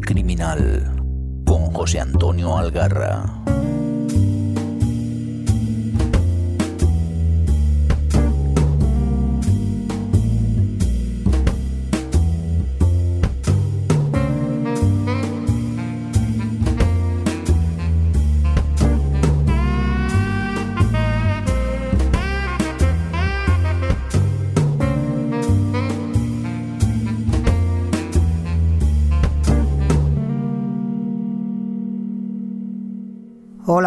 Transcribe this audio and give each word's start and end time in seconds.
Criminal 0.00 0.90
con 1.44 1.70
José 1.70 2.00
Antonio 2.00 2.56
Algarra. 2.56 3.44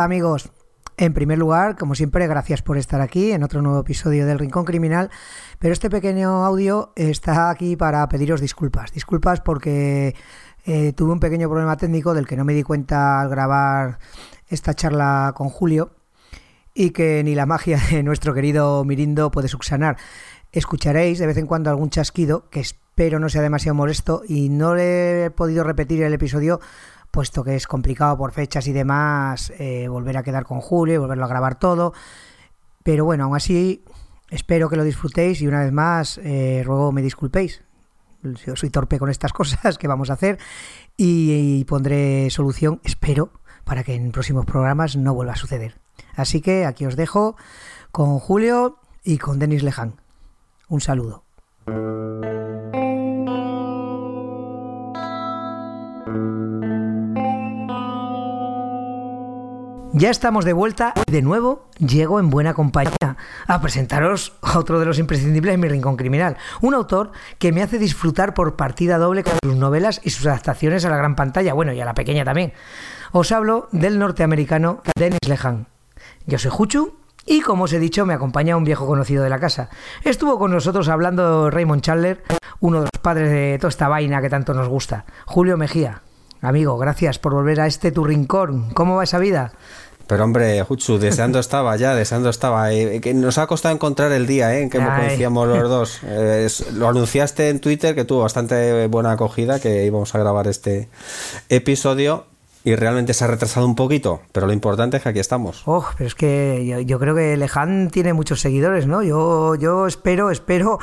Amigos, 0.09 0.49
en 0.97 1.13
primer 1.13 1.37
lugar, 1.37 1.77
como 1.77 1.93
siempre, 1.93 2.25
gracias 2.25 2.63
por 2.63 2.79
estar 2.79 2.99
aquí 2.99 3.31
en 3.31 3.43
otro 3.43 3.61
nuevo 3.61 3.79
episodio 3.79 4.25
del 4.25 4.39
Rincón 4.39 4.65
Criminal, 4.65 5.11
pero 5.59 5.71
este 5.71 5.87
pequeño 5.87 6.43
audio 6.43 6.93
está 6.95 7.51
aquí 7.51 7.75
para 7.75 8.09
pediros 8.09 8.41
disculpas. 8.41 8.91
Disculpas 8.91 9.39
porque 9.41 10.15
eh, 10.65 10.93
tuve 10.93 11.11
un 11.11 11.19
pequeño 11.19 11.47
problema 11.47 11.77
técnico 11.77 12.15
del 12.15 12.25
que 12.25 12.35
no 12.35 12.43
me 12.43 12.55
di 12.55 12.63
cuenta 12.63 13.21
al 13.21 13.29
grabar 13.29 13.99
esta 14.47 14.73
charla 14.73 15.33
con 15.35 15.49
Julio 15.49 15.91
y 16.73 16.89
que 16.89 17.23
ni 17.23 17.35
la 17.35 17.45
magia 17.45 17.79
de 17.91 18.01
nuestro 18.01 18.33
querido 18.33 18.83
Mirindo 18.85 19.29
puede 19.29 19.47
subsanar. 19.47 19.97
Escucharéis 20.51 21.19
de 21.19 21.27
vez 21.27 21.37
en 21.37 21.45
cuando 21.45 21.69
algún 21.69 21.91
chasquido 21.91 22.49
que 22.49 22.61
espero 22.61 23.19
no 23.19 23.29
sea 23.29 23.43
demasiado 23.43 23.75
molesto 23.75 24.23
y 24.27 24.49
no 24.49 24.73
le 24.73 25.25
he 25.25 25.29
podido 25.29 25.63
repetir 25.63 26.01
el 26.01 26.13
episodio 26.13 26.59
puesto 27.11 27.43
que 27.43 27.55
es 27.55 27.67
complicado 27.67 28.17
por 28.17 28.31
fechas 28.31 28.67
y 28.67 28.73
demás 28.73 29.51
eh, 29.57 29.87
volver 29.87 30.17
a 30.17 30.23
quedar 30.23 30.45
con 30.45 30.61
Julio 30.61 30.95
y 30.95 30.97
volverlo 30.97 31.25
a 31.25 31.29
grabar 31.29 31.59
todo. 31.59 31.93
Pero 32.83 33.05
bueno, 33.05 33.25
aún 33.25 33.35
así 33.35 33.83
espero 34.29 34.69
que 34.69 34.75
lo 34.75 34.83
disfrutéis 34.83 35.41
y 35.41 35.47
una 35.47 35.63
vez 35.63 35.71
más 35.71 36.19
eh, 36.23 36.63
ruego 36.65 36.91
me 36.91 37.01
disculpéis. 37.01 37.63
Yo 38.23 38.55
soy 38.55 38.69
torpe 38.69 38.99
con 38.99 39.09
estas 39.09 39.33
cosas 39.39 39.77
que 39.77 39.87
vamos 39.87 40.09
a 40.09 40.13
hacer 40.13 40.37
y, 40.97 41.59
y 41.59 41.65
pondré 41.65 42.29
solución, 42.29 42.81
espero, 42.83 43.31
para 43.63 43.83
que 43.83 43.95
en 43.95 44.11
próximos 44.11 44.45
programas 44.45 44.95
no 44.95 45.13
vuelva 45.13 45.33
a 45.33 45.37
suceder. 45.37 45.79
Así 46.15 46.41
que 46.41 46.65
aquí 46.65 46.85
os 46.85 46.95
dejo 46.95 47.35
con 47.91 48.19
Julio 48.19 48.77
y 49.03 49.17
con 49.17 49.39
Denis 49.39 49.63
Leján. 49.63 49.95
Un 50.67 50.81
saludo. 50.81 51.23
Ya 59.93 60.11
estamos 60.11 60.45
de 60.45 60.53
vuelta 60.53 60.93
y 61.07 61.11
de 61.11 61.23
nuevo 61.23 61.65
llego 61.79 62.19
en 62.19 62.29
buena 62.29 62.53
compañía 62.53 63.17
a 63.47 63.59
presentaros 63.59 64.33
a 64.43 64.59
otro 64.59 64.79
de 64.79 64.85
los 64.85 64.99
imprescindibles 64.99 65.53
de 65.53 65.57
mi 65.57 65.67
rincón 65.67 65.97
criminal, 65.97 66.37
un 66.61 66.75
autor 66.75 67.11
que 67.39 67.51
me 67.51 67.63
hace 67.63 67.79
disfrutar 67.79 68.35
por 68.35 68.55
partida 68.55 68.99
doble 68.99 69.23
con 69.23 69.33
sus 69.43 69.55
novelas 69.55 69.99
y 70.03 70.11
sus 70.11 70.27
adaptaciones 70.27 70.85
a 70.85 70.89
la 70.89 70.97
gran 70.97 71.15
pantalla, 71.15 71.53
bueno, 71.53 71.73
y 71.73 71.81
a 71.81 71.85
la 71.85 71.95
pequeña 71.95 72.23
también. 72.23 72.53
Os 73.11 73.31
hablo 73.31 73.67
del 73.71 73.97
norteamericano 73.97 74.83
Dennis 74.95 75.27
Lehan. 75.27 75.65
Yo 76.27 76.37
soy 76.37 76.51
Juchu 76.51 76.93
y 77.25 77.41
como 77.41 77.63
os 77.63 77.73
he 77.73 77.79
dicho 77.79 78.05
me 78.05 78.13
acompaña 78.13 78.57
un 78.57 78.65
viejo 78.65 78.85
conocido 78.85 79.23
de 79.23 79.31
la 79.31 79.39
casa. 79.39 79.69
Estuvo 80.03 80.37
con 80.37 80.51
nosotros 80.51 80.87
hablando 80.87 81.49
Raymond 81.49 81.81
Chandler, 81.81 82.23
uno 82.59 82.77
de 82.77 82.89
los 82.93 83.01
padres 83.01 83.31
de 83.31 83.57
toda 83.57 83.69
esta 83.69 83.87
vaina 83.87 84.21
que 84.21 84.29
tanto 84.29 84.53
nos 84.53 84.67
gusta, 84.67 85.05
Julio 85.25 85.57
Mejía. 85.57 86.03
Amigo, 86.41 86.77
gracias 86.77 87.19
por 87.19 87.33
volver 87.33 87.59
a 87.61 87.67
este 87.67 87.91
tu 87.91 88.03
rincón. 88.05 88.69
¿Cómo 88.73 88.95
va 88.95 89.03
esa 89.03 89.19
vida? 89.19 89.51
Pero 90.07 90.23
hombre, 90.23 90.63
Juchu, 90.63 90.97
deseando 90.97 91.39
estaba 91.39 91.75
ya, 91.75 91.93
deseando 91.93 92.29
estaba. 92.29 92.71
Eh, 92.71 93.01
que 93.01 93.13
nos 93.13 93.37
ha 93.37 93.45
costado 93.47 93.75
encontrar 93.75 94.11
el 94.11 94.25
día 94.25 94.55
¿eh? 94.55 94.61
en 94.63 94.69
que 94.69 94.79
conocíamos 94.79 95.47
los 95.47 95.69
dos. 95.69 95.99
Eh, 96.07 96.43
es- 96.45 96.71
lo 96.73 96.87
anunciaste 96.87 97.49
en 97.49 97.59
Twitter 97.59 97.93
que 97.93 98.05
tuvo 98.05 98.21
bastante 98.21 98.87
buena 98.87 99.11
acogida, 99.11 99.59
que 99.59 99.85
íbamos 99.85 100.15
a 100.15 100.19
grabar 100.19 100.47
este 100.47 100.89
episodio 101.49 102.25
y 102.69 102.75
realmente 102.75 103.15
se 103.15 103.23
ha 103.23 103.27
retrasado 103.27 103.65
un 103.65 103.73
poquito, 103.73 104.21
pero 104.31 104.45
lo 104.45 104.53
importante 104.53 104.97
es 104.97 105.03
que 105.03 105.09
aquí 105.09 105.19
estamos. 105.19 105.63
Oh, 105.65 105.83
pero 105.97 106.07
es 106.07 106.13
que 106.13 106.63
yo, 106.67 106.79
yo 106.79 106.99
creo 106.99 107.15
que 107.15 107.35
Leján 107.35 107.89
tiene 107.89 108.13
muchos 108.13 108.41
seguidores, 108.41 108.85
¿no? 108.85 109.01
Yo, 109.01 109.55
yo 109.55 109.87
espero, 109.87 110.29
espero 110.29 110.77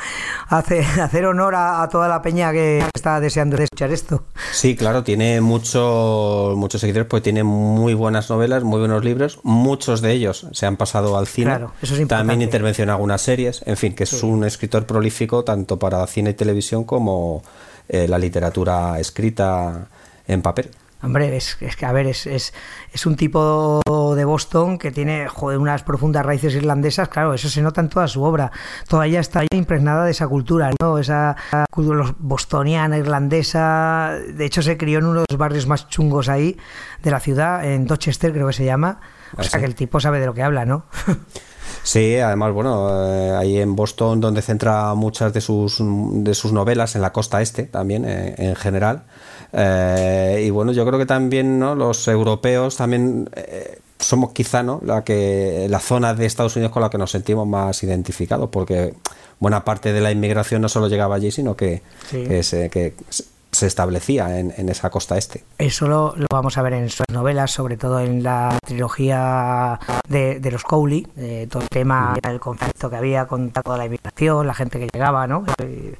hacer, 0.49 0.83
hacer 1.01 1.25
honor 1.25 1.55
a, 1.55 1.81
a 1.81 1.87
toda 1.87 2.09
la 2.09 2.21
peña 2.21 2.51
que 2.51 2.83
está 2.93 3.21
deseando 3.21 3.55
escuchar 3.55 3.91
esto. 3.93 4.23
Sí, 4.51 4.75
claro, 4.75 5.05
tiene 5.05 5.39
mucho, 5.39 6.55
muchos 6.57 6.81
seguidores 6.81 7.07
porque 7.07 7.23
tiene 7.23 7.45
muy 7.45 7.93
buenas 7.93 8.29
novelas, 8.29 8.65
muy 8.65 8.79
buenos 8.79 9.05
libros. 9.05 9.39
Muchos 9.43 10.01
de 10.01 10.11
ellos 10.11 10.47
se 10.51 10.65
han 10.65 10.75
pasado 10.75 11.17
al 11.17 11.25
cine. 11.25 11.51
Claro, 11.51 11.71
eso 11.81 11.93
es 11.93 12.01
importante. 12.01 12.19
También 12.19 12.41
intervención 12.41 12.89
en 12.89 12.95
algunas 12.95 13.21
series. 13.21 13.63
En 13.65 13.77
fin, 13.77 13.95
que 13.95 14.03
es 14.03 14.23
un 14.23 14.43
escritor 14.43 14.85
prolífico 14.85 15.45
tanto 15.45 15.79
para 15.79 16.05
cine 16.07 16.31
y 16.31 16.33
televisión 16.33 16.83
como 16.83 17.43
eh, 17.87 18.09
la 18.09 18.19
literatura 18.19 18.99
escrita 18.99 19.87
en 20.27 20.41
papel. 20.41 20.69
Hombre, 21.01 21.37
es, 21.37 21.57
es 21.61 21.75
que, 21.75 21.85
a 21.85 21.91
ver, 21.91 22.07
es, 22.07 22.25
es, 22.25 22.53
es 22.91 23.05
un 23.05 23.15
tipo 23.15 23.81
de 24.15 24.25
Boston 24.25 24.79
que 24.79 24.91
tiene, 24.91 25.27
joder, 25.27 25.59
unas 25.59 25.83
profundas 25.83 26.25
raíces 26.25 26.55
irlandesas, 26.55 27.07
claro, 27.09 27.35
eso 27.35 27.49
se 27.49 27.61
nota 27.61 27.81
en 27.81 27.89
toda 27.89 28.07
su 28.07 28.23
obra. 28.23 28.51
Toda 28.87 29.05
ella 29.05 29.19
está 29.19 29.43
impregnada 29.53 30.05
de 30.05 30.11
esa 30.11 30.27
cultura, 30.27 30.71
¿no? 30.81 30.97
Esa 30.97 31.35
cultura 31.69 32.15
bostoniana, 32.17 32.97
irlandesa. 32.97 34.17
De 34.27 34.45
hecho, 34.45 34.63
se 34.63 34.75
crió 34.75 34.99
en 34.99 35.05
uno 35.05 35.19
de 35.21 35.25
los 35.29 35.37
barrios 35.37 35.67
más 35.67 35.87
chungos 35.87 36.29
ahí 36.29 36.57
de 37.03 37.11
la 37.11 37.19
ciudad, 37.19 37.63
en 37.63 37.85
Dorchester, 37.85 38.33
creo 38.33 38.47
que 38.47 38.53
se 38.53 38.65
llama. 38.65 38.99
O 39.33 39.41
¿Ah, 39.41 39.43
sea 39.43 39.51
sí? 39.51 39.59
que 39.59 39.65
el 39.65 39.75
tipo 39.75 39.99
sabe 39.99 40.19
de 40.19 40.25
lo 40.25 40.33
que 40.33 40.41
habla, 40.41 40.65
¿no? 40.65 40.85
Sí, 41.83 42.17
además, 42.17 42.51
bueno, 42.51 42.89
eh, 43.07 43.31
ahí 43.31 43.59
en 43.59 43.75
Boston, 43.75 44.19
donde 44.19 44.41
centra 44.41 44.93
muchas 44.93 45.31
de 45.31 45.39
sus, 45.39 45.77
de 45.79 46.33
sus 46.33 46.51
novelas, 46.51 46.95
en 46.95 47.01
la 47.01 47.13
costa 47.13 47.41
este 47.41 47.63
también, 47.63 48.03
eh, 48.05 48.35
en 48.37 48.55
general. 48.55 49.05
Eh, 49.59 50.43
y 50.45 50.49
bueno, 50.51 50.71
yo 50.71 50.85
creo 50.85 50.99
que 50.99 51.07
también 51.07 51.57
¿no? 51.57 51.73
los 51.73 52.07
europeos 52.07 52.77
también 52.77 53.27
eh, 53.35 53.79
somos 53.97 54.31
quizá 54.31 54.61
¿no? 54.61 54.79
la, 54.85 55.03
que, 55.03 55.65
la 55.67 55.79
zona 55.79 56.13
de 56.13 56.27
Estados 56.27 56.55
Unidos 56.55 56.71
con 56.71 56.83
la 56.83 56.91
que 56.91 56.99
nos 56.99 57.09
sentimos 57.09 57.47
más 57.47 57.81
identificados, 57.81 58.49
porque 58.51 58.93
buena 59.39 59.63
parte 59.63 59.93
de 59.93 60.01
la 60.01 60.11
inmigración 60.11 60.61
no 60.61 60.69
solo 60.69 60.87
llegaba 60.87 61.15
allí, 61.15 61.31
sino 61.31 61.55
que, 61.55 61.81
Sí. 62.07 62.23
que 62.23 62.43
se, 62.43 62.69
que 62.69 62.93
se 63.51 63.65
establecía 63.65 64.37
en, 64.39 64.53
en 64.55 64.69
esa 64.69 64.91
costa 64.91 65.17
este. 65.17 65.43
Eso 65.57 65.87
lo, 65.87 66.13
lo 66.15 66.27
vamos 66.29 66.59
a 66.59 66.61
ver 66.61 66.73
en 66.73 66.89
sus 66.91 67.05
novelas, 67.11 67.49
sobre 67.49 67.77
todo 67.77 67.99
en 67.99 68.21
la 68.21 68.59
trilogía 68.63 69.79
de, 70.07 70.39
de 70.39 70.51
los 70.51 70.63
Cowley, 70.63 71.07
de 71.15 71.47
todo 71.47 71.63
el 71.63 71.69
tema, 71.69 72.15
el 72.29 72.39
conflicto 72.39 72.91
que 72.91 72.95
había 72.97 73.25
con 73.25 73.49
toda 73.49 73.77
la 73.79 73.85
inmigración, 73.85 74.45
la 74.45 74.53
gente 74.53 74.77
que 74.79 74.87
llegaba, 74.93 75.25
¿no? 75.25 75.45
Eh, 75.63 75.95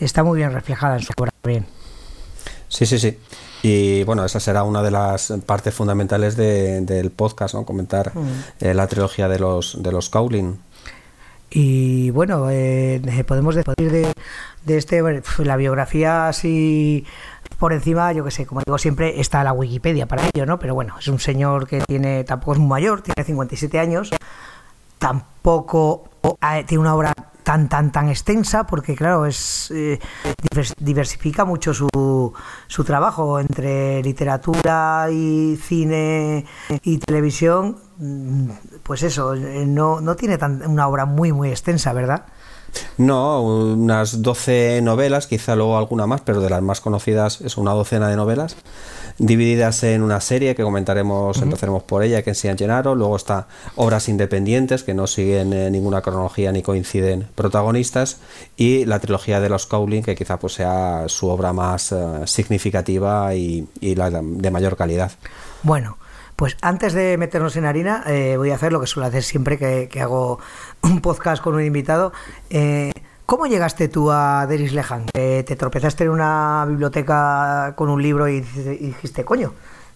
Está 0.00 0.24
muy 0.24 0.38
bien 0.38 0.52
reflejada 0.52 0.96
en 0.96 1.02
su 1.02 1.12
obra 1.16 1.30
también. 1.42 1.66
Sí, 2.72 2.86
sí, 2.86 2.98
sí. 2.98 3.18
Y 3.62 4.02
bueno, 4.04 4.24
esa 4.24 4.40
será 4.40 4.62
una 4.64 4.82
de 4.82 4.90
las 4.90 5.30
partes 5.44 5.74
fundamentales 5.74 6.36
de- 6.36 6.80
del 6.80 7.10
podcast, 7.10 7.54
¿no? 7.54 7.66
Comentar 7.66 8.12
eh, 8.60 8.72
la 8.72 8.86
trilogía 8.86 9.28
de 9.28 9.38
los, 9.38 9.82
de 9.82 9.92
los 9.92 10.08
Cowling. 10.08 10.54
Y 11.50 12.08
bueno, 12.10 12.46
eh, 12.50 13.02
podemos 13.28 13.54
decir 13.54 13.92
de, 13.92 14.10
de 14.64 14.76
este, 14.78 15.02
la 15.44 15.56
biografía 15.56 16.28
así 16.28 17.04
por 17.58 17.74
encima, 17.74 18.10
yo 18.12 18.24
que 18.24 18.30
sé, 18.30 18.46
como 18.46 18.62
digo 18.64 18.78
siempre, 18.78 19.20
está 19.20 19.44
la 19.44 19.52
Wikipedia 19.52 20.06
para 20.08 20.22
ello, 20.34 20.46
¿no? 20.46 20.58
Pero 20.58 20.74
bueno, 20.74 20.94
es 20.98 21.06
un 21.08 21.18
señor 21.20 21.66
que 21.68 21.80
tiene, 21.82 22.24
tampoco 22.24 22.54
es 22.54 22.58
muy 22.58 22.68
mayor, 22.70 23.02
tiene 23.02 23.22
57 23.22 23.78
años, 23.78 24.08
tampoco 24.98 26.04
eh, 26.42 26.64
tiene 26.66 26.80
una 26.80 26.94
obra 26.94 27.12
tan 27.42 27.68
tan 27.68 27.92
tan 27.92 28.08
extensa 28.08 28.64
porque 28.66 28.94
claro 28.94 29.26
es 29.26 29.70
eh, 29.70 29.98
divers- 30.42 30.74
diversifica 30.78 31.44
mucho 31.44 31.74
su, 31.74 32.32
su 32.66 32.84
trabajo 32.84 33.38
entre 33.40 34.02
literatura 34.02 35.06
y 35.10 35.56
cine 35.62 36.44
y 36.82 36.98
televisión. 36.98 37.76
Mm, 37.98 38.50
pues 38.82 39.02
eso 39.02 39.34
eh, 39.34 39.64
no, 39.66 40.00
no 40.00 40.16
tiene 40.16 40.38
tan, 40.38 40.66
una 40.66 40.88
obra 40.88 41.04
muy 41.04 41.32
muy 41.32 41.50
extensa 41.50 41.92
verdad 41.92 42.24
No, 42.96 43.42
unas 43.42 44.22
12 44.22 44.80
novelas, 44.82 45.26
quizá 45.26 45.54
luego 45.54 45.76
alguna 45.76 46.06
más, 46.06 46.22
pero 46.22 46.40
de 46.40 46.48
las 46.50 46.62
más 46.62 46.80
conocidas 46.80 47.40
es 47.42 47.56
una 47.58 47.72
docena 47.72 48.08
de 48.08 48.16
novelas, 48.16 48.56
divididas 49.18 49.82
en 49.84 50.02
una 50.02 50.20
serie 50.20 50.54
que 50.54 50.62
comentaremos, 50.62 51.40
empezaremos 51.40 51.82
por 51.82 52.02
ella, 52.02 52.22
que 52.22 52.30
es 52.30 52.38
San 52.38 52.58
Gennaro, 52.58 52.94
luego 52.94 53.16
está 53.16 53.48
obras 53.76 54.08
independientes 54.08 54.82
que 54.82 54.94
no 54.94 55.06
siguen 55.06 55.52
eh, 55.52 55.70
ninguna 55.70 56.02
cronología 56.02 56.52
ni 56.52 56.62
coinciden 56.62 57.28
protagonistas, 57.34 58.18
y 58.56 58.84
la 58.84 58.98
trilogía 58.98 59.40
de 59.40 59.48
los 59.48 59.66
Cowling, 59.66 60.02
que 60.02 60.14
quizá 60.14 60.38
pues 60.38 60.54
sea 60.54 61.04
su 61.08 61.28
obra 61.28 61.52
más 61.52 61.92
eh, 61.92 61.96
significativa 62.26 63.34
y, 63.34 63.68
y 63.80 63.94
la 63.94 64.10
de 64.10 64.50
mayor 64.50 64.76
calidad. 64.76 65.12
Bueno, 65.62 65.98
pues 66.36 66.56
antes 66.60 66.92
de 66.92 67.16
meternos 67.18 67.56
en 67.56 67.66
harina, 67.66 68.02
eh, 68.06 68.36
voy 68.36 68.50
a 68.50 68.56
hacer 68.56 68.72
lo 68.72 68.80
que 68.80 68.86
suelo 68.86 69.06
hacer 69.06 69.22
siempre 69.22 69.58
que, 69.58 69.88
que 69.88 70.00
hago 70.00 70.40
un 70.82 71.00
podcast 71.00 71.42
con 71.42 71.54
un 71.54 71.64
invitado. 71.64 72.12
Eh, 72.50 72.92
¿Cómo 73.32 73.46
llegaste 73.46 73.88
tú 73.88 74.10
a 74.10 74.46
Denis 74.46 74.74
Lehan? 74.74 75.06
¿Te 75.06 75.56
tropezaste 75.56 76.04
en 76.04 76.10
una 76.10 76.66
biblioteca 76.68 77.72
con 77.76 77.88
un 77.88 78.02
libro 78.02 78.28
y 78.28 78.42
dijiste, 78.42 79.24
coño, 79.24 79.54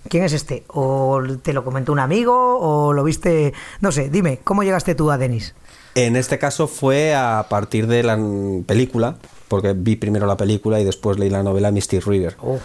¿quién 0.08 0.24
es 0.24 0.32
este? 0.32 0.64
¿O 0.68 1.22
te 1.42 1.52
lo 1.52 1.62
comentó 1.62 1.92
un 1.92 1.98
amigo? 1.98 2.32
¿O 2.34 2.94
lo 2.94 3.04
viste? 3.04 3.52
No 3.82 3.92
sé, 3.92 4.08
dime, 4.08 4.38
¿cómo 4.42 4.62
llegaste 4.62 4.94
tú 4.94 5.10
a 5.10 5.18
Denis? 5.18 5.54
En 5.94 6.16
este 6.16 6.38
caso 6.38 6.66
fue 6.66 7.14
a 7.14 7.44
partir 7.50 7.86
de 7.86 8.02
la 8.04 8.18
película, 8.64 9.16
porque 9.48 9.74
vi 9.74 9.96
primero 9.96 10.26
la 10.26 10.38
película 10.38 10.80
y 10.80 10.84
después 10.84 11.18
leí 11.18 11.28
la 11.28 11.42
novela 11.42 11.70
Misty 11.70 12.00
River. 12.00 12.38
Oh. 12.40 12.58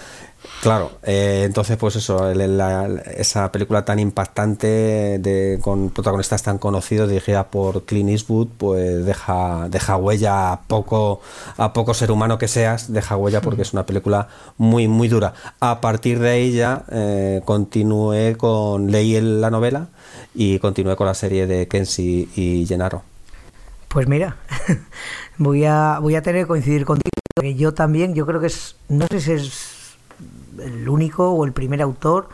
Claro, 0.61 0.91
eh, 1.03 1.43
entonces 1.45 1.77
pues 1.77 1.95
eso, 1.95 2.29
esa 2.29 3.51
película 3.51 3.83
tan 3.85 3.99
impactante 3.99 4.67
de, 5.19 5.59
con 5.61 5.89
protagonistas 5.89 6.43
tan 6.43 6.57
conocidos 6.57 7.09
dirigida 7.09 7.47
por 7.47 7.83
Clint 7.85 8.09
Eastwood, 8.09 8.47
pues 8.57 9.05
deja, 9.05 9.67
deja 9.69 9.97
huella 9.97 10.51
a 10.51 10.61
poco, 10.61 11.21
a 11.57 11.73
poco 11.73 11.93
ser 11.93 12.11
humano 12.11 12.37
que 12.37 12.47
seas, 12.47 12.91
deja 12.93 13.17
huella 13.17 13.41
porque 13.41 13.63
es 13.63 13.73
una 13.73 13.85
película 13.85 14.27
muy 14.57 14.87
muy 14.87 15.07
dura. 15.07 15.33
A 15.59 15.81
partir 15.81 16.19
de 16.19 16.29
ahí 16.29 16.51
ya 16.51 16.85
eh, 16.91 17.41
continué 17.45 18.35
con, 18.37 18.91
leí 18.91 19.19
la 19.19 19.49
novela 19.49 19.87
y 20.33 20.59
continué 20.59 20.95
con 20.95 21.07
la 21.07 21.15
serie 21.15 21.47
de 21.47 21.67
Kenshi 21.67 22.29
y 22.35 22.65
Gennaro. 22.67 23.03
Pues 23.87 24.07
mira, 24.07 24.37
voy 25.37 25.65
a, 25.65 25.99
voy 25.99 26.15
a 26.15 26.21
tener 26.21 26.43
que 26.43 26.47
coincidir 26.47 26.85
contigo, 26.85 27.11
porque 27.35 27.55
yo 27.55 27.73
también, 27.73 28.13
yo 28.13 28.25
creo 28.25 28.39
que 28.39 28.47
es, 28.47 28.75
no 28.87 29.05
sé 29.07 29.19
si 29.19 29.31
es 29.33 29.70
el 30.63 30.87
único 30.87 31.31
o 31.31 31.45
el 31.45 31.53
primer 31.53 31.81
autor 31.81 32.29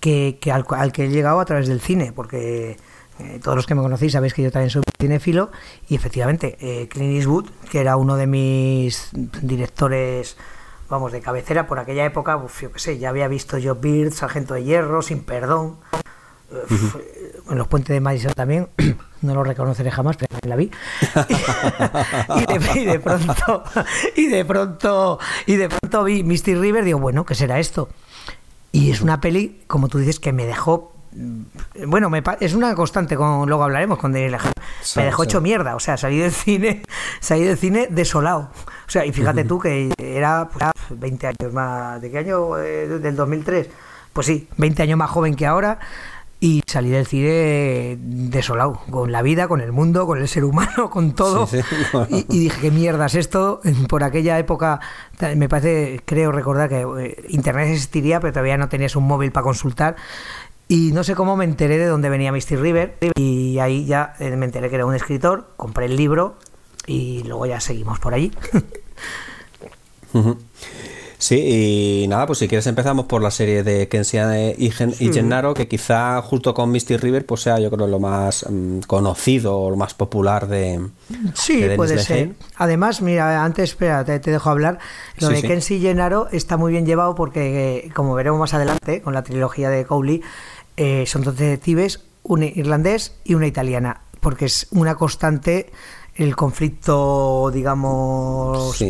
que, 0.00 0.38
al, 0.52 0.92
que 0.92 1.04
he 1.04 1.08
llegado 1.08 1.40
a 1.40 1.44
través 1.44 1.66
del 1.66 1.80
cine, 1.80 2.12
porque 2.14 2.76
eh, 3.18 3.40
todos 3.42 3.56
los 3.56 3.66
que 3.66 3.74
me 3.74 3.82
conocéis 3.82 4.12
sabéis 4.12 4.34
que 4.34 4.42
yo 4.42 4.50
también 4.50 4.70
soy 4.70 4.82
cinéfilo 5.00 5.50
y 5.88 5.94
efectivamente 5.94 6.56
eh, 6.60 6.88
Clint 6.88 7.16
Eastwood, 7.16 7.46
que 7.70 7.80
era 7.80 7.96
uno 7.96 8.16
de 8.16 8.26
mis 8.26 9.10
directores 9.12 10.36
vamos 10.88 11.12
de 11.12 11.20
cabecera 11.20 11.66
por 11.66 11.78
aquella 11.78 12.04
época, 12.04 12.40
yo 12.60 12.72
qué 12.72 12.78
sé, 12.78 12.98
ya 12.98 13.08
había 13.08 13.28
visto 13.28 13.56
Joe 13.62 13.78
Beard, 13.80 14.12
Sargento 14.12 14.54
de 14.54 14.64
Hierro, 14.64 15.02
Sin 15.02 15.24
Perdón, 15.24 15.78
en 17.50 17.58
los 17.58 17.68
puentes 17.68 17.94
de 17.94 18.00
Madison 18.00 18.32
también, 18.32 18.68
no 19.22 19.34
lo 19.34 19.44
reconoceré 19.44 19.90
jamás, 19.90 20.16
pero 20.16 20.38
la 20.46 20.56
vi. 20.56 20.70
y, 22.74 22.84
de, 22.84 23.00
pronto, 23.00 23.64
y 24.16 24.26
de 24.26 24.44
pronto, 24.44 25.18
y 25.46 25.56
de 25.56 25.68
pronto 25.68 26.04
vi 26.04 26.22
Misty 26.22 26.54
River, 26.54 26.84
digo, 26.84 26.98
bueno, 26.98 27.24
¿qué 27.24 27.34
será 27.34 27.58
esto? 27.58 27.88
Y 28.72 28.90
es 28.90 29.00
una 29.00 29.20
peli, 29.20 29.62
como 29.66 29.88
tú 29.88 29.98
dices, 29.98 30.18
que 30.18 30.32
me 30.32 30.46
dejó 30.46 30.92
mm, 31.12 31.42
bueno, 31.86 32.10
me, 32.10 32.22
es 32.40 32.54
una 32.54 32.74
constante, 32.74 33.16
con, 33.16 33.48
luego 33.48 33.62
hablaremos 33.64 33.98
con 33.98 34.12
Daniel 34.12 34.36
Me 34.96 35.04
dejó 35.04 35.24
hecho 35.24 35.40
mierda, 35.40 35.76
o 35.76 35.80
sea, 35.80 35.96
salí 35.96 36.18
del 36.18 36.32
cine, 36.32 36.82
salí 37.20 37.44
del 37.44 37.58
cine 37.58 37.88
desolado. 37.90 38.50
O 38.86 38.90
sea, 38.90 39.06
y 39.06 39.12
fíjate 39.12 39.44
tú 39.44 39.58
que 39.58 39.92
era 39.98 40.48
20 40.90 41.26
pues, 41.26 41.36
años 41.40 41.52
más, 41.54 42.00
¿de 42.00 42.10
qué 42.10 42.18
año? 42.18 42.58
Eh, 42.58 42.88
del 42.88 43.16
2003. 43.16 43.68
Pues 44.12 44.28
sí, 44.28 44.48
20 44.56 44.82
años 44.82 44.98
más 44.98 45.10
joven 45.10 45.34
que 45.34 45.46
ahora 45.46 45.80
y 46.44 46.62
salí 46.66 46.90
del 46.90 47.06
cine 47.06 47.96
desolado, 47.98 48.82
con 48.90 49.10
la 49.10 49.22
vida, 49.22 49.48
con 49.48 49.62
el 49.62 49.72
mundo, 49.72 50.06
con 50.06 50.18
el 50.18 50.28
ser 50.28 50.44
humano, 50.44 50.90
con 50.90 51.14
todo. 51.14 51.48
y, 52.10 52.38
dije, 52.38 52.60
¿qué 52.60 52.70
mierda 52.70 53.06
es 53.06 53.14
esto? 53.14 53.62
Por 53.88 54.04
aquella 54.04 54.38
época, 54.38 54.78
me 55.36 55.48
parece, 55.48 56.02
creo 56.04 56.32
recordar 56.32 56.68
que 56.68 56.82
eh, 56.82 57.24
Internet 57.30 57.68
existiría, 57.70 58.20
pero 58.20 58.34
todavía 58.34 58.58
no 58.58 58.68
tenías 58.68 58.94
un 58.94 59.04
móvil 59.04 59.32
para 59.32 59.44
consultar. 59.44 59.96
Y 60.68 60.92
no 60.92 61.02
sé 61.02 61.14
cómo 61.14 61.34
me 61.34 61.46
enteré 61.46 61.78
de 61.78 61.86
dónde 61.86 62.10
venía 62.10 62.30
Misty 62.30 62.56
River. 62.56 62.98
Y 63.16 63.58
ahí 63.58 63.86
ya 63.86 64.14
eh, 64.18 64.36
me 64.36 64.44
enteré 64.44 64.68
que 64.68 64.74
era 64.74 64.84
un 64.84 64.94
escritor, 64.94 65.48
compré 65.56 65.86
el 65.86 65.96
libro 65.96 66.36
y 66.86 67.22
luego 67.22 67.46
ya 67.46 67.58
seguimos 67.58 68.00
por 68.00 68.12
allí. 68.12 68.32
Sí, 71.18 72.02
y 72.04 72.08
nada, 72.08 72.26
pues 72.26 72.38
si 72.38 72.48
quieres 72.48 72.66
empezamos 72.66 73.06
por 73.06 73.22
la 73.22 73.30
serie 73.30 73.62
de 73.62 73.88
Kensian 73.88 74.54
y, 74.58 74.70
Gennaro, 74.70 75.54
que 75.54 75.68
quizá 75.68 76.20
junto 76.22 76.54
con 76.54 76.70
Misty 76.70 76.96
River 76.96 77.24
pues 77.24 77.42
sea 77.42 77.58
yo 77.58 77.70
creo 77.70 77.86
lo 77.86 78.00
más 78.00 78.44
mm, 78.48 78.80
conocido 78.80 79.58
o 79.58 79.70
lo 79.70 79.76
más 79.76 79.94
popular 79.94 80.46
de... 80.48 80.80
Sí, 81.34 81.64
puede 81.76 81.98
ser. 81.98 82.32
Además, 82.56 83.00
mira, 83.00 83.44
antes, 83.44 83.70
espera, 83.70 84.04
te, 84.04 84.18
dejo 84.18 84.50
hablar. 84.50 84.78
Lo 85.18 85.28
de 85.28 85.42
Kensi 85.42 85.76
y 85.76 85.80
Gennaro 85.80 86.28
está 86.32 86.56
muy 86.56 86.72
bien 86.72 86.86
llevado 86.86 87.14
porque, 87.14 87.90
como 87.94 88.14
veremos 88.14 88.40
más 88.40 88.54
adelante 88.54 89.00
con 89.02 89.14
la 89.14 89.22
trilogía 89.22 89.70
de 89.70 89.84
Cowley, 89.84 90.22
eh, 90.76 91.04
son 91.06 91.22
dos 91.22 91.36
detectives, 91.36 92.00
un 92.22 92.42
irlandés 92.42 93.14
y 93.24 93.34
una 93.34 93.46
italiana, 93.46 94.02
porque 94.20 94.46
es 94.46 94.66
una 94.70 94.94
constante 94.96 95.70
el 96.16 96.36
conflicto, 96.36 97.50
digamos, 97.52 98.82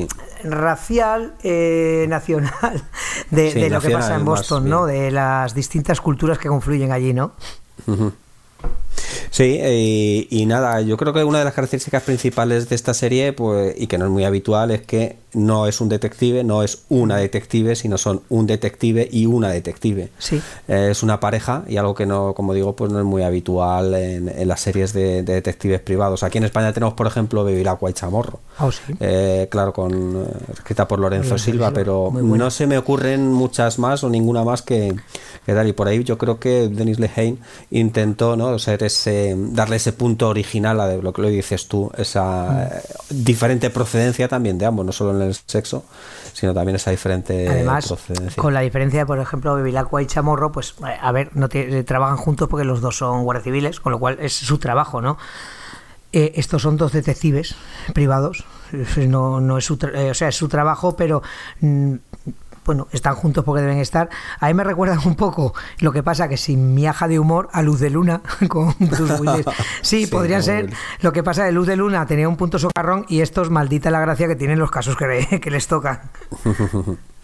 racial, 0.44 1.34
eh, 1.42 2.06
nacional, 2.08 2.82
de, 3.30 3.70
lo 3.70 3.80
que 3.80 3.90
pasa 3.90 4.14
en 4.14 4.24
Boston, 4.24 4.68
¿no? 4.68 4.86
De 4.86 5.10
las 5.10 5.54
distintas 5.54 6.00
culturas 6.00 6.38
que 6.38 6.48
confluyen 6.48 6.92
allí, 6.92 7.12
¿no? 7.12 7.32
Sí, 9.30 9.58
y, 10.30 10.46
nada, 10.46 10.80
yo 10.80 10.96
creo 10.96 11.12
que 11.12 11.24
una 11.24 11.38
de 11.40 11.44
las 11.44 11.54
características 11.54 12.02
principales 12.04 12.68
de 12.68 12.76
esta 12.76 12.94
serie, 12.94 13.32
pues, 13.32 13.74
y 13.76 13.86
que 13.86 13.98
no 13.98 14.04
es 14.04 14.10
muy 14.10 14.24
habitual, 14.24 14.70
es 14.70 14.82
que 14.82 15.16
no 15.34 15.66
es 15.66 15.80
un 15.80 15.88
detective, 15.88 16.44
no 16.44 16.62
es 16.62 16.84
una 16.88 17.16
detective, 17.16 17.76
sino 17.76 17.98
son 17.98 18.22
un 18.28 18.46
detective 18.46 19.08
y 19.10 19.26
una 19.26 19.50
detective. 19.50 20.10
Sí. 20.18 20.40
Eh, 20.68 20.88
es 20.90 21.02
una 21.02 21.20
pareja 21.20 21.64
y 21.68 21.76
algo 21.76 21.94
que 21.94 22.06
no, 22.06 22.34
como 22.34 22.54
digo, 22.54 22.74
pues 22.74 22.90
no 22.90 22.98
es 22.98 23.04
muy 23.04 23.22
habitual 23.22 23.94
en, 23.94 24.48
las 24.48 24.60
series 24.60 24.92
de, 24.92 25.22
detectives 25.22 25.80
privados. 25.80 26.22
Aquí 26.22 26.38
en 26.38 26.44
España 26.44 26.72
tenemos, 26.72 26.94
por 26.94 27.06
ejemplo, 27.06 27.44
Bevilacqua 27.44 27.90
y 27.90 27.92
Chamorro. 27.92 28.40
Oh, 28.58 28.70
sí. 28.70 28.94
Eh, 29.00 29.48
claro, 29.50 29.72
con 29.72 29.92
eh, 29.92 30.52
escrita 30.52 30.86
por 30.86 30.98
Lorenzo, 30.98 31.38
Silva, 31.38 31.70
pero 31.72 32.10
no 32.12 32.50
se 32.50 32.66
me 32.66 32.78
ocurren 32.78 33.32
muchas 33.32 33.78
más 33.78 34.04
o 34.04 34.10
ninguna 34.10 34.44
más 34.44 34.62
que, 34.62 34.94
que 35.44 35.52
dar. 35.52 35.66
Y 35.66 35.72
por 35.72 35.88
ahí 35.88 36.04
yo 36.04 36.18
creo 36.18 36.38
que 36.38 36.68
Denis 36.68 36.98
Lehane 36.98 37.38
intentó 37.70 38.36
¿no? 38.36 38.58
ser 38.58 38.82
ese, 38.82 39.34
darle 39.36 39.76
ese 39.76 39.92
punto 39.92 40.28
original 40.28 40.80
a 40.80 40.94
lo 40.96 41.12
que 41.12 41.22
lo 41.22 41.28
dices 41.28 41.68
tú, 41.68 41.90
esa 41.96 42.70
mm. 43.10 43.24
diferente 43.24 43.70
procedencia 43.70 44.28
también 44.28 44.58
de 44.58 44.66
ambos, 44.66 44.86
no 44.86 44.92
solo 44.92 45.12
en 45.12 45.23
el 45.24 45.34
sexo, 45.34 45.84
sino 46.32 46.54
también 46.54 46.76
esa 46.76 46.90
diferente 46.90 47.48
Además, 47.48 47.92
Con 48.36 48.54
la 48.54 48.60
diferencia, 48.60 49.06
por 49.06 49.18
ejemplo, 49.18 49.54
Bevilacqua 49.54 50.02
y 50.02 50.06
Chamorro, 50.06 50.52
pues 50.52 50.74
a 51.00 51.12
ver, 51.12 51.30
no 51.34 51.48
trabajan 51.84 52.16
juntos 52.16 52.48
porque 52.48 52.64
los 52.64 52.80
dos 52.80 52.96
son 52.96 53.24
guardias 53.24 53.44
civiles, 53.44 53.80
con 53.80 53.92
lo 53.92 53.98
cual 53.98 54.18
es 54.20 54.32
su 54.32 54.58
trabajo, 54.58 55.00
¿no? 55.00 55.18
Eh, 56.12 56.32
estos 56.36 56.62
son 56.62 56.76
dos 56.76 56.92
detectives 56.92 57.56
privados, 57.92 58.44
no, 58.96 59.40
no 59.40 59.58
es 59.58 59.64
su, 59.64 59.76
eh, 59.92 60.10
o 60.10 60.14
sea, 60.14 60.28
es 60.28 60.36
su 60.36 60.48
trabajo, 60.48 60.96
pero 60.96 61.22
mm, 61.60 61.94
bueno, 62.64 62.88
están 62.92 63.14
juntos 63.14 63.44
porque 63.44 63.62
deben 63.62 63.78
estar. 63.78 64.08
A 64.40 64.48
mí 64.48 64.54
me 64.54 64.64
recuerda 64.64 64.98
un 65.04 65.14
poco 65.14 65.54
lo 65.78 65.92
que 65.92 66.02
pasa 66.02 66.28
que 66.28 66.36
sin 66.36 66.74
miaja 66.74 67.08
de 67.08 67.18
humor 67.18 67.48
a 67.52 67.62
Luz 67.62 67.80
de 67.80 67.90
Luna 67.90 68.22
con 68.48 68.74
Bruce 68.78 69.14
Willis. 69.14 69.46
Sí, 69.82 70.06
podría 70.06 70.42
ser. 70.42 70.72
Lo 71.00 71.12
que 71.12 71.22
pasa 71.22 71.44
de 71.44 71.52
Luz 71.52 71.66
de 71.66 71.76
Luna 71.76 72.06
tenía 72.06 72.28
un 72.28 72.36
punto 72.36 72.58
socarrón 72.58 73.06
y 73.08 73.20
estos 73.20 73.50
maldita 73.50 73.90
la 73.90 74.00
gracia 74.00 74.26
que 74.28 74.36
tienen 74.36 74.58
los 74.58 74.70
casos 74.70 74.96
que, 74.96 75.40
que 75.40 75.50
les 75.50 75.66
tocan. 75.66 76.00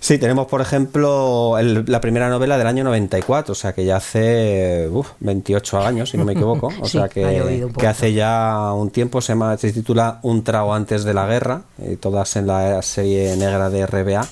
Sí, 0.00 0.16
tenemos 0.16 0.46
por 0.46 0.62
ejemplo 0.62 1.56
la 1.60 2.00
primera 2.00 2.30
novela 2.30 2.56
del 2.56 2.66
año 2.66 2.84
94, 2.84 3.52
o 3.52 3.54
sea 3.54 3.74
que 3.74 3.84
ya 3.84 3.96
hace 3.96 4.88
28 5.20 5.78
años, 5.78 6.08
si 6.08 6.16
no 6.16 6.24
me 6.24 6.32
equivoco, 6.32 6.72
o 6.80 6.86
sea 6.86 7.08
que, 7.08 7.68
que, 7.78 7.86
hace 7.86 8.14
ya 8.14 8.72
un 8.72 8.90
tiempo, 8.90 9.20
se, 9.20 9.34
llama, 9.34 9.58
se 9.58 9.72
titula 9.72 10.18
Un 10.22 10.42
trago 10.42 10.72
antes 10.72 11.04
de 11.04 11.12
la 11.12 11.26
guerra, 11.26 11.62
y 11.78 11.96
todas 11.96 12.34
en 12.36 12.46
la 12.46 12.80
serie 12.80 13.36
negra 13.36 13.68
de 13.68 13.86
RBA. 13.86 14.26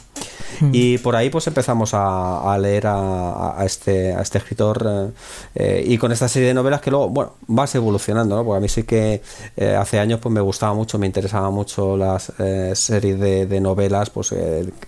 Hmm. 0.60 0.70
Y 0.72 0.98
por 0.98 1.16
ahí 1.16 1.30
pues 1.30 1.46
empezamos 1.46 1.90
a, 1.94 2.56
leer 2.58 2.86
a, 2.86 3.56
este, 3.64 4.12
a 4.14 4.20
este 4.20 4.38
escritor 4.38 4.86
eh, 4.86 5.10
eh, 5.54 5.84
y 5.86 5.98
con 5.98 6.12
esta 6.12 6.28
serie 6.28 6.48
de 6.48 6.54
novelas 6.54 6.80
que 6.80 6.90
luego, 6.90 7.08
bueno, 7.08 7.34
vas 7.46 7.74
evolucionando, 7.74 8.36
¿no? 8.36 8.44
Porque 8.44 8.58
a 8.58 8.60
mí 8.60 8.68
sí 8.68 8.82
que 8.82 9.22
eh, 9.56 9.74
hace 9.74 9.98
años 9.98 10.20
pues 10.20 10.32
me 10.32 10.40
gustaba 10.40 10.74
mucho, 10.74 10.98
me 10.98 11.06
interesaba 11.06 11.50
mucho 11.50 11.96
las 11.96 12.32
series 12.74 13.18
de, 13.18 13.58
novelas 13.58 14.10
pues 14.10 14.28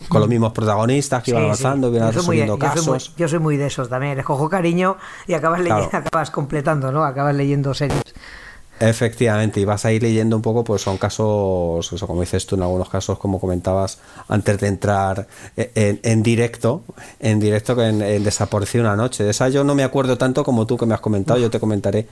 con 0.09 0.21
los 0.21 0.29
hmm. 0.29 0.31
mismos 0.31 0.53
protagonistas 0.53 1.23
que 1.23 1.33
iban 1.33 1.45
avanzando, 1.45 1.95
iban 1.95 2.13
resolviendo 2.13 2.59
casos. 2.59 3.15
Yo 3.17 3.29
soy, 3.29 3.39
muy, 3.39 3.57
de 3.57 3.67
esos 3.67 3.89
también, 3.89 4.17
les 4.17 4.25
cojo 4.25 4.49
cariño 4.49 4.97
y 5.27 5.35
acabas, 5.35 5.61
leyendo, 5.61 5.89
acabas 5.93 6.31
completando, 6.31 6.93
¿no? 6.93 7.05
Acabas 7.05 7.35
leyendo 7.35 7.75
series. 7.75 8.15
Efectivamente, 8.81 9.61
y 9.61 9.67
vas 9.67 9.85
a 9.85 9.93
ir 9.93 10.03
leyendo 10.03 10.37
un 10.37 10.43
poco, 10.43 10.65
pues 10.65 10.81
son 10.81 10.97
casos, 10.97 11.93
eso, 11.93 12.07
como 12.07 12.23
dices 12.23 12.47
tú, 12.47 12.57
en 12.57 12.63
algunos 12.63 12.89
casos, 12.89 13.19
como 13.19 13.39
comentabas 13.39 13.99
antes 14.27 14.59
de 14.59 14.69
entrar 14.69 15.29
en, 15.55 16.23
directo, 16.23 16.83
en 17.21 17.41
directo 17.41 17.77
que 17.77 17.83
en, 17.85 18.01
en, 18.01 18.25
Desapareció 18.25 18.81
una 18.81 18.97
noche. 18.97 19.23
De 19.23 19.31
esa 19.31 19.51
yo 19.51 19.65
no 19.65 19.75
me 19.75 19.85
acuerdo 19.85 20.17
tanto 20.17 20.45
como 20.45 20.67
tú 20.67 20.79
que 20.79 20.87
me 20.87 20.95
has 20.95 21.01
comentado, 21.01 21.39
yo 21.39 21.51
te 21.51 21.61
comentaré 21.61 22.07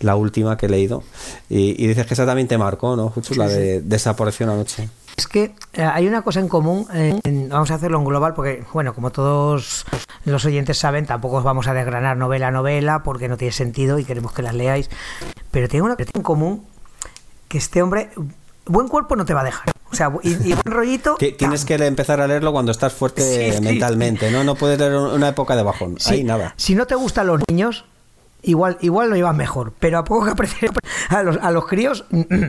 la 0.00 0.14
última 0.16 0.58
que 0.58 0.66
he 0.66 0.68
leído. 0.68 1.02
Y, 1.48 1.86
dices 1.86 2.06
que 2.06 2.14
esa 2.14 2.26
también 2.26 2.48
te 2.48 2.58
marcó, 2.58 2.96
¿no, 2.96 3.08
Juchu? 3.08 3.34
la 3.34 3.48
de 3.48 3.80
Desapareció 3.80 4.44
una 4.44 4.56
noche. 4.56 4.88
Es 5.20 5.26
que 5.26 5.52
eh, 5.74 5.82
hay 5.82 6.08
una 6.08 6.22
cosa 6.22 6.40
en 6.40 6.48
común, 6.48 6.86
vamos 7.50 7.70
a 7.70 7.74
hacerlo 7.74 7.98
en 7.98 8.06
global, 8.06 8.32
porque, 8.32 8.64
bueno, 8.72 8.94
como 8.94 9.10
todos 9.10 9.84
los 10.24 10.46
oyentes 10.46 10.78
saben, 10.78 11.04
tampoco 11.04 11.36
os 11.36 11.44
vamos 11.44 11.66
a 11.66 11.74
desgranar 11.74 12.16
novela 12.16 12.48
a 12.48 12.50
novela, 12.50 13.02
porque 13.02 13.28
no 13.28 13.36
tiene 13.36 13.52
sentido 13.52 13.98
y 13.98 14.04
queremos 14.04 14.32
que 14.32 14.40
las 14.40 14.54
leáis. 14.54 14.88
Pero 15.50 15.68
tiene 15.68 15.84
una 15.84 15.96
cosa 15.96 16.08
en 16.14 16.22
común, 16.22 16.64
que 17.48 17.58
este 17.58 17.82
hombre 17.82 18.08
buen 18.64 18.88
cuerpo 18.88 19.14
no 19.14 19.26
te 19.26 19.34
va 19.34 19.42
a 19.42 19.44
dejar. 19.44 19.70
O 19.92 19.94
sea, 19.94 20.10
y, 20.22 20.30
y 20.30 20.54
buen 20.54 20.64
rollito. 20.64 21.16
Tienes 21.16 21.66
que 21.66 21.74
empezar 21.74 22.22
a 22.22 22.26
leerlo 22.26 22.52
cuando 22.52 22.72
estás 22.72 22.94
fuerte 22.94 23.20
Sí, 23.20 23.58
sí, 23.58 23.62
mentalmente, 23.62 24.30
¿no? 24.30 24.42
No 24.42 24.54
puedes 24.54 24.78
leer 24.78 24.94
una 24.94 25.28
época 25.28 25.54
de 25.54 25.62
bajón. 25.62 25.96
Sí, 26.00 26.14
Ahí 26.14 26.24
nada. 26.24 26.54
Si 26.56 26.74
no 26.74 26.86
te 26.86 26.94
gustan 26.94 27.26
los 27.26 27.42
niños, 27.46 27.84
igual, 28.40 28.78
igual 28.80 29.10
lo 29.10 29.16
llevas 29.16 29.36
mejor. 29.36 29.74
Pero 29.78 29.98
a 29.98 30.04
poco 30.04 30.34
que 30.34 30.70
a 31.10 31.22
los, 31.22 31.36
a 31.36 31.50
los 31.50 31.66
críos, 31.66 32.06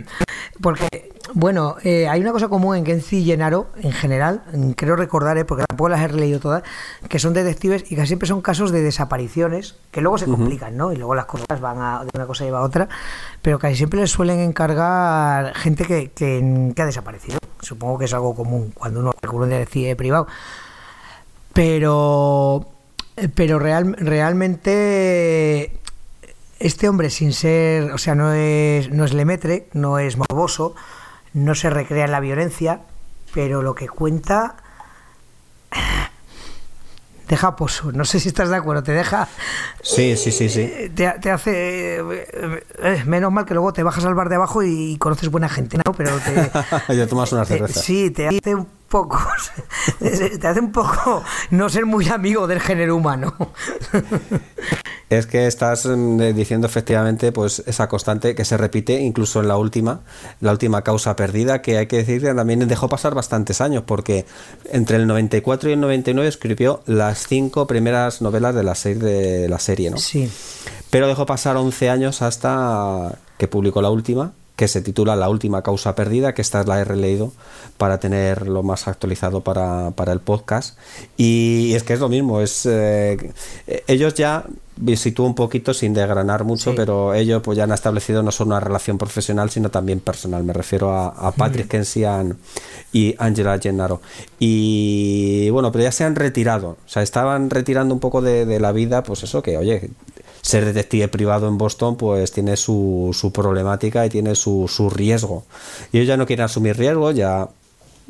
porque, 0.61 1.10
bueno, 1.33 1.75
eh, 1.83 2.07
hay 2.07 2.21
una 2.21 2.31
cosa 2.31 2.47
común 2.47 2.75
en 2.75 2.83
Kenzi 2.83 3.17
y 3.17 3.25
Gennaro, 3.25 3.67
en 3.77 3.91
general, 3.91 4.43
mm, 4.53 4.71
creo 4.71 4.95
recordar, 4.95 5.37
eh, 5.37 5.45
porque 5.45 5.65
tampoco 5.67 5.89
las 5.89 6.01
he 6.01 6.13
leído 6.13 6.39
todas, 6.39 6.63
que 7.07 7.19
son 7.19 7.33
detectives 7.33 7.91
y 7.91 7.95
que 7.95 8.05
siempre 8.05 8.27
son 8.27 8.41
casos 8.41 8.71
de 8.71 8.81
desapariciones, 8.81 9.75
que 9.91 10.01
luego 10.01 10.17
se 10.17 10.25
complican, 10.25 10.75
¿no? 10.77 10.91
Y 10.91 10.97
luego 10.97 11.15
las 11.15 11.25
cosas 11.25 11.59
van 11.59 11.77
a, 11.81 12.03
de 12.03 12.09
una 12.13 12.25
cosa 12.25 12.43
lleva 12.43 12.59
a 12.59 12.63
otra, 12.63 12.89
pero 13.41 13.59
casi 13.59 13.75
siempre 13.75 13.99
les 13.99 14.11
suelen 14.11 14.39
encargar 14.39 15.53
gente 15.55 15.85
que, 15.85 16.11
que, 16.11 16.71
que 16.75 16.81
ha 16.81 16.85
desaparecido. 16.85 17.39
Supongo 17.61 17.97
que 17.97 18.05
es 18.05 18.13
algo 18.13 18.35
común 18.35 18.71
cuando 18.73 18.99
uno 18.99 19.11
recurre 19.21 19.45
un 19.45 19.49
detective 19.51 19.95
privado. 19.95 20.27
Pero 21.53 22.67
pero 23.35 23.59
real, 23.59 23.95
realmente 23.99 25.71
este 26.59 26.87
hombre 26.87 27.09
sin 27.09 27.33
ser, 27.33 27.91
o 27.91 27.97
sea, 27.97 28.15
no 28.15 28.33
es 28.33 28.89
no 28.89 29.05
es 29.05 29.13
lemetre, 29.13 29.67
no 29.73 29.99
es 29.99 30.17
morboso, 30.17 30.75
no 31.33 31.55
se 31.55 31.69
recrea 31.69 32.05
en 32.05 32.11
la 32.11 32.19
violencia, 32.19 32.81
pero 33.33 33.61
lo 33.61 33.75
que 33.75 33.87
cuenta 33.87 34.55
deja 37.27 37.55
pozo. 37.55 37.91
No 37.93 38.03
sé 38.03 38.19
si 38.19 38.27
estás 38.29 38.49
de 38.49 38.57
acuerdo, 38.57 38.83
te 38.83 38.91
deja 38.91 39.27
Sí, 39.81 40.17
sí, 40.17 40.31
sí, 40.31 40.49
sí. 40.49 40.61
eh, 40.61 40.91
te, 40.93 41.09
te 41.21 41.31
hace 41.31 41.95
eh, 41.99 42.63
eh, 42.83 43.03
menos 43.05 43.31
mal 43.31 43.45
que 43.45 43.53
luego 43.53 43.71
te 43.71 43.83
bajas 43.83 44.03
al 44.05 44.15
bar 44.15 44.27
de 44.27 44.35
abajo 44.35 44.63
y 44.63 44.97
conoces 44.97 45.29
buena 45.29 45.47
gente, 45.47 45.77
¿no? 45.85 45.93
Pero 45.93 46.11
te 46.19 46.51
ya 46.95 47.07
tomas 47.07 47.31
una 47.31 47.45
te- 47.45 47.53
cerveza. 47.53 47.81
sí, 47.81 48.11
te 48.11 48.27
hace 48.27 48.53
un 48.55 48.67
poco 48.91 49.17
te 49.99 50.47
hace 50.47 50.59
un 50.59 50.71
poco 50.71 51.23
no 51.49 51.69
ser 51.69 51.87
muy 51.87 52.07
amigo 52.09 52.45
del 52.45 52.59
género 52.59 52.95
humano. 52.95 53.33
Es 55.09 55.25
que 55.27 55.45
estás 55.45 55.85
mm, 55.85 56.33
diciendo 56.33 56.67
efectivamente 56.67 57.33
pues 57.33 57.61
esa 57.67 57.89
constante 57.89 58.33
que 58.33 58.45
se 58.45 58.55
repite 58.55 59.01
incluso 59.01 59.41
en 59.41 59.49
la 59.49 59.57
última, 59.57 59.99
la 60.39 60.53
última 60.53 60.83
causa 60.83 61.17
perdida, 61.17 61.61
que 61.61 61.77
hay 61.77 61.87
que 61.87 61.97
decir 61.97 62.21
que 62.21 62.33
también 62.33 62.65
dejó 62.65 62.87
pasar 62.87 63.13
bastantes 63.13 63.59
años, 63.59 63.83
porque 63.85 64.25
entre 64.71 64.95
el 64.95 65.07
94 65.07 65.69
y 65.69 65.73
el 65.73 65.81
99 65.81 66.29
escribió 66.29 66.81
las 66.85 67.27
cinco 67.27 67.67
primeras 67.67 68.21
novelas 68.21 68.55
de 68.55 68.63
la 68.63 68.73
serie, 68.73 69.03
de 69.03 69.49
la 69.49 69.59
serie 69.59 69.91
¿no? 69.91 69.97
Sí. 69.97 70.31
Pero 70.89 71.09
dejó 71.09 71.25
pasar 71.25 71.57
11 71.57 71.89
años 71.89 72.21
hasta 72.21 73.17
que 73.37 73.49
publicó 73.49 73.81
la 73.81 73.89
última, 73.89 74.31
que 74.61 74.67
se 74.67 74.81
titula 74.83 75.15
La 75.15 75.27
última 75.27 75.63
causa 75.63 75.95
perdida, 75.95 76.35
que 76.35 76.43
esta 76.43 76.63
la 76.65 76.79
he 76.79 76.83
releído 76.83 77.31
para 77.79 77.99
tenerlo 77.99 78.61
más 78.61 78.87
actualizado 78.87 79.41
para, 79.41 79.89
para 79.95 80.11
el 80.13 80.19
podcast. 80.19 80.77
Y 81.17 81.73
es 81.73 81.81
que 81.81 81.93
es 81.93 81.99
lo 81.99 82.09
mismo, 82.09 82.41
es 82.41 82.67
eh, 82.67 83.17
ellos 83.87 84.13
ya 84.13 84.45
sitúo 84.95 85.25
un 85.25 85.33
poquito 85.33 85.73
sin 85.73 85.95
desgranar 85.95 86.43
mucho, 86.43 86.69
Sí. 86.71 86.75
pero 86.75 87.15
ellos 87.15 87.41
pues 87.43 87.57
ya 87.57 87.63
han 87.63 87.71
establecido 87.71 88.21
no 88.21 88.31
solo 88.31 88.49
una 88.49 88.59
relación 88.59 88.99
profesional, 88.99 89.49
sino 89.49 89.71
también 89.71 89.99
personal. 89.99 90.43
Me 90.43 90.53
refiero 90.53 90.91
a, 90.91 91.07
a 91.07 91.31
Patrick 91.31 91.67
Kensian 91.67 92.37
y 92.93 93.15
Angela 93.17 93.57
Gennaro. 93.57 93.99
Y 94.39 95.49
bueno, 95.49 95.71
pero 95.71 95.85
ya 95.85 95.91
se 95.91 96.03
han 96.03 96.15
retirado, 96.15 96.77
o 96.85 96.89
sea, 96.89 97.01
estaban 97.01 97.49
retirando 97.49 97.95
un 97.95 97.99
poco 97.99 98.21
de, 98.21 98.45
de 98.45 98.59
la 98.59 98.71
vida, 98.71 99.01
pues 99.01 99.23
eso 99.23 99.41
que, 99.41 99.57
oye, 99.57 99.89
ser 100.41 100.65
detective 100.65 101.07
privado 101.07 101.47
en 101.47 101.57
Boston 101.57 101.95
pues 101.95 102.31
tiene 102.31 102.57
su, 102.57 103.11
su 103.13 103.31
problemática 103.31 104.05
y 104.05 104.09
tiene 104.09 104.35
su, 104.35 104.67
su 104.67 104.89
riesgo. 104.89 105.43
Y 105.91 105.97
ellos 105.97 106.07
ya 106.07 106.17
no 106.17 106.25
quieren 106.25 106.45
asumir 106.45 106.77
riesgo, 106.77 107.11
ya 107.11 107.47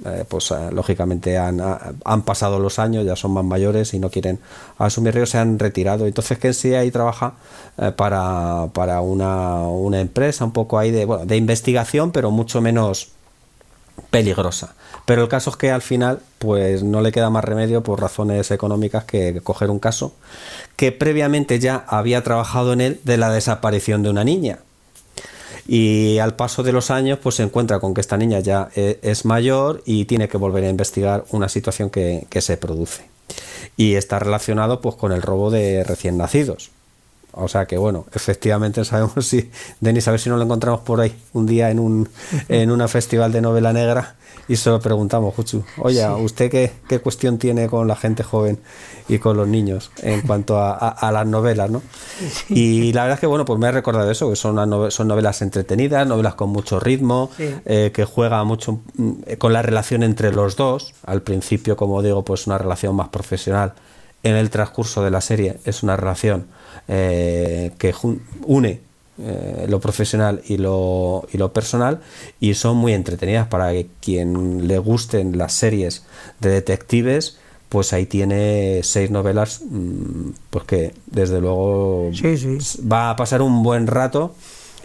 eh, 0.05 0.23
pues 0.27 0.49
eh, 0.51 0.71
lógicamente 0.71 1.37
han, 1.37 1.59
ha- 1.61 1.93
han 2.05 2.21
pasado 2.23 2.57
los 2.59 2.79
años, 2.79 3.05
ya 3.05 3.15
son 3.15 3.31
más 3.31 3.43
mayores 3.45 3.93
y 3.93 3.99
no 3.99 4.09
quieren 4.09 4.39
asumir 4.77 5.13
riesgos, 5.13 5.31
se 5.31 5.37
han 5.37 5.59
retirado. 5.59 6.07
Entonces 6.07 6.37
Kenzie 6.39 6.77
ahí 6.77 6.89
trabaja 6.89 7.33
eh, 7.77 7.91
para, 7.91 8.67
para 8.73 9.01
una, 9.01 9.61
una 9.67 9.99
empresa 9.99 10.45
un 10.45 10.53
poco 10.53 10.79
ahí 10.79 10.91
de, 10.91 11.05
bueno, 11.05 11.25
de 11.25 11.37
investigación, 11.37 12.11
pero 12.11 12.31
mucho 12.31 12.61
menos 12.61 13.09
peligrosa. 14.09 14.75
Pero 15.05 15.23
el 15.23 15.29
caso 15.29 15.49
es 15.49 15.55
que 15.57 15.71
al 15.71 15.81
final, 15.81 16.19
pues 16.39 16.83
no 16.83 17.01
le 17.01 17.11
queda 17.11 17.29
más 17.29 17.43
remedio 17.43 17.81
por 17.83 17.99
razones 17.99 18.51
económicas 18.51 19.03
que 19.05 19.41
coger 19.41 19.69
un 19.69 19.79
caso 19.79 20.13
que 20.75 20.91
previamente 20.91 21.59
ya 21.59 21.83
había 21.87 22.23
trabajado 22.23 22.73
en 22.73 22.81
él 22.81 22.99
de 23.03 23.17
la 23.17 23.31
desaparición 23.31 24.03
de 24.03 24.09
una 24.09 24.23
niña. 24.23 24.59
Y 25.67 26.17
al 26.17 26.35
paso 26.35 26.63
de 26.63 26.71
los 26.71 26.91
años, 26.91 27.19
pues 27.21 27.35
se 27.35 27.43
encuentra 27.43 27.79
con 27.79 27.93
que 27.93 28.01
esta 28.01 28.17
niña 28.17 28.39
ya 28.39 28.69
eh, 28.75 28.99
es 29.03 29.25
mayor 29.25 29.83
y 29.85 30.05
tiene 30.05 30.27
que 30.27 30.37
volver 30.37 30.63
a 30.63 30.69
investigar 30.69 31.23
una 31.29 31.49
situación 31.49 31.89
que, 31.89 32.25
que 32.29 32.41
se 32.41 32.57
produce. 32.57 33.05
Y 33.77 33.95
está 33.95 34.19
relacionado 34.19 34.81
pues 34.81 34.95
con 34.95 35.11
el 35.11 35.21
robo 35.21 35.51
de 35.51 35.83
recién 35.83 36.17
nacidos. 36.17 36.71
O 37.33 37.47
sea 37.47 37.65
que 37.65 37.77
bueno, 37.77 38.05
efectivamente 38.13 38.83
sabemos 38.85 39.25
si, 39.25 39.49
Denis, 39.79 40.07
a 40.07 40.11
ver 40.11 40.19
si 40.19 40.29
nos 40.29 40.37
lo 40.37 40.45
encontramos 40.45 40.81
por 40.81 40.99
ahí 41.01 41.15
un 41.33 41.45
día 41.45 41.69
en 41.71 41.79
un 41.79 42.09
en 42.49 42.71
una 42.71 42.87
festival 42.87 43.31
de 43.31 43.41
novela 43.41 43.71
negra 43.73 44.15
y 44.47 44.55
se 44.57 44.69
lo 44.69 44.79
preguntamos, 44.81 45.33
Juchu, 45.35 45.63
oye, 45.77 46.05
¿usted 46.09 46.49
qué, 46.51 46.71
qué 46.89 46.99
cuestión 46.99 47.37
tiene 47.37 47.69
con 47.69 47.87
la 47.87 47.95
gente 47.95 48.23
joven 48.23 48.59
y 49.07 49.17
con 49.19 49.37
los 49.37 49.47
niños 49.47 49.91
en 50.01 50.21
cuanto 50.21 50.57
a, 50.59 50.71
a- 50.73 50.89
a 50.89 51.11
las 51.11 51.25
novelas, 51.25 51.69
¿no? 51.69 51.81
Y 52.49 52.91
la 52.93 53.03
verdad 53.03 53.15
es 53.15 53.19
que 53.21 53.27
bueno, 53.27 53.45
pues 53.45 53.59
me 53.59 53.67
he 53.67 53.71
recordado 53.71 54.09
eso, 54.11 54.29
que 54.29 54.35
son, 54.35 54.53
unas 54.53 54.67
nove- 54.67 54.91
son 54.91 55.07
novelas 55.07 55.41
entretenidas, 55.41 56.05
novelas 56.07 56.35
con 56.35 56.49
mucho 56.49 56.79
ritmo, 56.79 57.29
Sí. 57.37 57.55
eh, 57.65 57.91
que 57.93 58.03
juega 58.05 58.43
mucho 58.43 58.79
mm, 58.97 59.11
con 59.37 59.53
la 59.53 59.61
relación 59.61 60.03
entre 60.03 60.31
los 60.33 60.55
dos. 60.55 60.93
Al 61.05 61.21
principio, 61.21 61.77
como 61.77 62.01
digo, 62.01 62.23
pues 62.25 62.47
una 62.47 62.57
relación 62.57 62.95
más 62.95 63.09
profesional. 63.09 63.73
En 64.23 64.35
el 64.35 64.49
transcurso 64.49 65.03
de 65.03 65.11
la 65.11 65.21
serie 65.21 65.57
es 65.65 65.83
una 65.83 65.95
relación 65.97 66.47
eh, 66.87 67.71
que 67.77 67.93
une 68.43 68.81
eh, 69.19 69.65
lo 69.67 69.79
profesional 69.79 70.41
y 70.47 70.57
lo, 70.57 71.27
y 71.31 71.37
lo 71.37 71.51
personal 71.53 72.01
y 72.39 72.53
son 72.53 72.77
muy 72.77 72.93
entretenidas 72.93 73.47
para 73.47 73.71
que 73.71 73.87
quien 73.99 74.67
le 74.67 74.77
gusten 74.79 75.37
las 75.37 75.53
series 75.53 76.03
de 76.39 76.49
detectives 76.49 77.37
pues 77.69 77.93
ahí 77.93 78.05
tiene 78.05 78.81
seis 78.83 79.11
novelas 79.11 79.61
mm, 79.69 80.29
pues 80.49 80.65
que 80.65 80.93
desde 81.07 81.39
luego 81.39 82.09
Sí, 82.13 82.37
sí. 82.37 82.57
va 82.87 83.11
a 83.11 83.15
pasar 83.15 83.41
un 83.41 83.63
buen 83.63 83.87
rato 83.87 84.33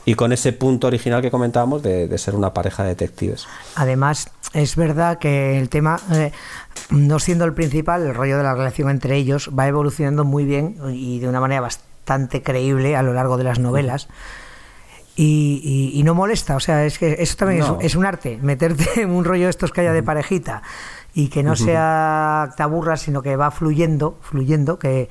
y 0.07 0.15
con 0.15 0.33
ese 0.33 0.53
punto 0.55 0.87
original 0.87 1.21
que 1.21 1.31
comentábamos 1.31 1.83
de, 1.83 2.09
de 2.09 2.17
ser 2.19 2.35
una 2.35 2.55
pareja 2.55 2.83
de 2.85 2.91
detectives. 2.91 3.47
Además, 3.75 4.31
es 4.55 4.77
verdad 4.77 5.19
que 5.19 5.59
el 5.59 5.69
tema, 5.69 6.01
eh, 6.13 6.33
no 6.91 7.19
siendo 7.19 7.45
el 7.45 7.53
principal, 7.53 8.03
el 8.07 8.15
rollo 8.15 8.39
de 8.39 8.45
la 8.45 8.55
relación 8.55 8.89
entre 8.89 9.17
ellos 9.17 9.51
va 9.57 9.67
evolucionando 9.67 10.25
muy 10.25 10.45
bien 10.45 10.79
y 10.95 11.19
de 11.19 11.29
una 11.29 11.41
manera 11.41 11.61
bastante 11.61 12.43
creíble 12.43 12.97
a 12.97 13.03
lo 13.03 13.13
largo 13.13 13.37
de 13.37 13.45
las 13.45 13.59
novelas. 13.59 14.09
Y, 15.19 15.61
y- 15.95 15.99
y 15.99 16.03
no 16.03 16.15
molesta, 16.15 16.57
o 16.57 16.61
sea, 16.61 16.85
es 16.85 16.99
que 16.99 17.17
eso 17.19 17.37
también 17.39 17.63
es- 17.63 17.69
No. 17.69 17.79
es, 17.81 17.95
un 17.97 18.05
arte, 18.05 18.39
meterte 18.43 18.85
en 19.03 19.11
un 19.11 19.25
rollo 19.25 19.49
estos 19.49 19.73
que 19.73 19.81
haya 19.81 19.93
de 19.95 20.03
parejita 20.03 20.63
y 21.15 21.29
que 21.29 21.43
no 21.43 21.57
sea 21.57 22.51
te 22.57 22.63
sino 22.99 23.23
que 23.23 23.37
va 23.37 23.51
fluyendo, 23.51 24.19
fluyendo, 24.21 24.79
que, 24.79 25.09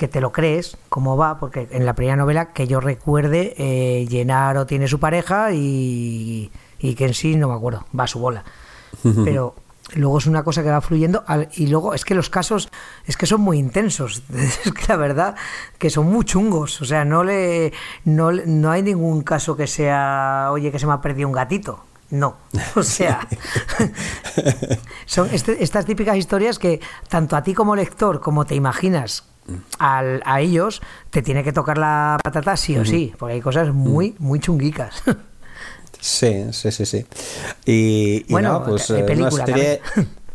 que 0.00 0.08
te 0.08 0.22
lo 0.22 0.32
crees, 0.32 0.78
cómo 0.88 1.18
va, 1.18 1.38
porque 1.38 1.68
en 1.72 1.84
la 1.84 1.92
primera 1.94 2.16
novela 2.16 2.54
que 2.54 2.66
yo 2.66 2.80
recuerde, 2.80 3.54
eh, 3.58 4.06
Llenaro 4.08 4.64
tiene 4.64 4.88
su 4.88 4.98
pareja 4.98 5.52
y, 5.52 6.50
y 6.78 6.94
que 6.94 7.04
en 7.04 7.12
sí 7.12 7.36
no 7.36 7.48
me 7.48 7.54
acuerdo, 7.54 7.84
va 7.98 8.04
a 8.04 8.06
su 8.06 8.18
bola. 8.18 8.42
Pero 9.26 9.54
luego 9.96 10.16
es 10.16 10.24
una 10.26 10.42
cosa 10.42 10.62
que 10.62 10.70
va 10.70 10.80
fluyendo 10.80 11.22
y 11.52 11.66
luego 11.66 11.92
es 11.92 12.06
que 12.06 12.14
los 12.14 12.30
casos 12.30 12.70
es 13.04 13.18
que 13.18 13.26
son 13.26 13.42
muy 13.42 13.58
intensos. 13.58 14.22
Es 14.32 14.72
que 14.72 14.86
la 14.88 14.96
verdad 14.96 15.36
que 15.76 15.90
son 15.90 16.06
muy 16.06 16.24
chungos. 16.24 16.80
O 16.80 16.86
sea 16.86 17.04
no 17.04 17.22
le 17.22 17.74
no, 18.06 18.32
no 18.32 18.70
hay 18.70 18.82
ningún 18.82 19.20
caso 19.20 19.54
que 19.54 19.66
sea 19.66 20.48
oye 20.50 20.72
que 20.72 20.78
se 20.78 20.86
me 20.86 20.94
ha 20.94 21.02
perdido 21.02 21.28
un 21.28 21.34
gatito 21.34 21.84
no. 22.08 22.36
O 22.74 22.82
sea 22.82 23.28
son 25.04 25.28
este- 25.32 25.62
estas 25.62 25.84
típicas 25.84 26.16
historias 26.16 26.58
que 26.58 26.80
tanto 27.08 27.36
a 27.36 27.42
ti 27.42 27.52
como 27.52 27.76
lector 27.76 28.20
como 28.20 28.46
te 28.46 28.54
imaginas 28.54 29.24
al- 29.78 30.22
a 30.24 30.40
ellos 30.40 30.80
te 31.10 31.22
tiene 31.22 31.42
que 31.44 31.52
tocar 31.52 31.78
la 31.78 32.18
patata 32.22 32.56
sí 32.56 32.76
o 32.78 32.84
sí 32.84 33.12
porque 33.18 33.34
hay 33.34 33.40
cosas 33.40 33.72
muy 33.72 34.14
muy 34.18 34.40
chunguicas. 34.40 35.02
Sí, 36.00 36.46
sí, 36.52 36.70
sí, 36.72 36.86
sí. 36.86 37.06
Y, 37.66 38.24
y 38.26 38.32
Bueno, 38.32 38.62
pues 38.64 38.90
hay 38.90 39.00
eh, 39.00 39.04
película 39.04 39.44
una 39.44 39.46
serie, 39.46 39.80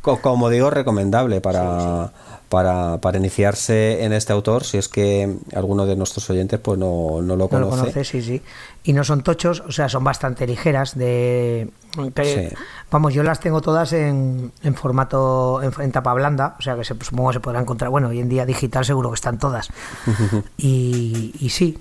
co- 0.01 0.22
como 0.22 0.50
digo, 0.50 0.69
recomendable 0.69 1.41
para, 1.41 2.12
Para, 2.55 3.01
para 3.01 3.17
iniciarse 3.17 4.05
en 4.05 4.13
este 4.13 4.31
autor, 4.31 4.63
si 4.63 4.77
es 4.77 4.88
que 4.88 5.35
alguno 5.53 5.85
de 5.85 5.97
nuestros 5.97 6.29
oyentes 6.29 6.57
pues 6.57 6.79
no, 6.79 7.21
no 7.21 7.35
lo 7.35 7.43
No 7.43 7.50
conoce. 7.50 7.75
lo 7.75 7.81
conoce, 7.81 8.05
sí, 8.05 8.21
sí. 8.21 8.41
Y 8.85 8.93
no 8.93 9.03
son 9.03 9.24
tochos, 9.24 9.62
o 9.67 9.74
sea, 9.74 9.89
son 9.89 10.05
bastante 10.05 10.47
ligeras. 10.47 10.97
de 10.97 11.69
que- 12.13 12.50
Sí. 12.50 12.55
Vamos, 12.91 13.13
yo 13.13 13.24
las 13.24 13.41
tengo 13.41 13.59
todas 13.59 13.91
en, 13.91 14.53
en 14.63 14.74
formato, 14.75 15.62
en, 15.63 15.74
en 15.81 15.91
tapa 15.91 16.13
blanda, 16.13 16.55
o 16.57 16.62
sea 16.62 16.77
que 16.77 16.85
se, 16.85 16.93
supongo 17.01 17.31
que 17.31 17.33
se 17.33 17.39
podrá 17.41 17.59
encontrar. 17.59 17.91
Bueno, 17.91 18.07
hoy 18.07 18.19
en 18.21 18.29
día 18.29 18.45
digital 18.45 18.85
seguro 18.85 19.09
que 19.09 19.15
están 19.15 19.38
todas. 19.38 19.67
y, 20.57 21.35
y 21.38 21.50
sí. 21.50 21.77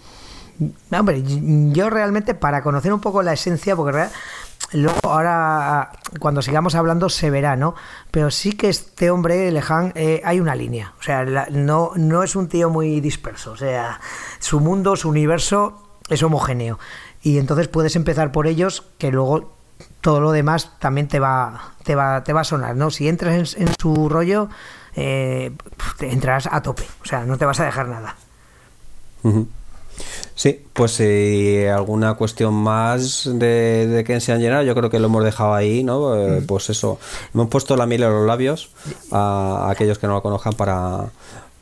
Hombre, 0.91 1.23
yo 1.73 1.89
realmente 1.89 2.35
para 2.35 2.63
conocer 2.65 2.93
un 2.93 3.01
poco 3.01 3.23
la 3.23 3.33
esencia, 3.33 3.77
porque 3.77 4.07
luego 4.75 4.99
ahora 5.05 5.93
cuando 6.21 6.43
sigamos 6.43 6.75
hablando 6.75 7.09
se 7.09 7.31
verá, 7.31 7.57
¿no? 7.57 7.75
Pero 8.11 8.31
sí 8.31 8.53
que 8.53 8.69
este 8.69 9.11
hombre, 9.11 9.51
Lehan, 9.51 9.93
eh, 9.95 10.21
hay 10.25 10.41
una 10.41 10.55
línea. 10.55 10.95
O 10.99 11.03
sea, 11.03 11.25
no, 11.25 11.93
no 11.97 12.23
es 12.23 12.37
un 12.37 12.49
tío 12.49 12.71
muy 12.71 13.01
disperso. 13.01 13.53
O 13.53 13.57
sea, 13.57 14.01
su 14.39 14.61
mundo, 14.61 14.97
su 14.97 15.09
universo 15.09 15.99
es 16.09 16.23
homogéneo. 16.23 16.79
Y 17.23 17.39
entonces 17.39 17.69
puedes 17.69 17.97
empezar 17.97 18.33
por 18.33 18.47
ellos, 18.47 18.85
que 18.99 19.11
luego 19.11 19.55
todo 20.01 20.21
lo 20.21 20.33
demás 20.33 20.79
también 20.79 21.09
te 21.09 21.19
va, 21.19 21.73
te 21.83 21.95
va, 21.95 22.23
te 22.25 22.33
va 22.33 22.43
a 22.43 22.45
sonar, 22.45 22.77
¿no? 22.77 22.91
Si 22.91 23.09
entras 23.09 23.57
en, 23.57 23.69
su 23.81 24.09
rollo, 24.09 24.49
eh, 24.95 25.53
te 25.99 26.13
entrarás 26.13 26.49
a 26.51 26.63
tope. 26.63 26.85
O 27.03 27.07
sea, 27.07 27.25
no 27.25 27.39
te 27.39 27.47
vas 27.47 27.61
a 27.61 27.65
dejar 27.65 27.89
nada. 27.89 28.17
Sí, 30.35 30.67
pues 30.73 30.93
si 30.93 31.65
alguna 31.67 32.15
cuestión 32.15 32.55
más 32.55 33.29
de, 33.33 33.87
de 33.87 34.05
que 34.05 34.21
se 34.21 34.33
han 34.33 34.41
llenado, 34.41 34.65
yo 34.65 34.75
creo 34.75 34.91
que 34.91 34.99
lo 34.99 35.07
hemos 35.07 35.25
dejado 35.25 35.55
ahí, 35.55 35.85
¿no? 35.85 36.17
Eh, 36.17 36.43
pues 36.47 36.71
eso, 36.71 36.99
hemos 37.33 37.49
puesto 37.49 37.77
la 37.77 37.87
miel 37.87 38.03
en 38.03 38.11
los 38.11 38.27
labios 38.27 38.71
a, 39.13 39.69
aquellos 39.71 39.99
que 39.99 40.07
no 40.07 40.15
lo 40.15 40.23
conozcan 40.23 40.55
para, 40.55 41.11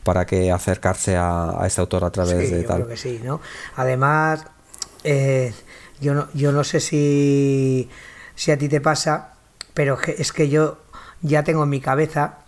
para 0.04 0.24
que 0.24 0.50
acercarse 0.50 1.16
a, 1.16 1.62
este 1.66 1.80
autor 1.80 2.04
a 2.04 2.10
través 2.10 2.50
de 2.50 2.62
tal. 2.64 2.76
Creo 2.76 2.88
que 2.88 2.96
sí, 2.96 3.20
¿no? 3.22 3.40
Además, 3.76 4.46
eh, 5.04 5.52
yo 6.00 6.14
no, 6.14 6.28
yo 6.32 6.50
no 6.50 6.64
sé 6.64 6.80
si, 6.80 7.90
si 8.34 8.52
a 8.52 8.58
ti 8.58 8.68
te 8.68 8.80
pasa, 8.80 9.34
pero 9.74 9.98
es 10.00 10.32
que 10.32 10.48
yo 10.48 10.78
ya 11.20 11.44
tengo 11.44 11.64
en 11.64 11.68
mi 11.68 11.80
cabeza 11.80 12.38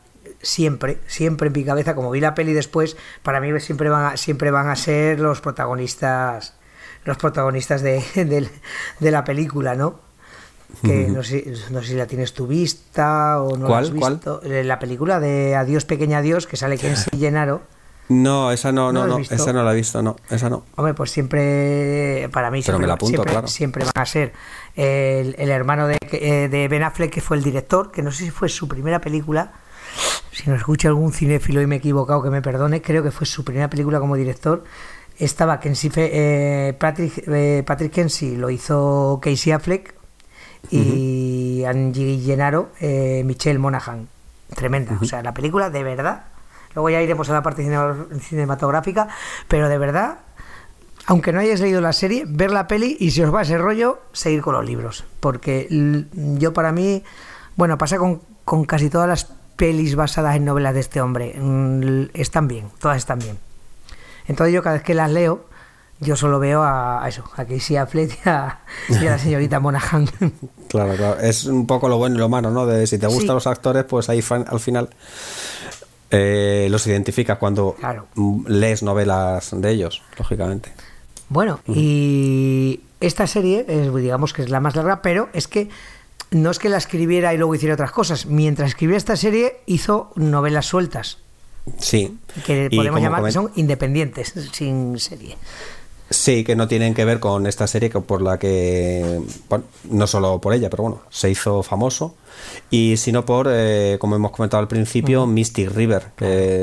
siempre, 0.45 0.99
siempre 1.07 1.49
en 1.49 1.53
mi 1.53 1.65
cabeza, 1.65 1.95
como 1.95 2.11
vi 2.11 2.21
la 2.21 2.35
peli 2.35 2.53
después, 2.53 2.97
para 3.23 3.41
mí 3.41 3.49
siempre 3.61 3.89
van 3.89 4.13
a, 4.13 4.17
siempre 4.17 4.51
van 4.51 4.69
a 4.69 4.77
ser 4.77 5.19
los 5.19 5.41
protagonistas 5.41 6.55
los 7.05 7.17
protagonistas 7.17 7.83
de, 7.83 8.03
de, 9.01 9.11
la 9.11 9.25
película, 9.25 9.75
¿no? 9.75 10.01
Que 10.83 11.07
no 11.09 11.23
sé, 11.23 11.45
no 11.71 11.83
sé, 11.83 11.89
si 11.89 11.95
la 11.95 12.07
tienes 12.07 12.35
tu 12.35 12.47
vista 12.47 13.41
o 13.41 13.57
no 13.57 13.67
¿Cuál, 13.67 13.85
la 13.85 14.07
has 14.07 14.13
visto. 14.13 14.43
Eh, 14.43 14.65
la 14.65 14.79
película 14.81 15.21
de 15.21 15.55
Adiós 15.55 15.85
Pequeña 15.85 16.19
Adiós, 16.19 16.47
que 16.47 16.57
sale 16.57 16.79
Kensi 16.79 17.11
Llenaro. 17.17 17.63
No, 18.09 18.51
esa 18.51 18.71
no, 18.71 18.93
no, 18.93 19.07
no, 19.07 19.19
esa 19.19 19.53
no 19.53 19.63
la 19.63 19.73
he 19.73 19.77
visto, 19.77 20.03
no, 20.03 20.17
esa 20.29 20.51
no. 20.51 20.65
Hombre, 20.77 20.93
pues 20.93 21.11
siempre, 21.11 22.29
para 22.33 22.51
mí, 22.51 22.63
siempre, 22.63 22.87
siempre, 23.47 23.85
van 23.85 24.03
a 24.03 24.05
ser 24.05 24.33
el, 24.75 25.35
el 25.39 25.51
hermano 25.51 25.87
de, 25.87 25.97
eh, 26.13 26.49
de 26.51 26.69
Ben 26.69 26.83
Affleck, 26.83 27.11
que 27.11 27.23
fue 27.23 27.39
el 27.39 27.43
director, 27.43 27.93
que 27.93 28.03
no 28.03 28.11
sé 28.13 28.25
si 28.25 28.31
fue 28.31 28.51
su 28.51 28.69
primera 28.69 29.01
película, 29.01 29.53
si 30.35 30.51
nos 30.51 30.59
escucha 30.59 30.89
algún 30.89 31.13
cinéfilo 31.13 31.63
y 31.63 31.67
me 31.67 31.77
he 31.77 31.79
equivocado, 31.79 32.23
que 32.23 32.31
me 32.31 32.43
perdone, 32.43 32.83
creo 32.83 33.03
que 33.03 33.13
fue 33.13 33.27
su 33.27 33.45
primera 33.45 33.71
película 33.71 34.01
como 34.01 34.17
director. 34.17 34.65
Estaba 35.17 35.61
Kensi, 35.61 35.93
eh, 35.95 36.75
Patrick, 36.79 37.23
eh, 37.29 37.63
Patrick 37.65 37.93
Kensi 37.93 38.37
lo 38.37 38.51
hizo 38.51 39.21
Casey 39.23 39.53
Affleck 39.53 39.95
y 40.71 41.63
Angie 41.65 42.19
Gennaro, 42.19 42.71
eh, 42.81 43.23
Michelle 43.25 43.61
Monaghan. 43.61 44.09
Tremenda. 44.55 44.99
O 45.01 45.05
sea, 45.05 45.23
la 45.23 45.33
película 45.33 45.71
de 45.71 45.83
verdad. 45.85 46.25
Luego 46.75 46.91
ya 46.91 47.01
iremos 47.01 47.31
a 47.31 47.35
la 47.35 47.43
parte 47.43 47.65
cinematográfica, 48.21 49.09
pero 49.47 49.69
de 49.69 49.79
verdad, 49.79 50.19
aunque 51.07 51.33
no 51.33 51.39
hayáis 51.39 51.61
leído 51.61 51.81
la 51.81 51.93
serie, 51.93 52.25
ver 52.27 52.51
la 52.51 52.67
peli 52.67 52.97
y 52.99 53.13
si 53.13 53.23
os 53.23 53.33
va 53.33 53.43
ese 53.43 53.57
rollo, 53.57 54.01
seguir 54.13 54.43
con 54.43 54.55
los 54.55 54.65
libros. 54.65 55.05
Porque 55.21 55.69
yo 56.13 56.53
para 56.53 56.73
mí, 56.73 57.05
bueno, 57.55 57.79
pasa 57.79 57.99
con, 57.99 58.23
con 58.45 58.65
casi 58.65 58.91
todas 58.91 59.09
las 59.09 59.44
pelis 59.57 59.97
basadas 59.97 60.37
en 60.37 60.45
novelas 60.45 60.75
de 60.75 60.81
este 60.81 61.01
hombre. 61.01 61.35
Mm, 61.39 62.11
están 62.15 62.49
bien, 62.49 62.71
todas 62.79 62.99
están 62.99 63.19
bien. 63.19 63.39
Entonces 64.27 64.55
yo 64.55 64.63
cada 64.63 64.77
vez 64.77 64.83
que 64.83 64.95
las 64.95 65.11
leo, 65.11 65.45
yo 66.01 66.17
solo 66.17 66.39
veo 66.39 66.63
a, 66.63 67.05
eso, 67.09 67.25
a 67.37 67.45
Casey 67.45 67.77
Affleck 67.77 68.19
y 68.25 68.29
a, 68.29 68.61
la 69.03 69.19
señorita 69.19 69.61
Monaghan. 69.61 70.09
Claro, 70.69 70.97
claro. 70.97 71.21
Es 71.21 71.45
un 71.45 71.69
poco 71.69 71.89
lo 71.89 71.99
bueno 71.99 72.17
y 72.17 72.19
lo 72.19 72.29
malo, 72.29 72.51
¿no? 72.51 72.67
De 72.67 72.89
si 72.89 72.99
te 72.99 73.07
gustan 73.07 73.37
los 73.37 73.47
actores, 73.47 73.85
pues 73.85 74.09
ahí 74.09 74.21
al 74.29 74.59
final 74.59 74.89
eh, 76.11 76.67
los 76.69 76.85
identificas 76.89 77.39
cuando 77.39 77.77
lees 78.49 78.83
novelas 78.83 79.51
de 79.53 79.71
ellos, 79.71 80.03
lógicamente. 80.19 80.73
Bueno, 81.29 81.61
y 81.69 82.81
esta 83.01 83.29
serie, 83.29 83.65
es, 83.69 83.95
digamos 83.95 84.33
que 84.33 84.43
es 84.43 84.51
la 84.51 84.59
más 84.59 84.75
larga, 84.75 85.01
pero 85.01 85.29
es 85.33 85.47
que 85.47 85.69
no 86.35 86.51
es 86.51 86.59
que 86.59 86.69
la 86.69 86.77
escribiera 86.77 87.33
y 87.33 87.39
luego 87.39 87.55
hiciera 87.55 87.75
otras 87.75 87.93
cosas. 87.93 88.27
Mientras 88.27 88.71
escribía 88.71 88.97
esta 88.97 89.17
serie, 89.17 89.61
hizo 89.67 90.11
novelas 90.17 90.67
sueltas. 90.67 91.19
Sí. 91.79 92.19
Que 92.45 92.69
podemos 92.75 93.01
llamar 93.01 93.25
que 93.25 93.33
son 93.33 93.51
independientes, 93.55 94.35
sin 94.53 94.99
serie. 94.99 95.37
Sí, 96.11 96.45
que 96.45 96.55
no 96.55 96.69
tienen 96.69 96.93
que 96.93 97.05
ver 97.05 97.19
con 97.19 97.47
esta 97.47 97.67
serie 97.67 97.89
que 97.89 97.99
por 98.01 98.21
la 98.21 98.39
que, 98.39 99.23
bueno, 99.49 99.65
no 99.91 100.07
solo 100.07 100.39
por 100.41 100.53
ella, 100.53 100.69
pero 100.69 100.83
bueno, 100.83 101.03
se 101.09 101.31
hizo 101.31 101.63
famoso. 101.63 102.15
Y 102.71 102.97
sino 102.99 103.25
por, 103.25 103.49
eh, 103.51 103.97
como 103.99 104.17
hemos 104.17 104.33
comentado 104.33 104.61
al 104.61 104.69
principio, 104.69 105.27
Mystic 105.27 105.71
River, 105.71 106.11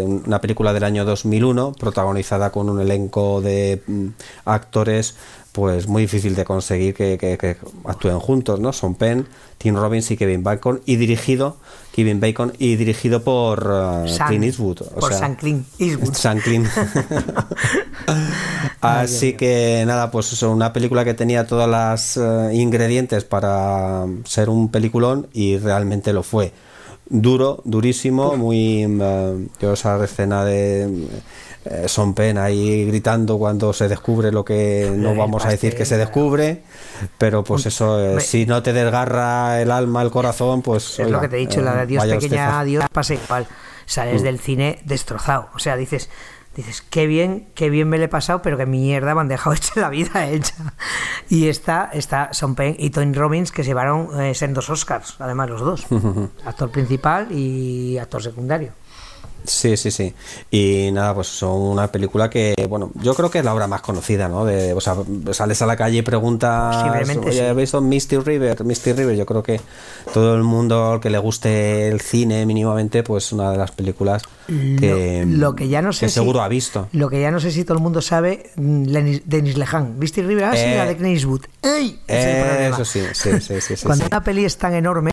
una 0.05 0.39
película 0.41 0.73
del 0.73 0.84
año 0.84 1.05
2001, 1.05 1.73
protagonizada 1.73 2.51
con 2.51 2.69
un 2.69 2.81
elenco 2.81 3.41
de 3.41 3.81
mm, 3.88 4.07
actores 4.45 5.15
pues 5.51 5.87
muy 5.87 6.03
difícil 6.03 6.35
de 6.35 6.45
conseguir 6.45 6.93
que, 6.93 7.57
actúen 7.85 8.19
juntos, 8.19 8.59
¿no? 8.59 8.71
Son 8.71 8.95
Penn, 8.95 9.27
Tim 9.57 9.75
Robbins 9.75 10.09
y 10.11 10.17
Kevin 10.17 10.43
Bacon 10.43 10.81
y 10.85 10.95
dirigido 10.95 11.57
Kevin 11.93 12.21
Bacon 12.21 12.53
y 12.57 12.77
dirigido 12.77 13.23
por 13.23 13.67
uh, 13.67 14.05
Clint 14.27 14.45
Eastwood, 14.45 14.81
por 14.99 15.13
San 15.13 15.35
Clint 15.35 15.67
Eastwood. 15.77 16.13
San 16.13 16.39
Clint. 16.39 16.67
Así 18.81 19.33
que 19.33 19.83
nada, 19.85 20.09
pues 20.09 20.31
eso, 20.31 20.51
una 20.51 20.71
película 20.71 21.03
que 21.03 21.13
tenía 21.13 21.45
todas 21.45 21.69
las 21.69 22.17
uh, 22.17 22.49
ingredientes 22.51 23.25
para 23.25 24.05
ser 24.23 24.49
un 24.49 24.69
peliculón 24.69 25.27
y 25.33 25.57
realmente 25.57 26.13
lo 26.13 26.23
fue. 26.23 26.53
Duro, 27.09 27.61
durísimo, 27.65 28.37
muy 28.37 28.85
uh, 28.85 29.47
yo 29.59 29.73
esa 29.73 30.01
escena 30.01 30.45
de 30.45 31.09
eh, 31.65 31.88
son 31.88 32.15
pena 32.15 32.45
ahí 32.45 32.86
gritando 32.86 33.38
cuando 33.38 33.71
se 33.71 33.88
descubre 33.88 34.32
lo 34.32 34.43
que 34.43 34.91
no 34.95 35.13
vamos 35.15 35.45
a 35.45 35.50
decir 35.50 35.76
que 35.76 35.86
se 35.86 35.95
descubre, 35.95 36.63
pero 37.19 37.43
pues 37.43 37.67
eso, 37.67 38.00
eh, 38.00 38.19
si 38.19 38.47
no 38.47 38.63
te 38.63 38.74
desgarra 38.74 39.62
el 39.62 39.69
alma, 39.69 40.02
el 40.02 40.10
corazón, 40.10 40.63
pues... 40.63 41.00
Es 41.00 41.10
lo 41.10 41.21
que 41.21 41.28
te 41.28 41.36
he 41.36 41.39
dicho, 41.39 41.62
la 41.62 41.76
de 41.76 41.86
Dios 41.86 42.04
pequeña, 42.04 42.63
Dios 42.63 42.86
pasa 42.91 43.13
igual, 43.13 43.45
sales 43.86 44.21
mm. 44.21 44.26
del 44.26 44.39
cine 44.39 44.80
destrozado, 44.86 45.50
o 45.54 45.60
sea, 45.60 45.76
dices... 45.76 46.10
Dices, 46.54 46.82
qué 46.82 47.08
bien, 47.08 47.47
qué 47.56 47.69
bien 47.69 47.88
me 47.88 47.97
le 47.97 48.04
he 48.04 48.10
pasado, 48.10 48.41
pero 48.41 48.58
qué 48.58 48.65
mierda 48.65 49.15
me 49.15 49.21
han 49.21 49.30
dejado 49.30 49.56
hecha 49.56 49.80
la 49.80 49.88
vida 49.88 50.28
hecha. 50.28 50.54
Y 51.30 51.47
está, 51.47 51.89
está 51.93 52.34
Son 52.34 52.56
Penn 52.56 52.76
y 52.78 52.89
Tony 52.89 53.13
Robbins, 53.13 53.54
que 53.54 53.63
llevaron 53.63 54.10
eh, 54.19 54.34
dos 54.50 54.69
Oscars, 54.69 55.15
además 55.19 55.50
los 55.50 55.62
dos. 55.62 55.86
actor 56.45 56.69
principal 56.69 57.32
y 57.32 57.97
actor 58.00 58.21
secundario. 58.21 58.74
Sí, 59.43 59.75
sí, 59.77 59.91
sí. 59.91 60.13
Y 60.51 60.89
nada, 60.91 61.15
pues 61.15 61.27
son 61.27 61.60
una 61.60 61.91
película 61.91 62.30
que, 62.30 62.54
bueno, 62.69 62.91
yo 62.95 63.13
creo 63.15 63.32
que 63.32 63.39
es 63.39 63.45
la 63.45 63.54
obra 63.54 63.67
más 63.67 63.82
conocida, 63.82 64.27
¿no? 64.27 64.45
De, 64.45 64.73
o 64.73 64.82
sea, 64.82 64.95
sales 65.32 65.62
a 65.62 65.65
la 65.65 65.75
calle 65.75 65.97
y 65.97 66.01
preguntas, 66.01 66.84
oye, 67.25 67.49
¿has 67.49 67.56
visto 67.56 67.82
Misty 67.82 68.17
River? 68.17 68.63
Misty 68.63 68.93
River, 68.93 69.15
yo 69.15 69.25
creo 69.25 69.41
que 69.41 69.60
todo 70.13 70.36
el 70.36 70.43
mundo 70.43 70.91
al 70.93 70.99
que 70.99 71.10
le 71.10 71.17
guste 71.17 71.88
el 71.88 72.01
cine 72.01 72.45
mínimamente, 72.45 73.04
pues 73.04 73.32
una 73.32 73.51
de 73.51 73.58
las 73.58 73.71
películas 73.71 74.23
que, 74.47 75.25
lo, 75.27 75.56
que 75.56 75.69
ya 75.69 75.82
no 75.82 75.93
sé 75.93 76.10
seguro 76.10 76.41
ha 76.41 76.47
visto. 76.47 76.88
Lo 76.91 77.10
que 77.10 77.21
ya 77.21 77.32
no 77.32 77.39
sé 77.39 77.51
si 77.51 77.63
todo 77.63 77.77
el 77.77 77.84
mundo 77.84 78.01
sabe, 78.01 78.51
mm, 78.56 78.84
Denis 79.25 79.58
Lehan. 79.58 79.97
Misty 79.97 80.21
River, 80.21 80.45
ah, 80.45 80.56
sí, 80.56 80.65
la 80.75 80.86
de 80.86 80.97
Clint 80.97 81.15
Eastwood. 81.15 81.41
¡Ey! 81.62 81.99
eso 82.08 82.86
sí, 82.86 83.01
sí, 83.13 83.39
sí, 83.39 83.62
sí, 83.62 83.75
Cuando 83.86 84.06
una 84.06 84.23
peli 84.23 84.45
es 84.45 84.58
tan 84.58 84.73
enorme, 84.73 85.12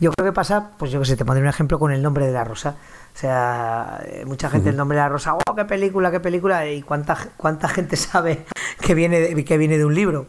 yo 0.00 0.12
creo 0.12 0.30
que 0.30 0.34
pasa, 0.34 0.70
pues 0.78 0.90
yo 0.90 1.00
que 1.00 1.06
sé, 1.06 1.16
te 1.16 1.24
pondré 1.24 1.42
un 1.42 1.48
ejemplo 1.48 1.78
con 1.78 1.92
el 1.92 2.02
nombre 2.02 2.26
de 2.26 2.32
la 2.32 2.44
rosa 2.44 2.76
sea, 3.20 4.02
eh, 4.06 4.24
mucha 4.26 4.48
gente 4.50 4.70
el 4.70 4.76
nombre 4.76 4.96
de 4.96 5.02
la 5.02 5.08
rosa, 5.08 5.34
¡oh, 5.34 5.54
qué 5.54 5.64
película, 5.64 6.10
qué 6.10 6.20
película! 6.20 6.68
¿Y 6.68 6.82
cuánta, 6.82 7.16
cuánta 7.36 7.68
gente 7.68 7.96
sabe 7.96 8.44
que 8.80 8.94
viene 8.94 9.20
de, 9.20 9.44
que 9.44 9.58
viene 9.58 9.78
de 9.78 9.84
un 9.84 9.94
libro? 9.94 10.26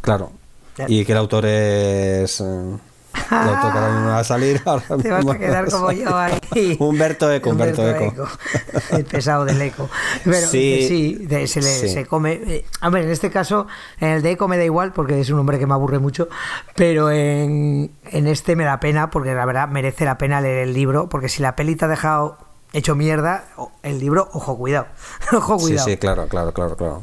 Claro. 0.00 0.32
Y 0.88 1.04
que 1.04 1.12
el 1.12 1.18
autor 1.18 1.46
es... 1.46 2.40
Eh, 2.40 2.76
va 3.30 4.18
a 4.18 4.24
salir. 4.24 4.60
Te 5.02 5.10
vas 5.10 5.26
a 5.26 5.38
quedar 5.38 5.70
como 5.70 5.92
yo 5.92 6.16
ahí. 6.16 6.38
Humberto 6.78 7.32
Eco, 7.32 7.50
Humberto, 7.50 7.88
Eco. 7.88 8.28
El 8.90 9.04
pesado 9.04 9.44
del 9.44 9.60
Eco. 9.60 9.88
Pero 10.24 10.46
sí, 10.48 11.26
se, 11.46 11.60
le, 11.60 11.88
se 11.88 12.06
come. 12.06 12.40
Eh, 12.46 12.64
a 12.80 12.90
ver, 12.90 13.04
en 13.04 13.10
este 13.10 13.30
caso, 13.30 13.66
en 14.00 14.08
el 14.08 14.22
de 14.22 14.32
Eco 14.32 14.48
me 14.48 14.56
da 14.56 14.64
igual 14.64 14.92
porque 14.92 15.20
es 15.20 15.30
un 15.30 15.38
hombre 15.38 15.58
que 15.58 15.66
me 15.66 15.74
aburre 15.74 15.98
mucho, 15.98 16.28
pero 16.74 17.10
en, 17.10 17.90
en 18.10 18.26
este 18.26 18.56
me 18.56 18.64
da 18.64 18.80
pena 18.80 19.10
porque 19.10 19.34
la 19.34 19.46
verdad 19.46 19.68
merece 19.68 20.04
la 20.04 20.18
pena 20.18 20.40
leer 20.40 20.68
el 20.68 20.74
libro 20.74 21.08
porque 21.08 21.28
si 21.28 21.42
la 21.42 21.56
peli 21.56 21.76
te 21.76 21.84
ha 21.84 21.88
dejado 21.88 22.38
hecho 22.72 22.94
mierda, 22.96 23.44
el 23.82 24.00
libro, 24.00 24.28
ojo, 24.32 24.58
cuidado. 24.58 24.86
ojo, 25.32 25.56
cuidado. 25.56 25.84
Sí, 25.84 25.92
sí, 25.92 25.96
claro, 25.96 26.26
claro, 26.28 26.52
claro, 26.52 26.76
claro. 26.76 27.02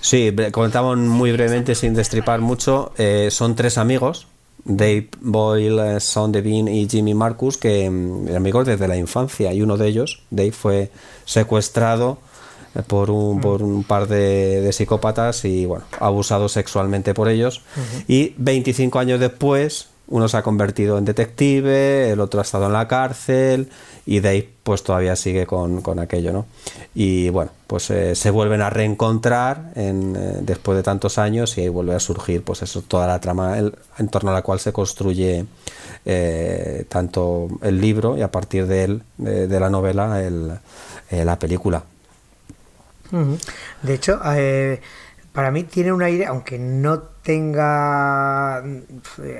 Sí, 0.00 0.34
comentamos 0.50 0.96
muy 0.96 1.30
brevemente, 1.32 1.74
sin 1.74 1.94
destripar 1.94 2.40
mucho. 2.40 2.92
Eh, 2.96 3.28
son 3.30 3.54
tres 3.54 3.76
amigos 3.78 4.26
Dave 4.64 5.08
Boyle, 5.20 6.00
Sean 6.00 6.32
Devine 6.32 6.74
y 6.74 6.88
Jimmy 6.88 7.14
Marcus, 7.14 7.56
que 7.56 7.88
mm, 7.88 8.34
amigos 8.36 8.66
desde 8.66 8.88
la 8.88 8.96
infancia, 8.96 9.52
y 9.52 9.62
uno 9.62 9.76
de 9.76 9.88
ellos, 9.88 10.22
Dave, 10.30 10.52
fue 10.52 10.90
secuestrado 11.24 12.18
eh, 12.74 12.82
por 12.86 13.10
un, 13.10 13.38
Mm. 13.38 13.40
por 13.40 13.62
un 13.62 13.84
par 13.84 14.06
de, 14.06 14.60
de 14.60 14.72
psicópatas 14.72 15.44
y 15.44 15.66
bueno, 15.66 15.84
abusado 15.98 16.48
sexualmente 16.48 17.14
por 17.14 17.28
ellos. 17.28 17.62
Y 18.06 18.34
25 18.36 18.98
años 18.98 19.18
después, 19.20 19.88
uno 20.08 20.28
se 20.28 20.36
ha 20.36 20.42
convertido 20.42 20.98
en 20.98 21.04
detective, 21.04 22.10
el 22.10 22.20
otro 22.20 22.40
ha 22.40 22.42
estado 22.42 22.66
en 22.66 22.72
la 22.72 22.88
cárcel 22.88 23.68
y 24.06 24.20
Dave 24.20 24.48
pues 24.62 24.82
todavía 24.82 25.14
sigue 25.16 25.46
con, 25.46 25.82
con 25.82 25.98
aquello, 25.98 26.32
¿no? 26.32 26.46
Y 26.94 27.28
bueno, 27.30 27.50
pues 27.66 27.90
eh, 27.90 28.14
se 28.14 28.30
vuelven 28.30 28.62
a 28.62 28.70
reencontrar 28.70 29.72
en, 29.76 30.16
eh, 30.16 30.32
después 30.40 30.76
de 30.76 30.82
tantos 30.82 31.18
años 31.18 31.56
y 31.58 31.62
ahí 31.62 31.68
vuelve 31.68 31.94
a 31.94 32.00
surgir 32.00 32.42
pues 32.42 32.62
eso, 32.62 32.82
toda 32.82 33.06
la 33.06 33.20
trama 33.20 33.58
el- 33.58 33.74
en 33.98 34.08
torno 34.08 34.30
a 34.30 34.34
la 34.34 34.42
cual 34.42 34.58
se 34.60 34.72
construye 34.72 35.44
eh, 36.04 36.84
tanto 36.88 37.48
el 37.62 37.80
libro 37.80 38.16
y 38.16 38.22
a 38.22 38.30
partir 38.30 38.66
de 38.66 38.84
él, 38.84 39.02
de, 39.18 39.46
de 39.46 39.60
la 39.60 39.70
novela, 39.70 40.22
el, 40.22 40.52
la 41.10 41.38
película. 41.38 41.82
De 43.82 43.94
hecho, 43.94 44.20
para 45.32 45.50
mí 45.50 45.64
tiene 45.64 45.92
un 45.92 46.02
aire, 46.02 46.26
aunque 46.26 46.58
no 46.58 47.02
tenga, 47.22 48.56
a 48.58 48.62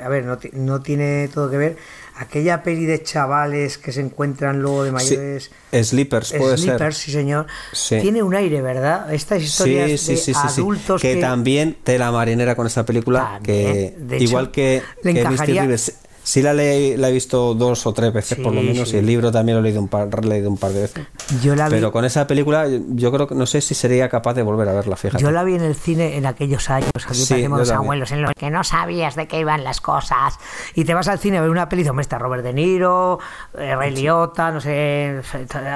ver, 0.08 0.24
no, 0.24 0.38
no 0.52 0.80
tiene 0.80 1.28
todo 1.32 1.50
que 1.50 1.56
ver, 1.56 1.76
aquella 2.16 2.62
peli 2.62 2.84
de 2.84 3.02
chavales 3.02 3.78
que 3.78 3.92
se 3.92 4.00
encuentran 4.00 4.60
luego 4.60 4.84
de 4.84 4.90
Sí, 4.90 4.94
mayores, 4.94 5.50
Sleepers 5.72 6.32
puede 6.34 6.56
Sleepers, 6.58 6.96
ser. 6.96 7.04
sí 7.06 7.12
señor, 7.12 7.46
Sí. 7.72 7.98
tiene 8.00 8.22
un 8.22 8.34
aire, 8.34 8.60
¿verdad? 8.60 9.12
Estas 9.14 9.42
historias 9.42 9.90
Sí, 9.92 9.98
sí, 9.98 10.12
de 10.12 10.16
sí, 10.18 10.34
sí, 10.34 10.40
sí. 10.48 10.60
adultos 10.60 11.00
Que, 11.00 11.16
también 11.16 11.76
tela 11.82 12.12
marinera 12.12 12.54
con 12.54 12.66
esta 12.66 12.84
película, 12.84 13.40
que 13.42 13.96
hecho, 14.10 14.14
igual 14.24 14.50
que, 14.50 14.82
le 15.02 15.14
que 15.14 15.24
Mr. 15.24 15.46
Rivers, 15.46 15.92
sí 16.30 16.42
la, 16.42 16.52
le- 16.54 16.96
la 16.96 17.08
he 17.08 17.12
visto 17.12 17.54
dos 17.54 17.86
o 17.86 17.92
tres 17.92 18.12
veces 18.12 18.38
por 18.38 18.52
lo 18.54 18.60
Sí, 18.60 18.66
menos 18.68 18.88
sí. 18.88 18.96
y 18.96 18.98
el 19.00 19.06
libro 19.06 19.32
también 19.32 19.56
lo 19.56 19.60
he 19.60 19.64
leído 19.64 19.80
un 19.80 19.88
par, 19.88 20.08
he 20.22 20.26
leído 20.26 20.48
un 20.50 20.56
par 20.58 20.70
de 20.72 20.82
veces. 20.82 21.04
Yo 21.42 21.56
la 21.56 21.68
vi, 21.68 21.74
Pero 21.74 21.90
con 21.92 22.04
esa 22.04 22.26
película 22.26 22.66
yo 22.90 23.10
creo 23.12 23.26
que 23.26 23.34
no 23.34 23.46
sé 23.46 23.60
si 23.60 23.74
sería 23.74 24.08
capaz 24.08 24.34
de 24.34 24.42
volver 24.42 24.68
a 24.68 24.72
verla, 24.72 24.96
fíjate. 24.96 25.22
yo 25.22 25.30
la 25.30 25.42
vi 25.44 25.54
en 25.54 25.62
el 25.62 25.74
cine 25.74 26.16
en 26.16 26.26
aquellos 26.26 26.70
años, 26.70 26.90
aquí 27.04 27.14
Sí, 27.14 27.46
los 27.48 27.70
abuelos, 27.70 28.12
en 28.12 28.22
los 28.22 28.32
que 28.34 28.50
no 28.50 28.62
sabías 28.64 29.16
de 29.16 29.26
qué 29.26 29.40
iban 29.40 29.64
las 29.64 29.80
cosas. 29.80 30.38
Y 30.74 30.84
te 30.84 30.94
vas 30.94 31.08
al 31.08 31.18
cine 31.18 31.38
a 31.38 31.40
ver 31.40 31.50
una 31.50 31.68
peli, 31.68 31.88
hombre, 31.88 32.02
está 32.02 32.18
Robert 32.18 32.44
De 32.44 32.52
Niro, 32.52 33.18
eh, 33.58 33.74
Ray 33.74 33.94
Liotta, 33.94 34.50
no 34.52 34.60
sé, 34.60 35.20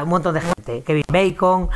un 0.02 0.08
montón 0.08 0.34
de 0.34 0.40
gente, 0.40 0.82
Kevin 0.86 1.04
Bacon, 1.12 1.68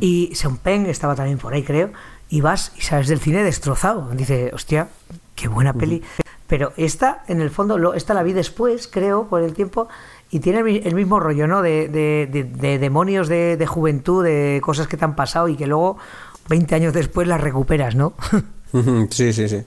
y 0.00 0.34
Sean 0.34 0.56
Penn 0.58 0.86
estaba 0.86 1.14
también 1.14 1.38
por 1.38 1.54
ahí, 1.54 1.62
creo, 1.62 1.90
y 2.28 2.40
vas 2.40 2.72
y 2.76 2.82
sales 2.82 3.08
del 3.08 3.20
cine 3.20 3.42
destrozado. 3.42 4.08
Dice, 4.12 4.50
hostia, 4.52 4.88
qué 5.34 5.48
buena 5.48 5.72
peli. 5.72 6.02
Pero 6.52 6.74
esta, 6.76 7.22
en 7.28 7.40
el 7.40 7.48
fondo, 7.48 7.78
lo, 7.78 7.94
esta 7.94 8.12
la 8.12 8.22
vi 8.22 8.34
después, 8.34 8.86
creo, 8.86 9.26
por 9.26 9.40
el 9.42 9.54
tiempo, 9.54 9.88
y 10.30 10.40
tiene 10.40 10.58
el, 10.58 10.86
el 10.86 10.94
mismo 10.94 11.18
rollo, 11.18 11.46
¿no? 11.46 11.62
De, 11.62 11.88
de- 11.88 12.28
de- 12.30 12.44
de 12.44 12.78
demonios 12.78 13.26
de, 13.26 13.64
juventud, 13.66 14.22
de 14.22 14.60
cosas 14.62 14.86
que 14.86 14.98
te 14.98 15.04
han 15.06 15.16
pasado 15.16 15.48
y 15.48 15.56
que 15.56 15.66
luego, 15.66 15.96
20 16.50 16.74
años 16.74 16.92
después, 16.92 17.26
las 17.26 17.40
recuperas, 17.40 17.94
¿no? 17.94 18.12
Sí, 19.08 19.32
sí, 19.32 19.48
sí. 19.48 19.62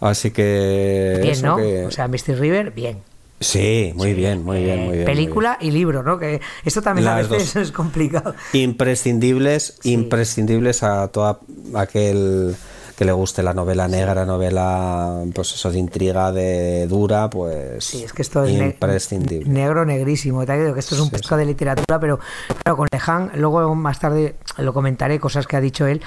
Así 0.00 0.30
que... 0.30 1.18
bien, 1.24 1.42
¿no? 1.42 1.56
que- 1.56 1.86
O 1.86 1.90
sea, 1.90 2.06
Mr. 2.06 2.38
River, 2.38 2.70
bien. 2.70 2.98
sí, 3.40 3.92
muy 3.96 4.14
bien, 4.14 4.44
muy 4.44 4.62
bien, 4.62 4.78
Eh, 4.78 4.84
muy 4.84 4.92
bien. 4.98 5.06
muy 5.06 5.12
película 5.12 5.58
y 5.60 5.72
libro, 5.72 6.04
¿no? 6.04 6.20
Que 6.20 6.40
esto 6.64 6.82
también 6.82 7.08
a 7.08 7.16
veces 7.16 7.52
dos. 7.52 7.56
es 7.64 7.72
complicado. 7.72 8.32
Imprescindibles, 8.52 9.78
imprescindibles 9.82 10.84
a 10.84 11.08
toda 11.08 11.40
aquel 11.74 12.54
que 12.96 13.04
le 13.04 13.12
guste 13.12 13.42
la 13.42 13.52
novela 13.52 13.86
negra, 13.88 14.24
novela, 14.24 15.22
pues 15.34 15.52
eso, 15.54 15.70
de 15.70 15.78
intriga, 15.78 16.32
de 16.32 16.86
dura, 16.86 17.28
pues 17.28 17.84
Sí, 17.84 18.02
es 18.02 18.12
que 18.12 18.22
esto 18.22 18.44
es 18.44 18.54
ne- 18.54 18.66
imprescindible. 18.66 19.48
negro 19.50 19.84
negrísimo. 19.84 20.46
Te 20.46 20.58
digo 20.58 20.72
que 20.72 20.80
esto 20.80 20.94
es 20.94 21.00
un 21.02 21.10
pescado 21.10 21.36
de 21.40 21.44
literatura, 21.46 22.00
pero 22.00 22.18
claro, 22.62 22.76
con 22.78 22.88
Lejan, 22.90 23.32
luego 23.34 23.74
más 23.74 24.00
tarde 24.00 24.36
lo 24.58 24.72
comentaré, 24.72 25.20
cosas 25.20 25.46
que 25.46 25.56
ha 25.56 25.60
dicho 25.60 25.86
él, 25.86 26.00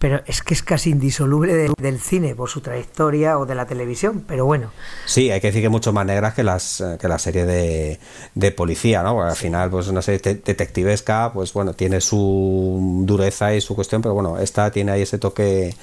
pero 0.00 0.20
es 0.26 0.42
que 0.42 0.54
es 0.54 0.62
casi 0.64 0.90
indisoluble 0.90 1.54
de- 1.54 1.72
del 1.80 2.00
cine 2.00 2.34
por 2.34 2.48
su 2.48 2.60
trayectoria 2.60 3.38
o 3.38 3.46
de 3.46 3.54
la 3.54 3.66
televisión. 3.66 4.24
Pero 4.26 4.44
bueno, 4.44 4.70
Sí, 5.06 5.30
hay 5.30 5.40
que 5.40 5.46
decir 5.48 5.62
que 5.62 5.68
mucho 5.68 5.92
más 5.92 6.04
negras 6.06 6.34
que 6.34 6.42
las 6.42 6.80
eh, 6.80 6.96
que 7.00 7.06
la 7.06 7.18
serie 7.20 7.46
de, 7.46 8.00
de 8.34 8.50
policía, 8.52 9.02
¿no? 9.04 9.14
Porque 9.14 9.30
al 9.30 9.36
final, 9.36 9.70
pues 9.70 9.86
una 9.88 10.02
serie 10.02 10.20
de- 10.20 10.34
detectivesca, 10.44 11.30
pues 11.32 11.52
bueno, 11.52 11.72
tiene 11.74 12.00
su 12.00 13.04
dureza 13.04 13.54
y 13.54 13.60
su 13.60 13.74
cuestión, 13.76 14.02
pero 14.02 14.14
bueno, 14.14 14.38
esta 14.38 14.70
tiene 14.72 14.90
ahí 14.92 15.02
ese 15.02 15.18
toque 15.18 15.74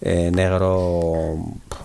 eh, 0.00 0.30
negro 0.32 1.36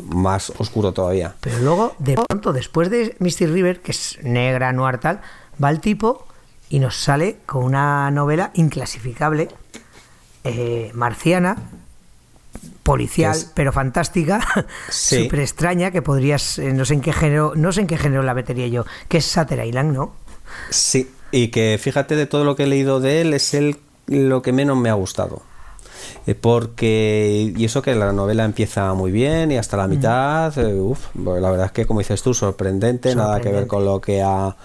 más 0.09 0.51
oscuro 0.57 0.91
todavía. 0.91 1.35
pero 1.39 1.59
luego, 1.59 1.95
de 1.99 2.15
pronto, 2.15 2.53
después 2.53 2.89
de 2.89 3.15
Mr. 3.19 3.49
River, 3.51 3.81
que 3.81 3.91
es 3.91 4.17
negra, 4.23 4.71
noir, 4.73 4.97
tal, 4.99 5.21
va 5.63 5.69
el 5.69 5.79
tipo 5.79 6.25
y 6.69 6.79
nos 6.79 6.95
sale 6.97 7.37
con 7.45 7.63
una 7.63 8.09
novela 8.11 8.51
inclasificable, 8.55 9.49
eh, 10.43 10.91
marciana, 10.93 11.57
policial, 12.83 13.35
Es- 13.35 13.51
pero 13.53 13.71
fantástica, 13.71 14.39
Sí. 14.89 15.23
súper 15.23 15.39
extraña, 15.41 15.91
que 15.91 16.01
podrías, 16.01 16.57
eh, 16.59 16.73
no 16.73 16.85
sé 16.85 16.95
en 16.95 17.01
qué 17.01 17.13
género, 17.13 17.53
no 17.55 17.71
sé 17.71 17.81
en 17.81 17.87
qué 17.87 17.97
género 17.97 18.23
la 18.23 18.33
metería 18.33 18.67
yo, 18.67 18.85
que 19.07 19.17
es 19.17 19.25
Satter 19.25 19.65
Island, 19.65 19.93
¿no? 19.93 20.13
Sí, 20.69 21.09
y 21.31 21.47
que 21.49 21.79
fíjate 21.81 22.15
de 22.15 22.25
todo 22.25 22.43
lo 22.43 22.55
que 22.55 22.63
he 22.63 22.67
leído 22.67 22.99
de 22.99 23.21
él, 23.21 23.33
es 23.33 23.53
el 23.53 23.77
lo 24.07 24.41
que 24.41 24.51
menos 24.51 24.77
me 24.77 24.89
ha 24.89 24.93
gustado. 24.93 25.43
Eh, 26.27 26.35
Porque, 26.35 27.53
y 27.55 27.65
eso 27.65 27.81
que 27.81 27.95
la 27.95 28.11
novela 28.13 28.45
empieza 28.45 28.93
muy 28.93 29.11
bien 29.11 29.51
y 29.51 29.57
hasta 29.57 29.77
la 29.77 29.87
mitad, 29.87 30.57
eh, 30.57 30.73
uf, 30.73 30.99
pues 31.23 31.41
la 31.41 31.49
verdad 31.51 31.67
es 31.67 31.71
que, 31.71 31.85
como 31.85 31.99
dices 31.99 32.21
tú, 32.21 32.33
sorprendente, 32.33 33.15
nada 33.15 33.39
que 33.39 33.49
ver 33.49 33.65
Sorprendente. 33.65 33.67
con 33.69 33.85
lo 33.85 34.01
que 34.01 34.21
ha 34.21 34.55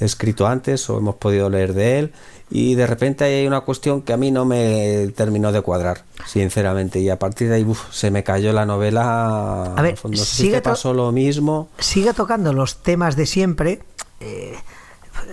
escrito 0.00 0.46
antes 0.46 0.88
o 0.90 0.98
hemos 0.98 1.14
podido 1.16 1.48
leer 1.50 1.72
de 1.74 1.98
él. 2.00 2.12
Y 2.50 2.74
de 2.74 2.86
repente 2.86 3.24
hay 3.24 3.46
una 3.46 3.62
cuestión 3.62 4.02
que 4.02 4.12
a 4.12 4.16
mí 4.16 4.30
no 4.30 4.44
me 4.44 5.08
terminó 5.16 5.50
de 5.50 5.62
cuadrar, 5.62 6.04
sinceramente. 6.26 7.00
Y 7.00 7.08
a 7.08 7.18
partir 7.18 7.48
de 7.48 7.56
ahí, 7.56 7.64
uf, 7.64 7.80
se 7.92 8.10
me 8.10 8.22
cayó 8.22 8.52
la 8.52 8.66
novela. 8.66 9.72
A 9.74 9.82
ver, 9.82 9.98
no 10.04 10.16
sé 10.16 10.24
si 10.24 10.42
sigue 10.44 10.60
to- 10.60 10.70
pasó 10.70 10.92
lo 10.92 11.10
mismo. 11.10 11.68
sigue 11.78 12.12
tocando 12.12 12.52
los 12.52 12.82
temas 12.82 13.16
de 13.16 13.26
siempre, 13.26 13.80
eh, 14.20 14.54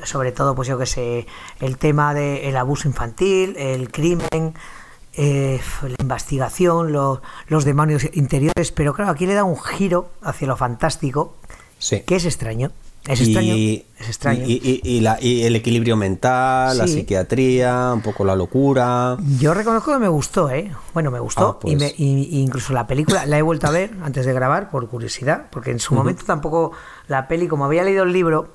sobre 0.05 0.31
todo, 0.31 0.55
pues 0.55 0.67
yo 0.67 0.77
que 0.77 0.85
sé, 0.85 1.27
el 1.59 1.77
tema 1.77 2.13
del 2.13 2.55
abuso 2.55 2.87
infantil, 2.87 3.55
el 3.57 3.91
crimen, 3.91 4.53
eh, 5.13 5.59
la 5.81 5.95
investigación, 5.99 6.91
lo- 6.93 7.21
los 7.47 7.65
demonios 7.65 8.07
interiores, 8.13 8.71
pero 8.71 8.93
claro, 8.93 9.11
aquí 9.11 9.25
le 9.25 9.33
da 9.33 9.43
un 9.43 9.59
giro 9.59 10.09
hacia 10.21 10.47
lo 10.47 10.57
fantástico, 10.57 11.35
Sí. 11.79 12.01
que 12.01 12.15
es 12.15 12.25
extraño. 12.25 12.71
Es 13.07 13.19
extraño. 13.19 13.55
y, 13.55 13.83
es 13.99 14.09
extraño. 14.09 14.43
y- 14.45 14.79
y- 14.83 14.99
la- 14.99 15.17
y 15.19 15.41
el 15.41 15.55
equilibrio 15.55 15.97
mental, 15.97 16.77
la 16.77 16.85
Sí. 16.85 16.93
psiquiatría, 16.99 17.91
un 17.95 18.01
poco 18.01 18.23
la 18.23 18.35
locura. 18.35 19.17
Yo 19.39 19.55
reconozco 19.55 19.91
que 19.93 19.97
me 19.97 20.07
gustó, 20.07 20.51
¿eh? 20.51 20.71
Bueno, 20.93 21.09
me 21.09 21.19
gustó. 21.19 21.47
Ah, 21.47 21.59
pues. 21.59 21.73
y, 21.73 21.77
me- 21.77 21.93
y- 21.97 22.39
incluso 22.41 22.73
la 22.73 22.85
película 22.85 23.25
la 23.25 23.39
he 23.39 23.41
vuelto 23.41 23.65
a 23.65 23.71
ver 23.71 23.89
antes 24.03 24.27
de 24.27 24.33
grabar 24.33 24.69
por 24.69 24.87
curiosidad, 24.87 25.47
porque 25.51 25.71
en 25.71 25.79
su 25.79 25.95
momento 25.95 26.25
tampoco 26.27 26.73
la 27.07 27.27
peli, 27.27 27.47
como 27.47 27.65
había 27.65 27.83
leído 27.83 28.03
el 28.03 28.13
libro, 28.13 28.49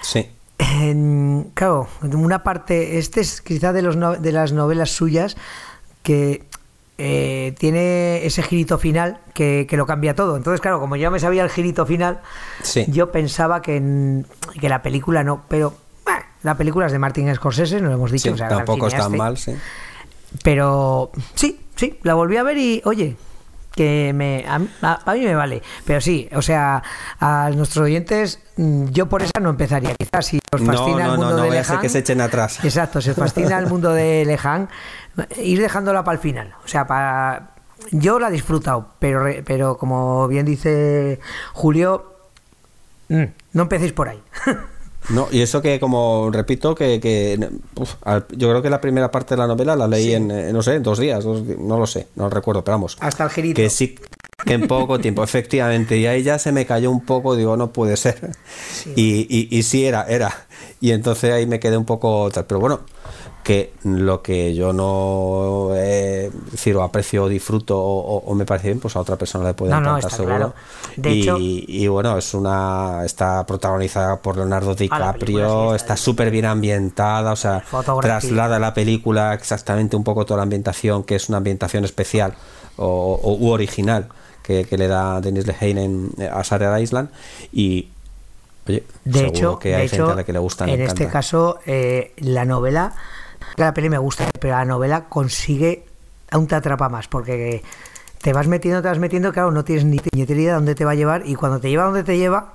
Sí. 0.00 0.28
En- 0.58 1.50
claro, 1.54 1.88
una 2.02 2.44
parte, 2.44 2.98
este 2.98 3.20
es 3.20 3.40
quizá 3.42 3.72
de, 3.72 3.82
los 3.82 3.96
no- 3.96 4.14
de 4.14 4.30
las 4.30 4.52
novelas 4.52 4.90
suyas 4.90 5.36
que 6.02 6.44
eh, 6.98 7.54
tiene 7.58 8.24
ese 8.26 8.42
girito 8.42 8.78
final 8.78 9.18
que, 9.34 9.66
que 9.68 9.76
lo 9.76 9.86
cambia 9.86 10.14
todo. 10.14 10.36
Entonces, 10.36 10.60
claro, 10.60 10.78
como 10.80 10.96
yo 10.96 11.10
me 11.10 11.18
sabía 11.18 11.42
el 11.42 11.50
girito 11.50 11.84
final, 11.86 12.20
Sí. 12.62 12.84
yo 12.88 13.10
pensaba 13.10 13.62
que, 13.62 13.76
en- 13.76 14.26
que 14.60 14.68
la 14.68 14.82
película 14.82 15.24
no, 15.24 15.42
pero 15.48 15.74
bueno, 16.04 16.20
la 16.42 16.56
película 16.56 16.86
es 16.86 16.92
de 16.92 16.98
Martin 16.98 17.34
Scorsese, 17.34 17.80
no 17.80 17.88
lo 17.88 17.94
hemos 17.94 18.10
dicho. 18.12 18.24
Sí, 18.24 18.28
o 18.30 18.36
sea, 18.36 18.46
gran 18.48 18.58
tampoco 18.58 18.86
es 18.88 18.94
tan 18.96 19.16
mal, 19.16 19.36
sí. 19.36 19.54
Pero 20.42 21.10
sí, 21.34 21.60
sí, 21.76 21.98
la 22.02 22.14
volví 22.14 22.36
a 22.36 22.42
ver 22.42 22.56
y, 22.56 22.82
oye, 22.84 23.16
que 23.74 24.12
me, 24.14 24.44
a, 24.46 24.60
a- 25.04 25.14
mí 25.14 25.20
me 25.20 25.34
vale. 25.34 25.62
Pero 25.86 26.00
sí, 26.00 26.28
o 26.34 26.42
sea, 26.42 26.82
a 27.20 27.50
nuestros 27.54 27.84
oyentes, 27.84 28.40
mm, 28.56 28.86
yo 28.88 29.08
por 29.08 29.22
esa 29.22 29.40
no 29.40 29.50
empezaría. 29.50 29.94
Quizás 29.94 30.26
si 30.26 30.38
os 30.52 30.60
fascina 30.62 31.06
no, 31.06 31.12
el 31.12 31.18
mundo 31.18 31.36
no 31.38 31.42
de 31.44 31.50
Leján. 31.50 31.80
que 31.80 31.88
se 31.88 31.98
echen 32.00 32.20
atrás. 32.20 32.64
Exacto, 32.64 33.00
si 33.00 33.10
os 33.10 33.16
fascina 33.16 33.58
el 33.58 33.66
mundo 33.66 33.92
de 33.92 34.24
Leján, 34.24 34.68
ir 35.38 35.60
dejándola 35.60 36.04
para 36.04 36.14
el 36.16 36.20
final. 36.20 36.54
O 36.64 36.68
sea, 36.68 36.86
para. 36.86 37.48
Yo 37.90 38.18
la 38.20 38.28
he 38.28 38.32
disfrutado, 38.32 38.90
pero, 39.00 39.24
pero 39.44 39.76
como 39.76 40.28
bien 40.28 40.46
dice 40.46 41.18
Julio, 41.52 42.14
mm, 43.08 43.24
no 43.54 43.62
empecéis 43.62 43.92
por 43.92 44.08
ahí. 44.08 44.22
No, 45.10 45.28
y 45.30 45.40
eso 45.40 45.60
que, 45.60 45.80
como 45.80 46.30
repito, 46.30 46.74
que, 46.74 47.00
que 47.00 47.38
uf, 47.76 47.94
yo 48.30 48.48
creo 48.48 48.62
que 48.62 48.70
la 48.70 48.80
primera 48.80 49.10
parte 49.10 49.34
de 49.34 49.38
la 49.38 49.46
novela 49.46 49.74
la 49.76 49.88
leí 49.88 50.14
en, 50.14 50.30
eh, 50.30 50.52
no 50.52 50.62
sé, 50.62 50.76
en 50.76 50.82
dos 50.82 50.98
días, 50.98 51.24
dos 51.24 51.42
no 51.58 51.78
lo 51.78 51.86
sé, 51.86 52.08
no 52.14 52.30
recuerdo, 52.30 52.62
pero 52.64 52.76
vamos. 52.76 52.96
Hasta 53.00 53.24
el 53.24 53.30
girito. 53.30 53.60
Que 53.60 53.68
sí, 53.68 53.96
en 54.46 54.66
poco 54.66 54.98
tiempo, 54.98 55.22
efectivamente, 55.22 55.96
y 55.96 56.06
ahí 56.06 56.22
ya 56.22 56.38
se 56.38 56.52
me 56.52 56.66
cayó 56.66 56.90
un 56.90 57.04
poco, 57.04 57.36
digo, 57.36 57.56
no 57.56 57.72
puede 57.72 57.96
ser. 57.96 58.32
Y, 58.96 59.26
y, 59.28 59.48
y 59.56 59.62
sí 59.62 59.84
era, 59.84 60.04
era. 60.04 60.46
Y 60.80 60.90
entonces 60.90 61.32
ahí 61.32 61.46
me 61.46 61.60
quedé 61.60 61.76
un 61.76 61.84
poco 61.84 62.30
tal, 62.30 62.46
pero 62.46 62.60
bueno, 62.60 62.80
que 63.42 63.74
lo 63.82 64.22
que 64.22 64.54
yo 64.54 64.72
no 64.72 65.70
eh, 65.74 66.30
decir, 66.50 66.76
o 66.76 66.82
aprecio 66.82 67.24
o 67.24 67.28
disfruto 67.28 67.78
o, 67.78 68.34
me 68.34 68.44
parece 68.44 68.68
bien, 68.68 68.80
pues 68.80 68.94
a 68.94 69.00
otra 69.00 69.16
persona 69.16 69.44
le 69.44 69.54
puede 69.54 69.72
encantar 69.72 70.10
seguro. 70.10 70.54
y, 70.96 71.86
bueno, 71.88 72.16
es 72.16 72.34
una 72.34 73.02
está 73.04 73.44
protagonizada 73.44 74.20
por 74.20 74.36
Leonardo 74.36 74.72
ah, 74.72 74.74
DiCaprio, 74.74 75.74
está 75.74 75.96
súper 75.96 76.30
bien. 76.30 76.44
ambientada, 76.44 77.32
o 77.32 77.36
sea, 77.36 77.64
traslada 78.00 78.58
la 78.58 78.74
película 78.74 79.34
exactamente 79.34 79.96
un 79.96 80.04
poco 80.04 80.24
toda 80.24 80.38
la 80.38 80.44
ambientación, 80.44 81.02
que 81.02 81.16
es 81.16 81.28
una 81.28 81.38
ambientación 81.38 81.84
especial 81.84 82.34
o, 82.76 83.36
u 83.40 83.50
original 83.50 84.08
que, 84.42 84.66
le 84.70 84.88
da 84.88 85.20
Denis 85.20 85.46
Lehane 85.46 86.08
a 86.30 86.42
Sarah 86.44 86.80
Island 86.80 87.10
y 87.52 87.88
oye, 88.68 88.84
de 89.04 89.26
hecho, 89.26 89.58
que 89.58 89.74
hay 89.74 89.88
gente 89.88 90.10
a 90.10 90.14
la 90.14 90.24
que 90.24 90.32
le 90.32 90.38
gusta. 90.38 90.66
En 90.66 90.80
este 90.80 91.08
caso, 91.08 91.60
eh, 91.66 92.12
la 92.18 92.44
novela 92.44 92.94
la 93.56 93.74
peli 93.74 93.88
me 93.88 93.98
gusta, 93.98 94.28
pero 94.40 94.56
la 94.56 94.64
novela 94.64 95.04
consigue, 95.08 95.84
aún 96.30 96.46
te 96.46 96.54
atrapa 96.54 96.88
más, 96.88 97.08
porque 97.08 97.62
te 98.20 98.32
vas 98.32 98.46
metiendo, 98.46 98.82
te 98.82 98.88
vas 98.88 98.98
metiendo, 98.98 99.32
claro, 99.32 99.50
no 99.50 99.64
tienes 99.64 99.84
ni 99.84 99.96
idea 99.96 100.26
de 100.26 100.52
dónde 100.52 100.74
te 100.74 100.84
va 100.84 100.92
a 100.92 100.94
llevar, 100.94 101.22
y 101.26 101.34
cuando 101.34 101.60
te 101.60 101.68
lleva 101.68 101.84
donde 101.84 102.04
te 102.04 102.16
lleva, 102.16 102.54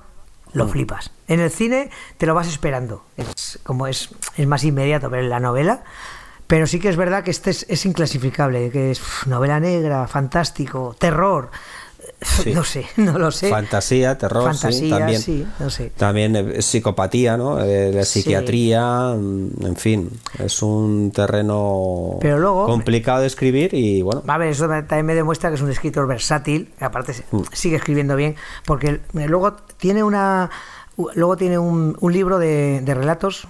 lo 0.52 0.66
mm. 0.66 0.70
flipas. 0.70 1.10
En 1.28 1.40
el 1.40 1.50
cine 1.50 1.90
te 2.16 2.26
lo 2.26 2.34
vas 2.34 2.48
esperando, 2.48 3.04
es 3.16 3.58
como 3.62 3.86
es, 3.86 4.10
es 4.36 4.46
más 4.46 4.64
inmediato, 4.64 5.10
pero 5.10 5.22
en 5.22 5.30
la 5.30 5.40
novela 5.40 5.82
pero 6.46 6.66
sí 6.66 6.80
que 6.80 6.88
es 6.88 6.96
verdad 6.96 7.24
que 7.24 7.30
este 7.30 7.50
es, 7.50 7.66
es 7.68 7.84
inclasificable, 7.84 8.70
que 8.70 8.90
es 8.90 9.02
novela 9.26 9.60
negra, 9.60 10.08
fantástico, 10.08 10.96
terror, 10.98 11.50
No 12.54 12.64
sé, 12.64 12.86
no 12.96 13.18
lo 13.18 13.30
sé. 13.30 13.48
Fantasía, 13.48 14.18
terror, 14.18 14.54
sí, 14.54 14.90
también. 14.90 15.22
También 15.96 16.36
eh, 16.36 16.62
psicopatía, 16.62 17.36
¿no? 17.36 17.62
Eh, 17.62 18.04
psiquiatría, 18.04 19.14
mm, 19.16 19.66
en 19.66 19.76
fin, 19.76 20.10
es 20.38 20.62
un 20.62 21.12
terreno 21.12 22.18
complicado 22.66 23.20
de 23.20 23.26
escribir 23.26 23.74
y 23.74 24.02
bueno. 24.02 24.22
A 24.26 24.38
ver, 24.38 24.48
eso 24.48 24.66
también 24.66 25.06
me 25.06 25.14
demuestra 25.14 25.50
que 25.50 25.56
es 25.56 25.62
un 25.62 25.70
escritor 25.70 26.06
versátil, 26.06 26.72
aparte 26.80 27.14
mm. 27.30 27.42
sigue 27.52 27.76
escribiendo 27.76 28.16
bien, 28.16 28.36
porque 28.64 29.00
luego 29.12 29.52
tiene 29.76 30.02
una 30.02 30.50
luego 31.14 31.36
tiene 31.36 31.58
un, 31.58 31.96
un 32.00 32.12
libro 32.12 32.40
de, 32.40 32.80
de 32.80 32.94
relatos 32.94 33.46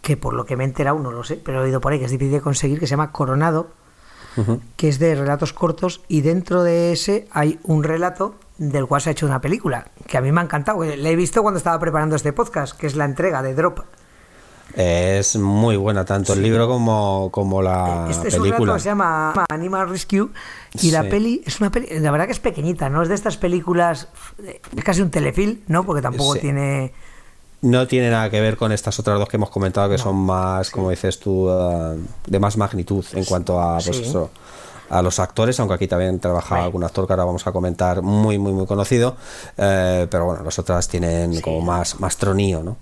que 0.00 0.16
por 0.16 0.34
lo 0.34 0.44
que 0.44 0.56
me 0.56 0.62
he 0.62 0.66
enterado, 0.66 0.98
no 1.00 1.10
lo 1.10 1.24
sé, 1.24 1.40
pero 1.42 1.60
he 1.60 1.64
oído 1.64 1.80
por 1.80 1.92
ahí 1.92 1.98
que 1.98 2.04
es 2.04 2.10
difícil 2.10 2.34
de 2.34 2.40
conseguir, 2.40 2.78
que 2.78 2.86
se 2.86 2.90
llama 2.90 3.10
Coronado 3.10 3.70
que 4.76 4.88
es 4.88 4.98
de 4.98 5.14
relatos 5.14 5.52
cortos 5.52 6.00
y 6.08 6.20
dentro 6.20 6.62
de 6.62 6.92
ese 6.92 7.28
hay 7.30 7.58
un 7.62 7.84
relato 7.84 8.34
del 8.58 8.86
cual 8.86 9.00
se 9.00 9.10
ha 9.10 9.12
hecho 9.12 9.26
una 9.26 9.40
película, 9.40 9.88
que 10.06 10.16
a 10.16 10.20
mí 10.20 10.30
me 10.32 10.40
ha 10.40 10.44
encantado. 10.44 10.84
Le 10.84 11.10
he 11.10 11.16
visto 11.16 11.42
cuando 11.42 11.58
estaba 11.58 11.78
preparando 11.78 12.16
este 12.16 12.32
podcast, 12.32 12.76
que 12.76 12.86
es 12.86 12.94
la 12.94 13.04
entrega 13.04 13.42
de 13.42 13.54
Drop. 13.54 13.80
Es 14.74 15.36
muy 15.36 15.76
buena, 15.76 16.04
tanto 16.04 16.32
el 16.32 16.42
libro 16.42 16.66
como, 16.66 17.28
como 17.30 17.62
la 17.62 18.08
este 18.10 18.28
es 18.28 18.36
película. 18.36 18.72
Un 18.72 18.78
que 18.78 18.82
se 18.82 18.88
llama 18.88 19.44
Animal 19.48 19.88
Rescue 19.88 20.30
y 20.80 20.90
la 20.90 21.04
peli 21.04 21.42
es 21.46 21.60
una 21.60 21.70
peli, 21.70 21.86
la 22.00 22.10
verdad 22.10 22.26
que 22.26 22.32
es 22.32 22.40
pequeñita, 22.40 22.88
no 22.88 23.02
es 23.02 23.08
de 23.08 23.14
estas 23.14 23.36
películas, 23.36 24.08
es 24.76 24.84
casi 24.84 25.02
un 25.02 25.10
telefilm, 25.10 25.60
¿no? 25.68 25.84
Porque 25.84 26.02
tampoco 26.02 26.34
tiene 26.36 26.92
no 27.64 27.86
tiene 27.86 28.10
nada 28.10 28.28
que 28.28 28.40
ver 28.40 28.56
con 28.56 28.72
estas 28.72 28.98
otras 28.98 29.18
dos 29.18 29.28
que 29.28 29.38
hemos 29.38 29.48
comentado, 29.48 29.88
que 29.88 29.98
son 29.98 30.16
más, 30.16 30.70
como 30.70 30.90
dices 30.90 31.18
tú, 31.18 31.48
uh, 31.48 31.98
de 32.26 32.38
más 32.38 32.58
magnitud 32.58 33.04
en 33.14 33.24
cuanto 33.24 33.58
a, 33.58 33.78
pues 33.78 34.14
a 34.90 35.00
los 35.00 35.18
actores, 35.18 35.58
aunque 35.58 35.74
aquí 35.74 35.88
también 35.88 36.20
trabaja 36.20 36.62
algún 36.62 36.84
actor 36.84 37.06
que 37.06 37.14
ahora 37.14 37.24
vamos 37.24 37.46
a 37.46 37.52
comentar, 37.52 38.02
muy, 38.02 38.38
muy, 38.38 38.52
muy 38.52 38.66
conocido. 38.66 39.16
Eh, 39.56 40.06
pero 40.10 40.26
bueno, 40.26 40.44
las 40.44 40.58
otras 40.58 40.86
tienen 40.88 41.40
como 41.40 41.62
más, 41.62 41.98
más 42.00 42.18
tronío, 42.18 42.62
¿no? 42.62 42.76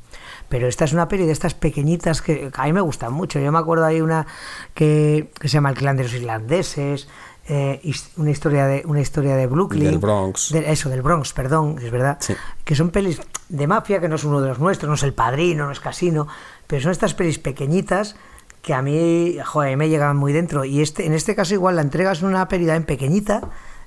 pero 0.49 0.69
esta 0.69 0.85
es 0.85 0.93
una 0.93 1.09
peli 1.09 1.25
de 1.25 1.33
estas 1.33 1.55
pequeñitas 1.55 2.21
que 2.21 2.51
a 2.53 2.65
mí 2.65 2.75
me 2.75 2.83
gustan 2.83 3.11
mucho. 3.11 3.41
Yo 3.41 3.51
me 3.51 3.59
acuerdo 3.59 3.87
hay 3.87 4.03
una 4.03 4.27
que, 4.75 5.31
que 5.41 5.49
se 5.49 5.55
llama 5.55 5.71
El 5.71 5.77
clan 5.77 5.97
de 5.97 6.03
los 6.03 6.13
irlandeses, 6.13 7.09
eh, 7.49 7.81
una 8.17 8.31
historia 8.31 8.67
de 8.67 8.83
una 8.87 9.01
historia 9.01 9.35
de 9.35 9.47
Brooklyn. 9.47 9.85
Del 9.85 9.99
Bronx. 9.99 10.53
Eso 10.53 10.89
del 10.89 11.03
Bronx 11.03 11.33
perdón 11.33 11.77
es 11.83 11.91
verdad. 11.91 12.19
Que 12.65 12.77
son 12.77 12.91
pelis 12.91 13.21
de 13.49 13.67
mafia 13.67 14.01
que 14.01 14.09
no 14.09 14.15
es 14.15 14.25
uno 14.25 14.41
de 14.41 14.49
los 14.49 14.59
nuestros 14.61 14.89
no 14.89 14.95
es 14.95 15.03
el 15.03 15.13
padrino 15.13 15.67
no 15.67 15.73
es 15.73 15.81
casino 15.81 16.29
pero 16.67 16.83
son 16.83 16.93
estas 16.93 17.15
pelis 17.15 17.39
pequeñitas 17.39 18.17
que 18.63 18.75
a 18.75 18.83
mí 18.83 19.39
joder, 19.45 19.77
me 19.77 19.89
llegan 19.89 20.17
muy 20.17 20.33
dentro. 20.33 20.65
Y 20.65 20.83
este 20.83 21.05
en 21.07 21.15
este 21.15 21.35
caso 21.35 21.55
igual 21.55 21.77
la 21.77 21.83
entrega 21.83 22.13
es 22.13 22.23
una 22.23 22.47
peli 22.47 22.71
en 22.71 22.85
pequeñita 22.85 23.43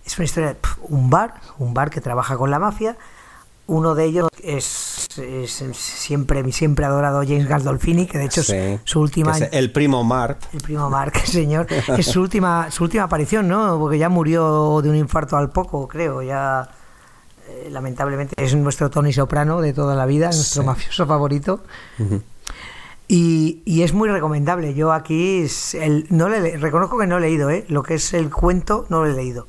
es 0.06 0.18
una 0.18 0.26
historia 0.26 0.50
de 0.50 0.58
un 0.90 1.10
bar 1.10 1.36
un 1.58 1.74
bar 1.74 1.90
que 1.90 2.02
trabaja 2.02 2.38
con 2.38 2.52
la 2.52 2.60
mafia 2.60 2.98
uno 3.68 3.96
de 3.96 4.06
ellos 4.06 4.30
es, 4.44 5.08
siempre 5.74 6.44
mi 6.44 6.52
siempre 6.52 6.86
adorado 6.86 7.22
James 7.24 7.48
Gandolfini, 7.48 8.06
que 8.06 8.18
de 8.18 8.26
hecho 8.26 8.42
es 8.42 8.80
su 8.84 9.00
última. 9.00 9.36
el 9.38 9.72
primo 9.72 10.04
Mark. 10.04 10.38
El 10.54 10.62
primo 10.62 10.90
Mark, 10.90 11.18
señor. 11.26 11.68
es 11.70 12.06
su 12.06 12.22
última, 12.22 12.70
su 12.70 12.84
última 12.84 13.04
aparición, 13.04 13.48
¿no? 13.48 13.80
Porque 13.80 13.98
ya 13.98 14.10
murió 14.10 14.82
de 14.82 14.90
un 14.90 14.96
infarto 14.96 15.38
al 15.38 15.50
poco, 15.50 15.88
creo. 15.88 16.22
Ya. 16.22 16.70
Eh, 17.48 17.70
lamentablemente 17.70 18.34
es 18.44 18.56
nuestro 18.56 18.90
Tony 18.90 19.14
Soprano 19.14 19.62
de 19.62 19.72
toda 19.72 19.96
la 19.96 20.08
vida, 20.08 20.28
nuestro 20.28 20.64
mafioso 20.64 21.06
favorito. 21.06 21.64
y, 23.08 23.62
y, 23.66 23.84
es 23.84 23.94
muy 23.94 24.10
recomendable. 24.10 24.74
Yo 24.74 24.92
aquí 24.92 25.46
el, 25.74 26.08
no 26.10 26.28
le, 26.28 26.58
reconozco 26.58 26.98
que 26.98 27.06
no 27.06 27.18
he 27.18 27.22
leído, 27.22 27.52
¿eh? 27.52 27.66
lo 27.68 27.84
que 27.84 27.96
es 27.96 28.14
el 28.14 28.32
cuento 28.32 28.88
no 28.90 29.04
lo 29.04 29.12
he 29.12 29.14
leído 29.14 29.46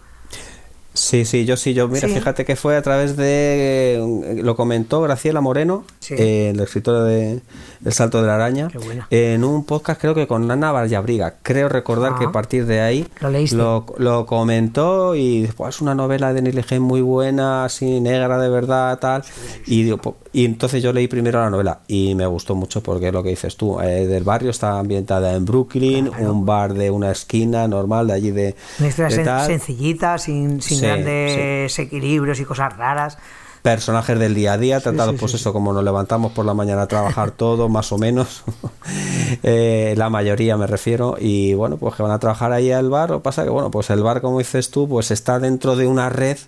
Sí, 0.96 1.26
sí, 1.26 1.44
yo 1.44 1.58
sí, 1.58 1.74
yo, 1.74 1.88
mira, 1.88 2.08
fíjate 2.08 2.46
que 2.46 2.56
fue 2.56 2.76
a 2.76 2.82
través 2.82 3.16
de, 3.16 4.40
lo 4.42 4.56
comentó 4.56 5.02
Graciela 5.02 5.42
Moreno, 5.42 5.84
eh, 6.08 6.52
el 6.54 6.60
escritor 6.60 7.04
de 7.04 7.42
El 7.84 7.92
Salto 7.92 8.22
de 8.22 8.26
la 8.26 8.36
Araña, 8.36 8.68
en 9.10 9.44
un 9.44 9.64
podcast 9.64 10.00
creo 10.00 10.14
que 10.14 10.26
con 10.26 10.50
Ana 10.50 10.72
Vallabriga, 10.72 11.34
creo 11.42 11.68
recordar 11.68 12.16
que 12.18 12.24
a 12.24 12.28
ah. 12.28 12.32
partir 12.32 12.64
de 12.64 12.80
ahí 12.80 13.06
lo, 13.52 13.84
lo, 13.98 14.24
comentó 14.24 15.14
y 15.14 15.42
después 15.42 15.74
es 15.74 15.82
una 15.82 15.94
novela 15.94 16.32
de 16.32 16.40
Neil 16.40 16.64
muy 16.80 17.02
buena, 17.02 17.66
así 17.66 18.00
negra 18.00 18.38
de 18.38 18.48
verdad, 18.48 18.98
tal, 18.98 19.22
y, 19.66 19.92
y 20.32 20.44
entonces 20.46 20.82
yo 20.82 20.94
leí 20.94 21.08
primero 21.08 21.40
la 21.40 21.50
novela 21.50 21.80
y 21.88 22.14
me 22.14 22.26
gustó 22.26 22.54
mucho 22.54 22.82
porque 22.82 23.08
es 23.08 23.12
lo 23.12 23.22
que 23.22 23.30
dices 23.30 23.56
tú, 23.56 23.78
eh, 23.80 24.06
del 24.06 24.24
barrio 24.24 24.50
está 24.50 24.78
ambientada 24.78 25.34
en 25.34 25.44
Brooklyn, 25.44 26.10
un 26.18 26.46
bar 26.46 26.72
de 26.72 26.90
una 26.90 27.10
esquina 27.10 27.68
normal 27.68 28.06
de 28.06 28.12
allí 28.14 28.30
de... 28.30 28.56
Una 28.78 28.88
historia 28.88 29.44
sencillita, 29.44 30.16
sin, 30.16 30.62
sin 30.62 30.85
grandes 30.86 31.78
equilibrios 31.78 32.40
y 32.40 32.44
cosas 32.44 32.76
raras. 32.76 33.18
Personajes 33.66 34.16
del 34.20 34.32
día 34.32 34.52
a 34.52 34.58
día, 34.58 34.78
tratados 34.78 35.16
pues 35.18 35.34
eso, 35.34 35.52
como 35.52 35.72
nos 35.72 35.82
levantamos 35.82 36.30
por 36.30 36.44
la 36.44 36.54
mañana 36.54 36.82
a 36.82 36.86
trabajar 36.86 37.30
todo, 37.36 37.68
más 37.68 37.90
o 37.90 37.98
menos, 37.98 38.44
eh, 39.42 39.92
la 39.96 40.08
mayoría 40.08 40.56
me 40.56 40.68
refiero, 40.68 41.16
y 41.18 41.52
bueno, 41.54 41.76
pues 41.76 41.96
que 41.96 42.04
van 42.04 42.12
a 42.12 42.20
trabajar 42.20 42.52
ahí 42.52 42.70
al 42.70 42.90
bar, 42.90 43.10
o 43.10 43.22
pasa 43.24 43.42
que 43.42 43.50
bueno, 43.50 43.72
pues 43.72 43.90
el 43.90 44.04
bar, 44.04 44.20
como 44.20 44.38
dices 44.38 44.70
tú, 44.70 44.88
pues 44.88 45.10
está 45.10 45.40
dentro 45.40 45.74
de 45.74 45.88
una 45.88 46.10
red 46.10 46.38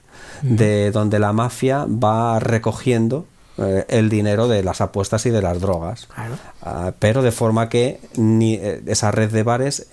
de 0.43 0.93
donde 0.93 1.19
la 1.19 1.33
mafia 1.33 1.87
va 1.89 2.39
recogiendo 2.39 3.27
eh, 3.57 3.85
el 3.89 4.11
dinero 4.11 4.47
de 4.47 4.63
las 4.63 4.81
apuestas 4.81 5.27
y 5.27 5.31
de 5.31 5.43
las 5.43 5.61
drogas. 5.61 6.07
Ah, 6.63 6.93
pero 7.01 7.23
de 7.23 7.33
forma 7.33 7.69
que 7.69 7.99
ni, 8.15 8.55
eh, 8.55 8.81
esa 8.87 9.11
red 9.11 9.33
de 9.33 9.43
bares, 9.43 9.89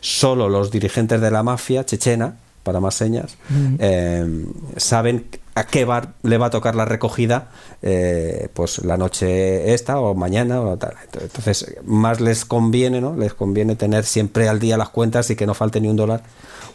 solo 0.00 0.50
los 0.50 0.70
dirigentes 0.70 1.22
de 1.22 1.30
la 1.30 1.42
mafia 1.42 1.86
chechena, 1.86 2.34
para 2.70 2.80
más 2.80 2.94
señas, 2.94 3.36
saben 4.76 5.26
a 5.56 5.66
qué 5.66 5.84
bar 5.84 6.12
le 6.22 6.38
va 6.38 6.46
a 6.46 6.50
tocar 6.50 6.76
la 6.76 6.84
recogida 6.84 7.48
eh, 7.82 8.48
pues 8.54 8.84
la 8.84 8.96
noche 8.96 9.74
esta 9.74 9.98
o 9.98 10.14
mañana 10.14 10.60
o 10.60 10.76
tal. 10.76 10.94
Entonces, 11.20 11.74
más 11.84 12.20
les 12.20 12.44
conviene, 12.44 13.00
¿no? 13.00 13.16
Les 13.16 13.34
conviene 13.34 13.74
tener 13.74 14.04
siempre 14.04 14.48
al 14.48 14.60
día 14.60 14.76
las 14.76 14.90
cuentas 14.90 15.28
y 15.30 15.36
que 15.36 15.46
no 15.46 15.54
falte 15.54 15.80
ni 15.80 15.88
un 15.88 15.96
dólar 15.96 16.22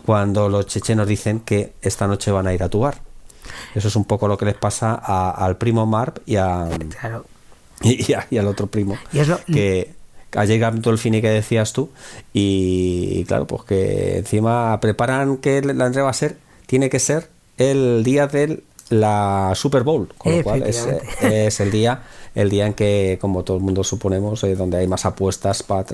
cuando 0.05 0.49
los 0.49 0.67
chechenos 0.67 1.07
dicen 1.07 1.39
que 1.39 1.73
esta 1.81 2.07
noche 2.07 2.31
van 2.31 2.47
a 2.47 2.53
ir 2.53 2.61
a 2.63 2.69
tu 2.69 2.81
bar. 2.81 2.95
Eso 3.73 3.87
es 3.87 3.95
un 3.95 4.03
poco 4.03 4.27
lo 4.27 4.37
que 4.37 4.45
les 4.45 4.55
pasa 4.55 4.95
al 4.95 5.57
primo 5.57 5.85
Marp 5.85 6.19
y 6.25 6.35
a, 6.35 6.67
y, 7.81 8.37
al 8.37 8.47
otro 8.47 8.67
primo. 8.67 8.97
Y 9.13 9.19
es 9.19 9.27
lo, 9.27 9.39
que 9.45 9.94
todo 10.81 10.93
el 10.93 10.99
fini 10.99 11.21
que 11.21 11.29
decías 11.29 11.73
tú 11.73 11.89
y, 12.33 13.23
claro, 13.25 13.47
pues 13.47 13.63
que 13.63 14.17
encima 14.17 14.79
preparan 14.79 15.37
que 15.37 15.61
la 15.61 15.85
entrega 15.85 16.03
va 16.03 16.09
a 16.11 16.13
ser, 16.13 16.37
tiene 16.67 16.89
que 16.89 16.99
ser 16.99 17.29
el 17.57 18.03
día 18.03 18.27
de 18.27 18.63
la 18.89 19.53
Super 19.55 19.83
Bowl, 19.83 20.09
con 20.17 20.37
lo 20.37 20.43
cual 20.43 20.63
es, 20.63 20.87
es, 21.21 21.59
el 21.59 21.71
día 21.71 22.01
el 22.35 22.49
día 22.49 22.67
en 22.67 22.73
que, 22.73 23.17
como 23.19 23.43
todo 23.43 23.57
el 23.57 23.63
mundo 23.63 23.83
suponemos, 23.83 24.43
eh, 24.43 24.55
donde 24.55 24.77
hay 24.77 24.87
más 24.87 25.05
apuestas 25.05 25.63
para 25.63 25.85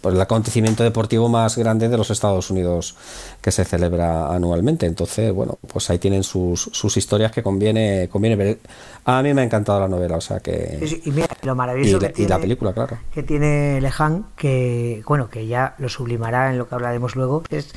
por 0.00 0.14
el 0.14 0.20
acontecimiento 0.20 0.82
deportivo 0.82 1.28
más 1.28 1.58
grande 1.58 1.90
de 1.90 1.98
los 1.98 2.10
Estados 2.10 2.50
Unidos 2.50 2.96
que 3.42 3.52
se 3.52 3.64
celebra 3.66 4.34
anualmente. 4.34 4.86
Entonces, 4.86 5.32
bueno, 5.32 5.58
pues 5.66 5.90
ahí 5.90 5.98
tienen 5.98 6.22
sus, 6.22 6.62
sus 6.72 6.96
historias 6.96 7.30
que 7.30 7.42
conviene, 7.42 8.08
conviene 8.10 8.36
ver. 8.36 8.58
A 9.04 9.22
mí 9.22 9.34
me 9.34 9.42
ha 9.42 9.44
encantado 9.44 9.80
la 9.80 9.88
novela, 9.88 10.16
o 10.16 10.20
sea 10.22 10.40
que. 10.40 11.00
y 11.04 11.10
mira, 11.10 11.28
lo 11.42 11.54
maravilloso 11.54 11.98
que 11.98 12.08
tiene, 12.08 12.30
la 12.30 12.38
película, 12.38 12.72
claro. 12.72 12.98
Que 13.12 13.22
tiene 13.22 13.78
Lehan, 13.80 14.26
que, 14.34 15.02
bueno, 15.06 15.28
que 15.28 15.46
ya 15.46 15.74
lo 15.78 15.90
sublimará 15.90 16.50
en 16.50 16.58
lo 16.58 16.68
que 16.68 16.74
hablaremos 16.74 17.16
luego, 17.16 17.42
es 17.50 17.70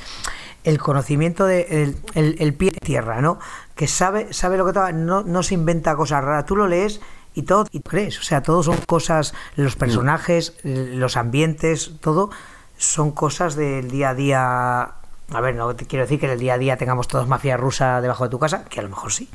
el 0.65 0.79
conocimiento 0.79 1.45
de 1.45 1.93
el, 2.15 2.35
el, 2.39 2.53
pie 2.55 2.71
de 2.71 2.79
tierra, 2.79 3.21
¿no? 3.21 3.39
Que 3.75 3.87
sabe, 3.87 4.33
sabe 4.33 4.57
lo 4.57 4.65
que 4.65 4.71
está, 4.71 4.91
no, 4.91 5.23
no 5.23 5.43
se 5.43 5.53
inventa 5.53 5.95
cosas 5.95 6.23
raras. 6.23 6.45
Tú 6.45 6.55
lo 6.55 6.67
lees 6.67 6.99
y 7.35 7.43
todo 7.43 7.65
y 7.71 7.81
crees, 7.81 8.19
o 8.19 8.23
sea, 8.23 8.41
todo 8.41 8.63
son 8.63 8.77
cosas, 8.87 9.33
los 9.55 9.75
personajes, 9.75 10.55
los 10.63 11.17
ambientes, 11.17 11.91
todo 12.01 12.31
son 12.77 13.11
cosas 13.11 13.55
del 13.55 13.91
día 13.91 14.09
a 14.09 14.15
día 14.15 14.95
a 15.31 15.41
ver, 15.41 15.55
no 15.55 15.75
te 15.75 15.85
quiero 15.85 16.05
decir 16.05 16.19
que 16.19 16.27
en 16.27 16.33
el 16.33 16.39
día 16.39 16.53
a 16.53 16.57
día 16.57 16.77
tengamos 16.77 17.07
todos 17.07 17.27
mafia 17.27 17.57
rusa 17.57 17.99
debajo 17.99 18.25
de 18.25 18.29
tu 18.29 18.37
casa, 18.37 18.65
que 18.65 18.79
a 18.79 18.83
lo 18.83 18.89
mejor 18.89 19.11
sí. 19.11 19.27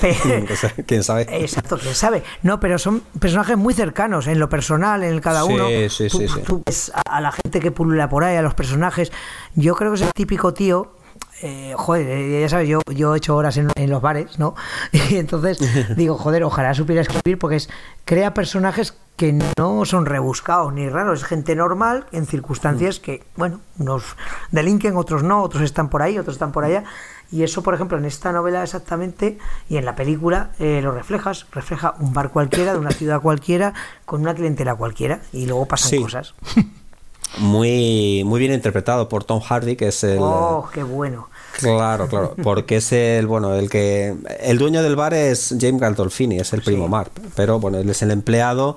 ¿Quién 0.86 1.04
sabe? 1.04 1.22
Exacto, 1.30 1.78
quién 1.78 1.94
sabe. 1.94 2.24
No, 2.42 2.58
pero 2.58 2.78
son 2.78 3.02
personajes 3.20 3.56
muy 3.56 3.72
cercanos 3.72 4.26
en 4.26 4.40
lo 4.40 4.48
personal, 4.48 5.04
en 5.04 5.14
el 5.14 5.20
cada 5.20 5.44
uno. 5.44 5.68
Sí, 5.68 5.88
sí, 5.88 6.10
sí, 6.10 6.26
tú 6.44 6.62
ves 6.66 6.90
a 7.08 7.20
la 7.20 7.30
gente 7.30 7.60
que 7.60 7.70
pulula 7.70 8.08
por 8.08 8.24
ahí, 8.24 8.36
a 8.36 8.42
los 8.42 8.54
personajes. 8.54 9.12
Yo 9.54 9.76
creo 9.76 9.92
que 9.92 9.96
es 9.96 10.02
el 10.02 10.12
típico 10.12 10.52
tío 10.52 10.97
eh, 11.42 11.74
joder, 11.76 12.06
eh, 12.08 12.40
ya 12.40 12.48
sabes, 12.48 12.68
yo, 12.68 12.80
yo 12.92 13.14
he 13.14 13.18
hecho 13.18 13.36
horas 13.36 13.56
en, 13.56 13.90
los 13.90 14.02
bares, 14.02 14.38
¿no? 14.38 14.54
Y 15.10 15.16
entonces 15.16 15.58
digo, 15.96 16.16
joder, 16.16 16.42
ojalá 16.44 16.74
supiera 16.74 17.02
escribir 17.02 17.38
porque 17.38 17.56
es, 17.56 17.68
crea 18.04 18.34
personajes 18.34 18.96
que 19.16 19.36
no 19.56 19.84
son 19.84 20.06
rebuscados 20.06 20.72
ni 20.72 20.88
raros, 20.88 21.20
es 21.20 21.26
gente 21.26 21.56
normal 21.56 22.06
en 22.12 22.26
circunstancias 22.26 23.00
mm. 23.00 23.02
que, 23.02 23.24
bueno, 23.36 23.60
unos 23.78 24.16
delinquen, 24.52 24.96
otros 24.96 25.22
no, 25.22 25.42
otros 25.42 25.62
están 25.62 25.90
por 25.90 26.02
ahí, 26.02 26.18
otros 26.18 26.36
están 26.36 26.52
por 26.52 26.64
allá. 26.64 26.84
Y 27.30 27.42
eso, 27.42 27.62
por 27.62 27.74
ejemplo, 27.74 27.98
en 27.98 28.04
esta 28.04 28.32
novela 28.32 28.62
exactamente 28.62 29.38
y 29.68 29.76
en 29.76 29.84
la 29.84 29.94
película 29.94 30.52
eh, 30.58 30.80
lo 30.82 30.92
reflejas. 30.92 31.46
Refleja 31.52 31.94
un 31.98 32.14
bar 32.14 32.30
cualquiera, 32.30 32.72
de 32.72 32.78
una 32.78 32.90
ciudad 32.90 33.20
cualquiera, 33.20 33.74
con 34.06 34.22
una 34.22 34.34
clientela 34.34 34.74
cualquiera, 34.74 35.20
y 35.32 35.46
luego 35.46 35.66
pasan 35.66 36.00
cosas. 36.00 36.34
muy, 37.36 38.22
muy 38.24 38.40
bien 38.40 38.52
interpretado 38.52 39.08
por 39.08 39.24
Tom 39.24 39.40
Hardy, 39.40 39.76
que 39.76 39.88
es 39.88 40.02
el... 40.04 40.18
¡Oh, 40.20 40.68
qué 40.72 40.82
bueno! 40.82 41.28
Claro, 41.58 42.06
claro, 42.08 42.34
porque 42.42 42.76
es 42.76 42.92
el, 42.92 43.26
bueno, 43.26 43.54
el 43.54 43.68
que... 43.68 44.14
El 44.40 44.58
dueño 44.58 44.82
del 44.82 44.94
bar 44.94 45.12
es 45.12 45.54
James 45.60 45.80
Gandolfini, 45.80 46.38
es 46.38 46.52
el 46.52 46.62
primo 46.62 46.86
Mar, 46.86 47.10
pero 47.34 47.58
bueno, 47.58 47.78
él 47.78 47.90
es 47.90 48.00
el 48.02 48.12
empleado, 48.12 48.76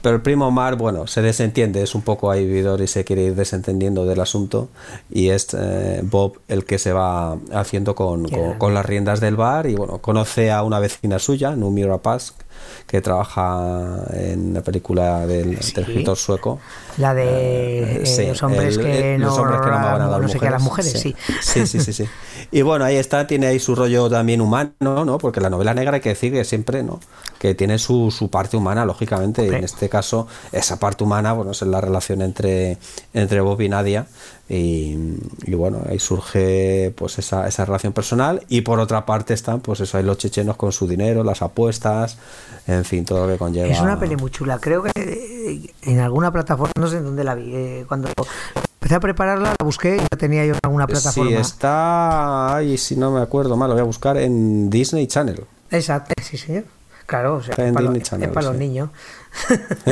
pero 0.00 0.16
el 0.16 0.22
primo 0.22 0.50
Mar, 0.50 0.76
bueno, 0.76 1.06
se 1.06 1.20
desentiende, 1.20 1.82
es 1.82 1.94
un 1.94 2.00
poco 2.00 2.30
ahí 2.30 2.46
vividor 2.46 2.80
y 2.80 2.86
se 2.86 3.04
quiere 3.04 3.24
ir 3.24 3.34
desentendiendo 3.34 4.06
del 4.06 4.20
asunto, 4.20 4.68
y 5.10 5.28
es 5.28 5.48
eh, 5.52 6.00
Bob 6.02 6.40
el 6.48 6.64
que 6.64 6.78
se 6.78 6.92
va 6.94 7.36
haciendo 7.52 7.94
con, 7.94 8.26
con, 8.58 8.72
las 8.72 8.86
riendas 8.86 9.20
del 9.20 9.36
bar, 9.36 9.66
y 9.66 9.74
bueno, 9.74 9.98
conoce 9.98 10.50
a 10.50 10.62
una 10.62 10.78
vecina 10.78 11.18
suya, 11.18 11.54
Numira 11.54 11.98
Pask, 11.98 12.34
que 12.86 13.00
trabaja 13.00 14.04
en 14.12 14.54
la 14.54 14.62
película 14.62 15.26
del, 15.26 15.54
escritor 15.54 16.16
sueco. 16.16 16.60
La 16.98 17.14
de 17.14 17.24
eh, 17.24 18.04
eh, 18.04 18.28
los 18.28 18.42
hombres 18.42 18.78
que 18.78 19.16
no, 19.18 19.34
amaban 19.34 20.02
a 20.02 20.50
las 20.50 20.62
mujeres. 20.62 20.92
sí. 20.92 21.14
Sí, 21.40 21.66
sí, 21.66 21.80
sí, 21.80 22.08
Y 22.50 22.62
bueno, 22.62 22.84
ahí 22.84 22.96
está, 22.96 23.26
tiene 23.26 23.46
ahí 23.46 23.58
su 23.58 23.74
rollo 23.74 24.08
también 24.10 24.40
humano, 24.40 24.72
¿no? 24.80 25.18
Porque 25.18 25.40
la 25.40 25.50
novela 25.50 25.74
negra 25.74 25.94
hay 25.94 26.00
que 26.00 26.10
decir 26.10 26.32
que 26.32 26.44
siempre, 26.44 26.82
¿no? 26.82 27.00
Que 27.44 27.54
tiene 27.54 27.78
su, 27.78 28.10
su 28.10 28.30
parte 28.30 28.56
humana, 28.56 28.86
lógicamente. 28.86 29.44
Y 29.44 29.48
en 29.48 29.64
este 29.64 29.90
caso, 29.90 30.26
esa 30.50 30.78
parte 30.78 31.04
humana, 31.04 31.34
bueno, 31.34 31.50
es 31.50 31.60
la 31.60 31.78
relación 31.78 32.22
entre, 32.22 32.78
entre 33.12 33.42
Bob 33.42 33.60
y 33.60 33.68
Nadia 33.68 34.06
y, 34.48 34.94
bueno, 35.54 35.82
ahí 35.88 35.98
surge 35.98 36.92
pues 36.96 37.18
esa, 37.18 37.48
esa, 37.48 37.64
relación 37.64 37.92
personal 37.94 38.42
y 38.48 38.60
por 38.60 38.78
otra 38.78 39.06
parte 39.06 39.32
están 39.32 39.60
pues 39.60 39.80
eso, 39.80 39.96
hay 39.96 40.04
los 40.04 40.18
chechenos 40.18 40.56
con 40.56 40.70
su 40.70 40.86
dinero, 40.86 41.24
las 41.24 41.40
apuestas, 41.40 42.18
en 42.66 42.84
fin, 42.84 43.04
todo 43.04 43.26
lo 43.26 43.32
que 43.32 43.38
conlleva. 43.38 43.68
Es 43.68 43.80
una 43.80 43.98
peli 43.98 44.16
muy 44.16 44.30
chula, 44.30 44.58
creo 44.58 44.82
que 44.82 44.90
eh, 44.96 45.70
en 45.82 46.00
alguna 46.00 46.30
plataforma, 46.30 46.72
no 46.78 46.88
sé 46.88 46.98
en 46.98 47.04
dónde 47.04 47.24
la 47.24 47.34
vi, 47.34 47.54
eh, 47.54 47.84
cuando 47.88 48.08
empecé 48.74 48.94
a 48.94 49.00
prepararla, 49.00 49.54
la 49.58 49.64
busqué 49.64 49.96
y 49.96 50.00
la 50.00 50.18
tenía 50.18 50.44
yo 50.44 50.52
en 50.52 50.60
alguna 50.62 50.86
plataforma. 50.86 51.30
Sí, 51.30 51.36
está, 51.36 52.56
ay, 52.56 52.76
si 52.76 52.96
no 52.96 53.10
me 53.10 53.22
acuerdo 53.22 53.56
mal, 53.56 53.68
lo 53.68 53.74
voy 53.74 53.82
a 53.82 53.86
buscar 53.86 54.18
en 54.18 54.68
Disney 54.68 55.06
Channel. 55.06 55.42
Exacto, 55.70 56.12
sí 56.22 56.36
señor. 56.36 56.64
Claro, 57.06 57.36
o 57.36 57.42
sea, 57.42 57.54
es 57.54 57.72
para, 57.72 58.46
los 58.48 58.56
niños. 58.56 58.88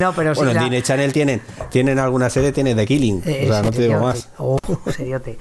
no, 0.00 0.12
pero 0.14 0.34
bueno, 0.34 0.52
en 0.52 0.58
Disney 0.58 0.82
Channel 0.82 1.12
tienen, 1.12 1.42
tienen 1.70 1.98
alguna 1.98 2.30
serie, 2.30 2.52
tiene 2.52 2.74
The 2.74 2.86
Killing. 2.86 3.18
o 3.20 3.22
sea, 3.24 3.62
no 3.62 3.70
te 3.70 3.82
digo 3.82 4.00
más. 4.00 4.28
Oh, 4.38 4.58
seriote. 4.90 5.38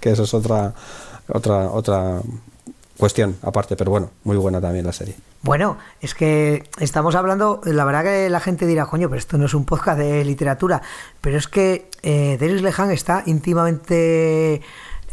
que 0.00 0.10
eso 0.10 0.24
es 0.24 0.34
otra, 0.34 0.74
otra, 1.28 1.70
otra 1.70 2.20
cuestión 2.96 3.36
aparte, 3.42 3.76
pero 3.76 3.90
bueno, 3.90 4.10
muy 4.24 4.36
buena 4.36 4.60
también 4.60 4.84
la 4.84 4.92
serie. 4.92 5.14
Bueno, 5.42 5.76
es 6.00 6.14
que 6.14 6.64
estamos 6.80 7.14
hablando, 7.14 7.60
la 7.64 7.84
verdad 7.84 8.02
que 8.02 8.30
la 8.30 8.40
gente 8.40 8.66
dirá, 8.66 8.86
coño, 8.86 9.08
pero 9.08 9.18
esto 9.18 9.36
no 9.36 9.46
es 9.46 9.54
un 9.54 9.64
podcast 9.66 9.98
de 9.98 10.24
literatura, 10.24 10.80
pero 11.20 11.36
es 11.36 11.48
que 11.48 11.90
eh, 12.02 12.38
Lehan 12.40 12.90
está 12.90 13.22
íntimamente 13.26 14.62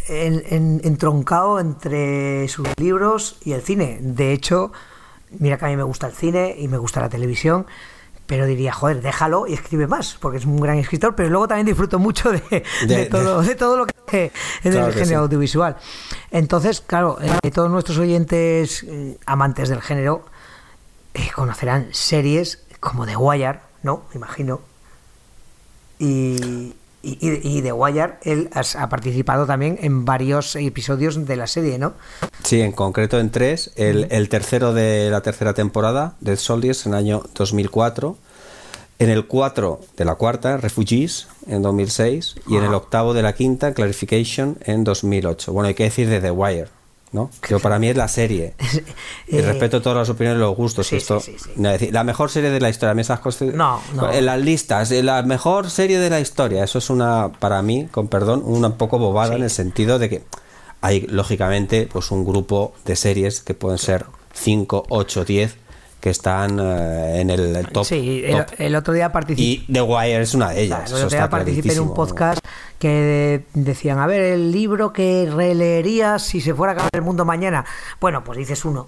entroncado 0.07 1.59
entre 1.59 2.47
sus 2.47 2.67
libros 2.77 3.37
y 3.43 3.53
el 3.53 3.61
cine. 3.61 3.99
De 4.01 4.33
hecho, 4.33 4.71
mira 5.39 5.57
que 5.57 5.65
a 5.65 5.67
mí 5.69 5.75
me 5.75 5.83
gusta 5.83 6.07
el 6.07 6.13
cine 6.13 6.55
y 6.57 6.67
me 6.67 6.77
gusta 6.77 7.01
la 7.01 7.09
televisión, 7.09 7.65
pero 8.25 8.45
diría, 8.45 8.71
joder, 8.71 9.01
déjalo 9.01 9.47
y 9.47 9.53
escribe 9.53 9.87
más, 9.87 10.17
porque 10.19 10.37
es 10.37 10.45
un 10.45 10.59
gran 10.59 10.77
escritor, 10.77 11.15
pero 11.15 11.29
luego 11.29 11.47
también 11.47 11.65
disfruto 11.65 11.99
mucho 11.99 12.31
de, 12.31 13.07
todo, 13.09 13.41
de 13.41 13.55
todo 13.55 13.77
lo 13.77 13.85
que 13.85 14.31
en 14.63 14.73
el 14.73 14.93
género 14.93 15.21
audiovisual. 15.21 15.77
Entonces, 16.31 16.81
claro, 16.81 17.17
eh, 17.21 17.51
todos 17.51 17.69
nuestros 17.69 17.97
oyentes 17.97 18.83
eh, 18.83 19.17
amantes 19.25 19.69
del 19.69 19.81
género 19.81 20.25
eh, 21.13 21.29
conocerán 21.35 21.89
series 21.91 22.63
como 22.79 23.05
The 23.05 23.17
Wire, 23.17 23.59
¿no? 23.83 24.03
Me 24.11 24.17
imagino. 24.17 24.61
Y, 25.99 26.73
y, 27.03 27.61
The 27.61 27.71
Wire, 27.71 28.13
él 28.23 28.49
ha 28.53 28.89
participado 28.89 29.45
también 29.45 29.77
en 29.81 30.05
varios 30.05 30.55
episodios 30.55 31.25
de 31.25 31.35
la 31.35 31.47
serie, 31.47 31.79
¿no? 31.79 31.93
Sí, 32.43 32.61
en 32.61 32.71
concreto 32.71 33.19
en 33.19 33.31
tres. 33.31 33.71
El, 33.75 34.29
tercero 34.29 34.73
de 34.73 35.09
la 35.09 35.21
tercera 35.21 35.53
temporada, 35.53 36.15
Dead 36.19 36.37
Soldiers, 36.37 36.85
en 36.85 36.93
el 36.93 36.99
año 36.99 37.23
2004. 37.35 38.17
En 38.99 39.09
el 39.09 39.25
cuatro 39.25 39.81
de 39.97 40.05
la 40.05 40.13
cuarta, 40.13 40.57
Refugees, 40.57 41.27
en 41.47 41.63
2006. 41.63 42.35
Y 42.47 42.57
en 42.57 42.63
el 42.63 42.73
octavo 42.73 43.15
de 43.15 43.23
la 43.23 43.33
quinta, 43.33 43.73
Clarification, 43.73 44.57
en 44.61 44.83
2008. 44.83 45.53
Bueno, 45.53 45.69
hay 45.69 45.73
que 45.73 45.85
decir 45.85 46.07
de 46.07 46.21
The 46.21 46.29
Wire 46.29 46.80
¿no? 47.11 47.29
Que 47.41 47.57
para 47.59 47.79
mí 47.79 47.89
es 47.89 47.97
la 47.97 48.07
serie. 48.07 48.53
y 49.27 49.37
eh, 49.37 49.41
respeto 49.41 49.81
todas 49.81 49.97
las 49.97 50.09
opiniones 50.09 50.39
y 50.39 50.41
los 50.41 50.55
gustos. 50.55 50.91
esto, 50.93 51.21
la 51.55 52.03
mejor 52.03 52.29
serie 52.29 52.49
de 52.49 52.59
la 52.59 52.69
historia. 52.69 52.99
esas 53.01 53.19
cosas, 53.19 53.53
no, 53.53 53.81
En 54.11 54.25
las 54.25 54.39
listas, 54.39 54.91
la 54.91 55.23
mejor 55.23 55.69
serie 55.69 55.99
de 55.99 56.09
la 56.09 56.19
historia. 56.19 56.63
Eso 56.63 56.77
es 56.77 56.89
una, 56.89 57.31
para 57.39 57.61
mí, 57.61 57.87
con 57.91 58.07
perdón, 58.07 58.43
una 58.45 58.77
poco 58.77 58.97
bobada 58.99 59.35
en 59.35 59.43
el 59.43 59.49
sentido 59.49 59.99
de 59.99 60.09
que 60.09 60.23
hay, 60.81 61.01
lógicamente, 61.01 61.87
pues 61.91 62.11
un 62.11 62.25
grupo 62.25 62.73
de 62.85 62.95
series 62.95 63.41
que 63.41 63.53
pueden 63.53 63.77
ser 63.77 64.05
5, 64.33 64.85
8, 64.89 65.25
10 65.25 65.57
que 66.01 66.09
están 66.09 66.59
eh, 66.59 67.21
en 67.21 67.29
el, 67.29 67.67
top. 67.67 67.85
Sí, 67.85 68.23
el, 68.57 68.75
otro 68.75 68.93
día 68.93 69.11
participé. 69.11 69.41
Y 69.41 69.71
The 69.71 69.81
Wire 69.83 70.21
es 70.21 70.33
una 70.33 70.49
de 70.49 70.63
ellas. 70.63 70.89
el 70.89 70.95
otro 70.97 71.09
día 71.09 71.29
participé 71.29 71.73
en 71.73 71.79
un 71.79 71.93
podcast 71.93 72.43
que 72.79 73.45
decían: 73.53 73.99
A 73.99 74.07
ver, 74.07 74.21
el 74.21 74.51
libro 74.51 74.91
que 74.91 75.29
releerías 75.31 76.23
si 76.23 76.41
se 76.41 76.55
fuera 76.55 76.71
a 76.71 76.73
acabar 76.73 76.89
el 76.93 77.03
mundo 77.03 77.23
mañana. 77.23 77.63
Bueno, 78.01 78.23
pues 78.23 78.39
dices 78.39 78.65
uno. 78.65 78.87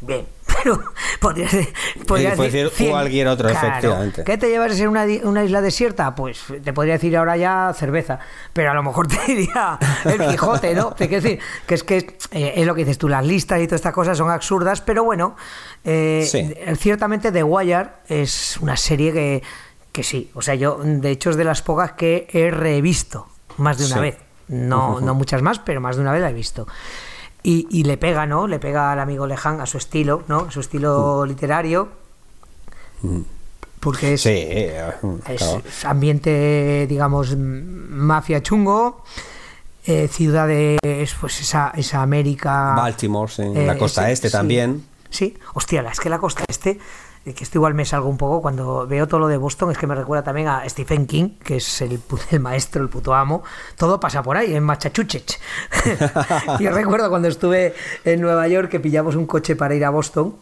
Bien, 0.00 0.26
pero 0.62 0.82
podrías, 1.20 1.52
decir 1.52 2.70
cualquier 2.90 3.28
otro, 3.28 3.48
efectivamente. 3.48 4.24
¿Qué 4.24 4.38
te 4.38 4.48
llevas 4.48 4.78
en 4.80 4.88
una, 4.88 5.04
una, 5.24 5.44
isla 5.44 5.60
desierta? 5.60 6.14
Pues 6.14 6.42
te 6.62 6.72
podría 6.72 6.94
decir 6.94 7.16
ahora 7.16 7.36
ya 7.36 7.72
cerveza, 7.76 8.18
pero 8.52 8.70
a 8.70 8.74
lo 8.74 8.82
mejor 8.82 9.06
te 9.08 9.18
diría 9.26 9.78
el 10.04 10.26
Quijote, 10.28 10.74
¿no? 10.74 10.92
Te 10.92 11.08
quiero 11.08 11.22
decir 11.22 11.40
que 11.66 11.74
es 11.74 11.84
que 11.84 12.16
eh, 12.32 12.54
es 12.56 12.66
lo 12.66 12.74
que 12.74 12.80
dices 12.80 12.98
tú, 12.98 13.08
las 13.08 13.24
listas 13.26 13.60
y 13.60 13.66
todas 13.66 13.80
estas 13.80 13.94
cosas 13.94 14.16
son 14.16 14.30
absurdas, 14.30 14.80
pero 14.80 15.04
bueno, 15.04 15.36
eh, 15.84 16.26
ciertamente 16.78 17.30
The 17.30 17.42
Wire 17.42 17.88
es 18.08 18.56
una 18.58 18.76
serie 18.76 19.12
que, 19.12 19.42
que 19.92 20.02
sí, 20.02 20.30
o 20.34 20.42
sea, 20.42 20.54
yo 20.54 20.80
de 20.82 21.10
hecho 21.10 21.30
es 21.30 21.36
de 21.36 21.44
las 21.44 21.62
pocas 21.62 21.92
que 21.92 22.26
he 22.32 22.50
revisto 22.50 23.28
más 23.58 23.78
de 23.78 23.86
una 23.86 24.00
vez. 24.00 24.18
No, 24.48 25.00
no 25.00 25.14
muchas 25.14 25.42
más, 25.42 25.60
pero 25.60 25.80
más 25.80 25.94
de 25.94 26.02
una 26.02 26.12
vez 26.12 26.22
la 26.22 26.30
he 26.30 26.34
visto. 26.34 26.66
Y, 27.42 27.84
le 27.84 27.96
pega, 27.96 28.26
¿no? 28.26 28.46
Le 28.46 28.58
pega 28.58 28.92
al 28.92 29.00
amigo 29.00 29.26
Lejan 29.26 29.60
a 29.60 29.66
su 29.66 29.78
estilo, 29.78 30.22
¿no? 30.28 30.40
A 30.48 30.50
su 30.50 30.60
estilo 30.60 31.22
mm. 31.24 31.28
literario. 31.28 31.88
Mm. 33.02 33.20
Porque 33.80 34.14
es, 34.14 34.26
eh, 34.26 34.78
ambiente, 35.84 36.86
digamos, 36.86 37.34
mafia 37.36 38.42
chungo. 38.42 39.04
Eh, 39.86 40.08
ciudades, 40.08 40.78
pues 41.18 41.40
esa, 41.40 41.72
esa 41.74 42.02
América. 42.02 42.74
Baltimore, 42.76 43.32
en 43.38 43.66
la 43.66 43.78
costa 43.78 44.10
este 44.10 44.28
también. 44.28 44.84
Sí, 45.08 45.36
hostia, 45.54 45.80
es 45.90 45.98
que 45.98 46.10
la 46.10 46.18
costa 46.18 46.44
este 46.46 46.78
que 47.24 47.44
esto 47.44 47.58
igual 47.58 47.74
me 47.74 47.84
salgo 47.84 48.08
un 48.08 48.16
poco 48.16 48.40
cuando 48.40 48.86
veo 48.86 49.06
todo 49.06 49.20
lo 49.20 49.28
de 49.28 49.36
Boston, 49.36 49.70
es 49.70 49.78
que 49.78 49.86
me 49.86 49.94
recuerda 49.94 50.24
también 50.24 50.48
a 50.48 50.68
Stephen 50.68 51.06
King, 51.06 51.38
que 51.42 51.56
es 51.56 51.80
el, 51.82 52.00
maestro, 52.40 52.82
el 52.82 52.88
puto 52.88 53.14
amo. 53.14 53.42
Todo 53.76 54.00
pasa 54.00 54.22
por 54.22 54.36
ahí, 54.36 54.54
en 54.54 54.64
Massachusetts. 54.64 55.38
Yo 56.60 56.70
recuerdo 56.72 57.10
cuando 57.10 57.28
estuve 57.28 57.74
en 58.04 58.20
Nueva 58.20 58.48
York 58.48 58.70
que 58.70 58.80
pillamos 58.80 59.16
un 59.16 59.26
coche 59.26 59.54
para 59.54 59.74
ir 59.74 59.84
a 59.84 59.90
Boston 59.90 60.36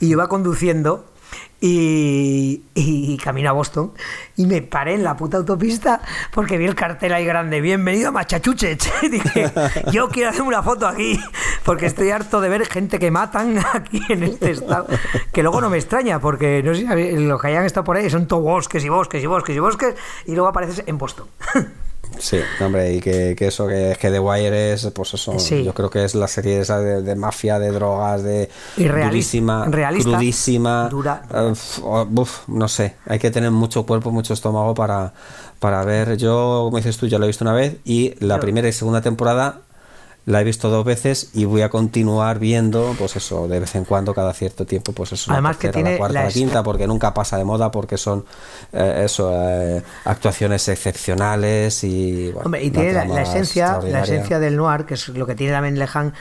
y 0.00 0.06
iba 0.06 0.28
conduciendo 0.28 1.04
y, 1.66 3.16
camino 3.22 3.48
a 3.48 3.52
Boston 3.52 3.92
y 4.36 4.44
me 4.46 4.60
paré 4.60 4.94
en 4.94 5.02
la 5.02 5.16
puta 5.16 5.38
autopista 5.38 6.02
porque 6.30 6.58
vi 6.58 6.66
el 6.66 6.74
cartel 6.74 7.14
ahí 7.14 7.24
grande, 7.24 7.60
bienvenido 7.60 8.08
a 8.08 8.12
Machachuchech. 8.12 8.92
Y 9.02 9.08
dije, 9.08 9.50
yo 9.90 10.08
quiero 10.08 10.30
hacer 10.30 10.42
una 10.42 10.62
foto 10.62 10.86
aquí 10.86 11.18
porque 11.64 11.86
estoy 11.86 12.10
harto 12.10 12.40
de 12.40 12.48
ver 12.48 12.66
gente 12.66 12.98
que 12.98 13.10
matan 13.10 13.58
aquí 13.72 14.02
en 14.08 14.24
este 14.24 14.50
estado. 14.52 14.86
Que 15.32 15.42
luego 15.42 15.60
no 15.60 15.70
me 15.70 15.78
extraña 15.78 16.20
porque 16.20 16.62
no 16.62 16.74
sé 16.74 16.84
los 17.18 17.40
que 17.40 17.48
hayan 17.48 17.64
estado 17.64 17.84
por 17.84 17.96
ahí 17.96 18.10
son 18.10 18.26
todo 18.26 18.40
bosques 18.40 18.84
y 18.84 18.88
bosques 18.88 19.22
y 19.22 19.26
bosques 19.26 19.56
y 19.56 19.58
bosques 19.58 19.94
y 20.26 20.32
luego 20.32 20.48
apareces 20.48 20.82
en 20.86 20.98
Boston. 20.98 21.26
Sí, 22.18 22.38
hombre, 22.64 22.94
y 22.94 23.00
que, 23.00 23.34
que 23.36 23.48
eso, 23.48 23.66
que, 23.66 23.96
que 24.00 24.10
The 24.10 24.18
Wire 24.20 24.72
es, 24.72 24.86
pues 24.94 25.14
eso, 25.14 25.38
Sí. 25.38 25.62
yo 25.64 25.74
creo 25.74 25.90
que 25.90 26.04
es 26.04 26.14
la 26.14 26.28
serie 26.28 26.60
esa 26.60 26.78
de, 26.80 27.02
de 27.02 27.14
mafia, 27.16 27.58
de 27.58 27.70
drogas, 27.70 28.22
de 28.22 28.48
durísima, 28.76 29.66
realista, 29.66 30.10
crudísima, 30.12 30.88
dura. 30.88 31.22
eh, 31.32 31.48
uf, 31.52 31.80
oh, 31.82 32.06
uf, 32.16 32.48
no 32.48 32.68
sé, 32.68 32.94
hay 33.06 33.18
que 33.18 33.30
tener 33.30 33.50
mucho 33.50 33.84
cuerpo, 33.84 34.10
mucho 34.10 34.32
estómago 34.34 34.74
para, 34.74 35.12
para 35.58 35.84
ver. 35.84 36.16
Yo, 36.16 36.62
como 36.66 36.76
dices 36.76 36.96
tú, 36.96 37.06
ya 37.06 37.18
lo 37.18 37.24
he 37.24 37.28
visto 37.28 37.44
una 37.44 37.52
vez 37.52 37.76
y 37.84 38.14
la 38.20 38.34
Pero- 38.36 38.40
primera 38.40 38.68
y 38.68 38.72
segunda 38.72 39.00
temporada 39.00 39.60
la 40.26 40.40
he 40.40 40.44
visto 40.44 40.70
dos 40.70 40.84
veces 40.84 41.30
y 41.34 41.44
voy 41.44 41.62
a 41.62 41.68
continuar 41.68 42.38
viendo, 42.38 42.94
pues 42.98 43.16
eso, 43.16 43.46
de 43.46 43.60
vez 43.60 43.74
en 43.74 43.84
cuando, 43.84 44.14
cada 44.14 44.32
cierto 44.32 44.64
tiempo, 44.64 44.92
pues 44.92 45.12
eso, 45.12 45.30
Además 45.30 45.56
la 45.56 45.60
que 45.60 45.68
tiene 45.68 45.92
la 45.92 45.98
cuarta, 45.98 46.24
la 46.24 46.30
quinta, 46.30 46.62
porque 46.62 46.86
nunca 46.86 47.12
pasa 47.12 47.36
de 47.36 47.44
moda, 47.44 47.70
porque 47.70 47.98
son 47.98 48.24
eh, 48.72 49.02
eso, 49.04 49.30
eh, 49.34 49.82
actuaciones 50.04 50.66
excepcionales 50.68 51.84
y 51.84 52.30
bueno, 52.32 52.46
Hombre, 52.46 52.64
y 52.64 52.70
tiene 52.70 52.92
la, 52.92 53.22
esencia, 53.22 53.80
la 53.82 54.02
esencia 54.02 54.38
del 54.38 54.56
noir, 54.56 54.86
que 54.86 54.94
es 54.94 55.08
lo 55.08 55.26
que 55.26 55.34
tiene 55.34 55.52
también 55.52 55.78
Lehan, 55.78 56.14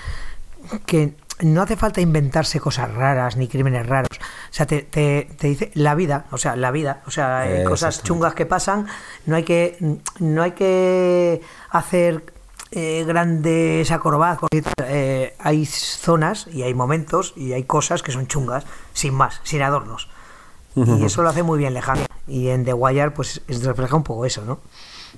que 0.86 1.16
no 1.42 1.62
hace 1.62 1.76
falta 1.76 2.02
inventarse 2.02 2.60
cosas 2.60 2.94
raras 2.94 3.38
ni 3.38 3.48
crímenes 3.48 3.88
raros. 3.88 4.18
O 4.18 4.54
sea, 4.54 4.66
te, 4.66 4.82
te, 4.82 5.30
te 5.38 5.48
dice 5.48 5.72
la 5.74 5.96
vida, 5.96 6.26
o 6.32 6.38
sea, 6.38 6.56
la 6.56 6.72
vida, 6.72 7.02
o 7.06 7.12
sea, 7.12 7.62
Eh, 7.62 7.64
cosas 7.64 8.04
chungas 8.04 8.34
que 8.34 8.46
pasan, 8.46 8.88
no 9.26 9.36
hay 9.36 9.44
que, 9.44 9.78
no 10.20 10.44
hay 10.44 10.52
que 10.52 11.42
hacer 11.70 12.33
eh, 12.76 13.04
grandes 13.08 13.92
acrobacias, 13.92 14.50
eh, 14.86 15.36
hay 15.40 15.66
zonas 15.66 16.48
y 16.52 16.64
hay 16.64 16.74
momentos 16.74 17.34
y 17.36 17.54
hay 17.54 17.64
cosas 17.64 18.02
que 18.04 18.12
son 18.12 18.28
chungas, 18.28 18.66
sin 18.94 19.14
más, 19.14 19.40
sin 19.44 19.62
adornos. 19.62 20.10
Y 20.76 21.06
eso 21.06 21.22
lo 21.22 21.30
hace 21.30 21.44
muy 21.44 21.60
bien 21.60 21.76
Lehan. 21.76 22.00
Y 22.28 22.48
en 22.48 22.66
The 22.66 22.74
Wire, 22.74 23.12
pues 23.12 23.42
es- 23.48 23.64
refleja 23.64 23.96
un 23.96 24.02
poco 24.04 24.26
eso, 24.26 24.44
¿no? 24.44 24.60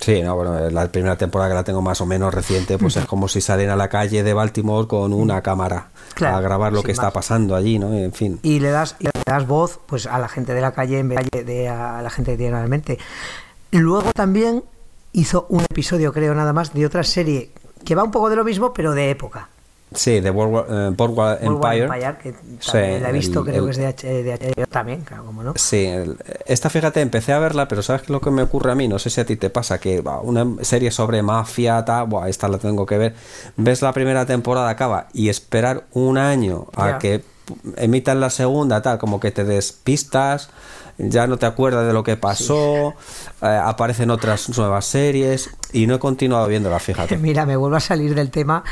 Sí, 0.02 0.22
no, 0.22 0.36
bueno, 0.36 0.70
la 0.70 0.92
primera 0.92 1.18
temporada 1.18 1.50
que 1.52 1.56
la 1.56 1.64
tengo 1.64 1.82
más 1.82 2.02
o 2.02 2.06
menos 2.06 2.34
reciente, 2.34 2.78
pues 2.78 2.98
es 2.98 3.06
como 3.06 3.30
si 3.30 3.40
salen 3.40 3.70
a 3.70 3.78
la 3.78 3.88
calle 3.88 4.24
de 4.24 4.34
Baltimore 4.34 4.86
con 4.90 5.14
una 5.14 5.42
cámara 5.42 5.92
Claro, 6.14 6.36
a 6.36 6.42
grabar 6.42 6.74
lo 6.74 6.84
que 6.84 6.92
está 6.92 7.12
pasando 7.12 7.56
allí, 7.56 7.80
¿no? 7.80 7.94
En 7.94 8.12
fin. 8.12 8.38
y 8.44 8.60
le 8.60 8.72
das 8.72 8.98
y 9.00 9.06
le 9.06 9.12
das 9.26 9.48
voz 9.48 9.80
pues 9.86 10.06
a 10.08 10.20
la 10.20 10.28
gente 10.28 10.54
de 10.54 10.60
la 10.60 10.74
calle 10.74 11.00
en 11.00 11.08
vez 11.08 11.20
de 11.32 11.70
a 11.70 12.02
la 12.02 12.10
gente 12.10 12.32
que 12.34 12.38
tiene 12.38 12.52
realmente 12.58 13.00
luego 13.72 14.12
también 14.12 14.66
hizo 15.16 15.46
un 15.50 15.62
episodio 15.62 16.12
creo 16.14 16.34
nada 16.36 16.54
más 16.54 16.74
de 16.74 16.86
otra 16.86 17.04
serie 17.04 17.50
que 17.84 17.96
va 17.96 18.04
un 18.04 18.12
poco 18.12 18.30
de 18.30 18.36
lo 18.36 18.44
mismo 18.44 18.74
pero 18.74 18.94
de 18.94 19.10
época 19.10 19.50
Sí, 19.94 20.20
de 20.20 20.30
Boardwalk, 20.30 20.68
eh, 20.70 20.90
Boardwalk 20.98 21.42
Boardwalk 21.42 21.74
Empire. 21.80 22.16
que 22.22 22.34
Sí, 22.60 22.72
la 22.74 23.10
he 23.10 23.12
visto 23.14 23.40
el- 23.40 23.46
creo 23.46 23.60
el- 23.60 23.66
que 23.66 23.72
es 23.72 23.78
de, 23.78 23.86
H, 23.86 24.08
de 24.24 24.34
HBO 24.34 24.68
también 24.68 25.02
claro 25.04 25.24
como 25.26 25.42
no 25.44 25.54
Sí, 25.56 25.86
el- 25.86 26.18
esta 26.48 26.70
fíjate, 26.70 27.00
empecé 27.02 27.32
a 27.32 27.40
verla, 27.40 27.68
pero 27.70 27.82
¿sabes 27.82 28.02
qué 28.02 28.06
es 28.08 28.10
lo 28.10 28.20
que 28.20 28.32
me 28.32 28.42
ocurre 28.42 28.72
a 28.72 28.76
mí? 28.76 28.88
No 28.90 29.00
sé 29.00 29.10
si 29.10 29.22
a 29.22 29.26
ti 29.26 29.38
te 29.38 29.50
pasa, 29.50 29.80
que 29.80 30.02
va, 30.02 30.20
una 30.20 30.46
serie 30.66 30.92
sobre 30.92 31.22
mafia, 31.22 31.86
tal, 31.86 32.08
buah, 32.08 32.28
esta 32.28 32.48
la 32.50 32.58
tengo 32.58 32.86
que 32.86 32.98
ver. 32.98 33.16
Ves 33.56 33.82
la 33.84 33.94
primera 33.94 34.26
temporada, 34.26 34.68
acaba, 34.70 35.08
y 35.14 35.30
esperar 35.30 35.86
un 35.94 36.18
año 36.18 36.66
a 36.76 36.90
Ya. 36.94 36.98
que 37.00 37.24
emitan 37.78 38.20
la 38.20 38.32
segunda, 38.32 38.82
tal, 38.82 38.98
como 38.98 39.20
que 39.22 39.32
te 39.32 39.46
despistas, 39.46 40.50
ya 40.98 41.28
no 41.28 41.38
te 41.38 41.46
acuerdas 41.46 41.86
de 41.86 41.94
lo 41.94 42.04
que 42.04 42.18
pasó, 42.18 42.94
eh, 43.42 43.62
aparecen 43.64 44.12
otras 44.12 44.58
nuevas 44.58 44.86
series, 44.86 45.50
y 45.74 45.88
no 45.88 45.96
he 45.96 46.00
continuado 46.00 46.48
viéndola, 46.48 46.80
fíjate. 46.80 47.18
Mira, 47.26 47.46
me 47.46 47.56
vuelvo 47.58 47.76
a 47.76 47.82
salir 47.82 48.16
del 48.16 48.32
tema, 48.32 48.64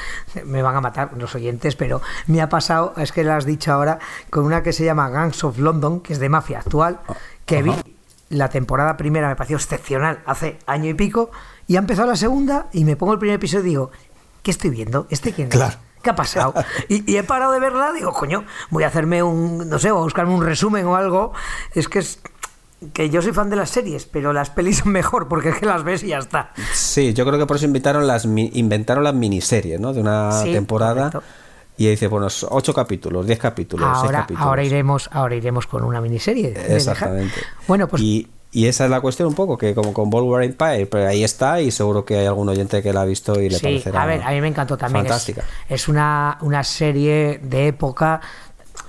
me 0.46 0.62
van 0.62 0.76
a 0.76 0.82
matar 0.82 1.12
los 1.18 1.36
oyentes, 1.36 1.76
pero 1.76 2.02
me 2.28 2.42
ha 2.42 2.50
pasado, 2.50 2.94
es 2.98 3.12
que 3.12 3.24
lo 3.24 3.34
has 3.34 3.46
dicho 3.46 3.72
ahora, 3.74 4.00
con 4.30 4.46
una 4.46 4.64
que 4.64 4.74
se 4.74 4.86
llama 4.86 5.10
Gangs 5.10 5.44
of 5.44 5.58
London, 5.58 6.00
que 6.00 6.14
es 6.14 6.20
de 6.20 6.30
mafia 6.30 6.60
actual, 6.60 7.00
que 7.46 7.62
vi 7.62 7.74
la 8.30 8.50
temporada 8.50 8.98
primera, 8.98 9.28
me 9.28 9.36
pareció 9.36 9.58
excepcional, 9.58 10.20
hace 10.26 10.60
año 10.66 10.90
y 10.90 10.94
pico, 10.94 11.32
y 11.68 11.76
ha 11.76 11.80
empezado 11.80 12.08
la 12.08 12.16
segunda, 12.16 12.68
y 12.72 12.86
me 12.86 12.96
pongo 12.96 13.14
el 13.14 13.20
primer 13.20 13.36
episodio 13.36 13.66
y 13.66 13.70
digo, 13.70 13.92
¿qué 14.42 14.52
estoy 14.52 14.70
viendo? 14.70 15.08
¿Este 15.10 15.34
quién 15.34 15.50
es? 15.50 15.54
Claro. 15.56 15.76
¿Qué 16.04 16.10
ha 16.10 16.16
pasado? 16.16 16.54
Y, 16.90 17.10
y 17.12 17.18
he 17.18 17.24
parado 17.24 17.54
de 17.54 17.60
verla, 17.60 17.92
digo, 17.94 18.12
coño, 18.14 18.44
voy 18.70 18.84
a 18.84 18.88
hacerme 18.88 19.24
un, 19.24 19.70
no 19.70 19.80
sé, 19.80 19.90
voy 19.90 20.02
a 20.02 20.04
buscarme 20.04 20.34
un 20.36 20.46
resumen 20.46 20.86
o 20.86 20.96
algo. 20.96 21.32
Es 21.74 21.88
que 21.88 22.00
es 22.00 22.20
que 22.92 23.10
yo 23.10 23.22
soy 23.22 23.32
fan 23.32 23.50
de 23.50 23.56
las 23.56 23.70
series, 23.70 24.06
pero 24.06 24.34
las 24.34 24.50
pelis 24.50 24.80
son 24.80 24.92
mejor 24.92 25.30
porque 25.30 25.50
es 25.50 25.56
que 25.56 25.66
las 25.66 25.84
ves 25.86 26.04
y 26.04 26.08
ya 26.10 26.18
está. 26.18 26.52
Sí, 26.74 27.14
yo 27.14 27.26
creo 27.26 27.40
que 27.40 27.46
por 27.46 27.56
eso 27.56 27.66
inventaron 27.66 28.06
las, 28.06 28.26
inventaron 28.26 29.06
las 29.06 29.14
miniseries, 29.16 29.80
¿no? 29.80 29.94
De 29.94 30.02
una 30.02 30.32
Sí, 30.34 30.52
temporada. 30.52 31.10
correcto. 31.10 31.24
Y 31.78 31.88
dice, 31.90 32.08
bueno, 32.08 32.28
ocho 32.50 32.74
capítulos, 32.74 33.26
diez 33.26 33.40
capítulos, 33.40 33.88
seis 33.94 34.04
ahora, 34.06 34.20
capítulos. 34.20 34.44
ahora 34.48 34.64
iremos 34.64 35.10
ahora 35.12 35.36
iremos 35.36 35.66
con 35.66 35.84
una 35.84 36.02
miniserie. 36.02 36.54
Exactamente. 36.76 37.34
bueno 37.68 37.88
pues 37.88 38.02
y, 38.04 38.28
y 38.54 38.68
esa 38.68 38.86
es 38.86 38.92
la 38.92 39.02
cuestión 39.02 39.28
un 39.28 39.34
poco, 39.34 39.58
que 39.58 39.74
como 39.74 39.94
con 39.94 40.12
Boulevard 40.12 40.44
Empire, 40.44 40.86
pero 40.86 41.08
ahí 41.08 41.24
está 41.24 41.60
y 41.60 41.72
seguro 41.72 42.06
que 42.06 42.20
hay 42.20 42.28
algún 42.28 42.48
oyente 42.48 42.84
que 42.84 42.94
la 42.94 43.02
ha 43.02 43.06
visto 43.06 43.42
y 43.42 43.50
le 43.50 43.58
sí 43.58 43.64
parecerá 43.64 44.04
a 44.04 44.06
ver 44.06 44.22
a 44.22 44.30
mí 44.30 44.42
me 44.42 44.48
encantó 44.48 44.78
también 44.78 45.06
es, 45.06 45.12
fantástica. 45.12 45.44
es 45.68 45.88
una 45.88 46.38
una 46.42 46.64
serie 46.64 47.40
de 47.42 47.68
época 47.68 48.22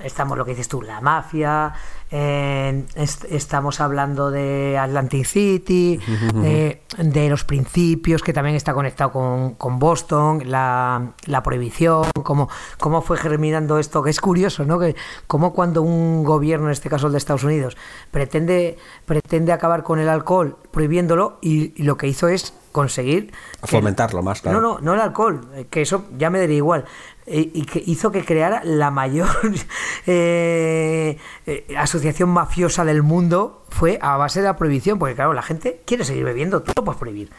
estamos 0.00 0.36
lo 0.36 0.44
que 0.44 0.50
dices 0.50 0.68
tú 0.68 0.82
la 0.82 1.00
mafia 1.00 1.72
eh, 2.16 2.84
est- 2.94 3.24
estamos 3.28 3.80
hablando 3.80 4.30
de 4.30 4.78
Atlantic 4.78 5.24
City 5.26 5.98
de, 6.34 6.80
de 6.96 7.28
los 7.28 7.42
principios 7.42 8.22
que 8.22 8.32
también 8.32 8.54
está 8.54 8.72
conectado 8.72 9.10
con, 9.10 9.54
con 9.54 9.80
Boston 9.80 10.42
la, 10.44 11.12
la 11.26 11.42
prohibición 11.42 12.04
cómo, 12.22 12.48
cómo 12.78 13.02
fue 13.02 13.16
germinando 13.16 13.80
esto 13.80 14.00
que 14.04 14.10
es 14.10 14.20
curioso 14.20 14.64
no 14.64 14.78
que 14.78 14.94
cómo 15.26 15.52
cuando 15.52 15.82
un 15.82 16.22
gobierno 16.22 16.66
en 16.66 16.72
este 16.72 16.88
caso 16.88 17.06
el 17.08 17.12
de 17.12 17.18
Estados 17.18 17.42
Unidos 17.42 17.76
pretende 18.12 18.78
pretende 19.06 19.50
acabar 19.52 19.82
con 19.82 19.98
el 19.98 20.08
alcohol 20.08 20.56
prohibiéndolo 20.70 21.38
y, 21.42 21.72
y 21.74 21.82
lo 21.82 21.96
que 21.96 22.06
hizo 22.06 22.28
es 22.28 22.54
conseguir 22.70 23.32
que- 23.62 23.68
Fomentarlo 23.68 24.22
más, 24.22 24.40
claro. 24.42 24.60
no, 24.60 24.74
no, 24.74 24.80
no 24.80 24.94
el 24.94 25.00
alcohol, 25.00 25.48
eh, 25.54 25.66
que 25.70 25.82
eso 25.82 26.06
ya 26.18 26.28
me 26.28 26.40
daría 26.40 26.56
igual. 26.56 26.84
Eh, 27.26 27.50
Y 27.54 27.64
que 27.64 27.82
hizo 27.84 28.12
que 28.12 28.24
creara 28.24 28.62
la 28.64 28.90
mayor 28.90 29.28
eh, 30.06 31.18
eh, 31.46 31.74
asociación 31.76 32.28
mafiosa 32.28 32.84
del 32.84 33.02
mundo 33.02 33.64
fue 33.70 33.98
a 34.00 34.16
base 34.16 34.40
de 34.40 34.46
la 34.46 34.56
prohibición, 34.56 34.98
porque 34.98 35.14
claro, 35.14 35.32
la 35.32 35.42
gente 35.42 35.80
quiere 35.84 36.04
seguir 36.04 36.24
bebiendo, 36.24 36.62
tú 36.62 36.72
lo 36.76 36.84
puedes 36.84 36.98
prohibir. 36.98 37.30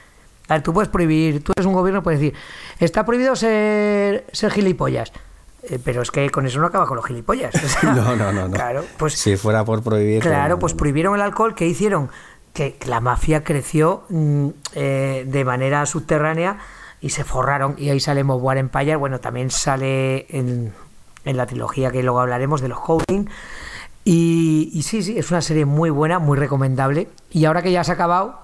A 0.47 0.55
ver, 0.55 0.63
tú 0.63 0.73
puedes 0.73 0.89
prohibir, 0.89 1.43
tú 1.43 1.53
eres 1.55 1.65
un 1.65 1.73
gobierno, 1.73 2.03
puedes 2.03 2.19
decir, 2.19 2.38
está 2.79 3.05
prohibido 3.05 3.36
ser, 3.36 4.25
ser 4.31 4.51
gilipollas. 4.51 5.11
Eh, 5.63 5.79
pero 5.83 6.01
es 6.03 6.11
que 6.11 6.29
con 6.29 6.45
eso 6.45 6.59
no 6.59 6.67
acaba 6.67 6.86
con 6.86 6.97
los 6.97 7.05
gilipollas. 7.05 7.55
o 7.55 7.67
sea, 7.67 7.93
No, 7.95 8.15
no, 8.15 8.31
no, 8.31 8.47
no. 8.47 8.53
Claro, 8.53 8.86
pues 8.97 9.13
si 9.13 9.36
fuera 9.38 9.65
por 9.65 9.81
prohibir. 9.81 10.21
Claro, 10.21 10.55
no, 10.55 10.59
pues 10.59 10.73
no. 10.73 10.77
prohibieron 10.77 11.15
el 11.15 11.21
alcohol, 11.21 11.55
que 11.55 11.65
hicieron? 11.65 12.09
Que 12.53 12.77
la 12.86 13.01
mafia 13.01 13.43
creció 13.43 14.03
mm, 14.09 14.47
eh, 14.75 15.25
de 15.27 15.45
manera 15.45 15.86
subterránea 15.86 16.57
y 17.01 17.09
se 17.09 17.23
forraron. 17.23 17.75
Y 17.77 17.89
ahí 17.89 17.99
sale 17.99 18.23
War 18.23 18.57
Empire. 18.57 18.95
Bueno, 18.95 19.19
también 19.19 19.51
sale 19.51 20.25
en, 20.29 20.73
en 21.25 21.37
la 21.37 21.45
trilogía 21.45 21.91
que 21.91 22.03
luego 22.03 22.19
hablaremos 22.19 22.61
de 22.61 22.69
los 22.69 22.79
Howling. 22.85 23.27
Y, 24.03 24.69
y 24.73 24.83
sí, 24.83 25.01
sí, 25.01 25.17
es 25.17 25.31
una 25.31 25.41
serie 25.41 25.65
muy 25.65 25.89
buena, 25.89 26.19
muy 26.19 26.37
recomendable. 26.37 27.09
Y 27.31 27.45
ahora 27.45 27.63
que 27.63 27.71
ya 27.71 27.83
se 27.83 27.91
ha 27.91 27.95
acabado, 27.95 28.41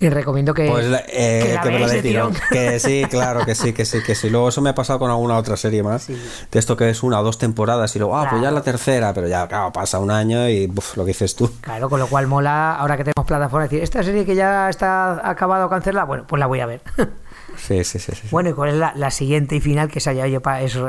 les 0.00 0.12
recomiendo 0.12 0.52
que, 0.52 0.68
Pues 0.68 0.86
eh, 1.08 1.42
que 1.46 1.54
la 1.54 1.60
que 1.62 1.70
me 1.70 1.78
dé 1.86 1.92
de 1.94 2.02
tirón. 2.02 2.34
Que 2.50 2.78
sí, 2.80 3.04
claro, 3.10 3.44
que 3.46 3.54
sí, 3.54 3.72
que 3.72 3.84
sí, 3.84 4.02
que 4.02 4.14
sí. 4.14 4.28
Luego 4.28 4.48
eso 4.48 4.60
me 4.60 4.70
ha 4.70 4.74
pasado 4.74 4.98
con 4.98 5.10
alguna 5.10 5.36
otra 5.38 5.56
serie 5.56 5.82
más. 5.82 6.02
Sí. 6.04 6.20
De 6.50 6.58
esto 6.58 6.76
que 6.76 6.90
es 6.90 7.02
una 7.02 7.20
o 7.20 7.22
dos 7.24 7.38
temporadas 7.38 7.94
y 7.96 7.98
luego, 8.00 8.16
ah, 8.16 8.22
pues 8.22 8.34
ya 8.34 8.48
Claro. 8.48 8.56
la 8.56 8.62
tercera, 8.62 9.14
pero 9.14 9.28
ya, 9.28 9.46
claro, 9.48 9.72
pasa 9.72 9.98
un 10.00 10.10
año 10.10 10.48
y 10.48 10.66
buf, 10.66 10.96
lo 10.96 11.04
que 11.04 11.08
dices 11.12 11.34
tú. 11.36 11.50
Claro, 11.60 11.88
con 11.88 12.00
lo 12.00 12.06
cual 12.08 12.26
mola, 12.26 12.74
ahora 12.76 12.96
que 12.96 13.04
tenemos 13.04 13.26
plataforma, 13.26 13.64
decir, 13.64 13.82
esta 13.82 14.02
serie 14.02 14.26
que 14.26 14.34
ya 14.34 14.68
está 14.68 15.26
acabada 15.28 15.66
o 15.66 15.70
cancelada, 15.70 16.04
bueno, 16.04 16.24
pues 16.26 16.38
la 16.40 16.46
voy 16.46 16.60
a 16.60 16.66
ver. 16.66 16.82
Sí, 17.56 17.84
sí, 17.84 18.00
sí. 18.00 18.10
Bueno, 18.32 18.50
¿y 18.50 18.52
cuál 18.52 18.70
es 18.70 18.74
la, 18.74 18.94
la 18.96 19.12
siguiente 19.12 19.54
y 19.54 19.60
final 19.60 19.88
que 19.88 20.00
se 20.00 20.10
haya 20.10 20.24
oye, 20.24 20.40
pa- 20.40 20.60
eso, 20.62 20.88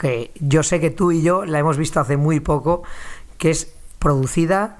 que 0.00 0.30
yo 0.40 0.62
sé 0.62 0.80
que 0.80 0.88
tú 0.88 1.12
y 1.12 1.20
yo 1.20 1.44
la 1.44 1.58
hemos 1.58 1.76
visto 1.76 2.00
hace 2.00 2.16
muy 2.16 2.40
poco, 2.40 2.84
que 3.36 3.50
es 3.50 3.74
producida, 3.98 4.78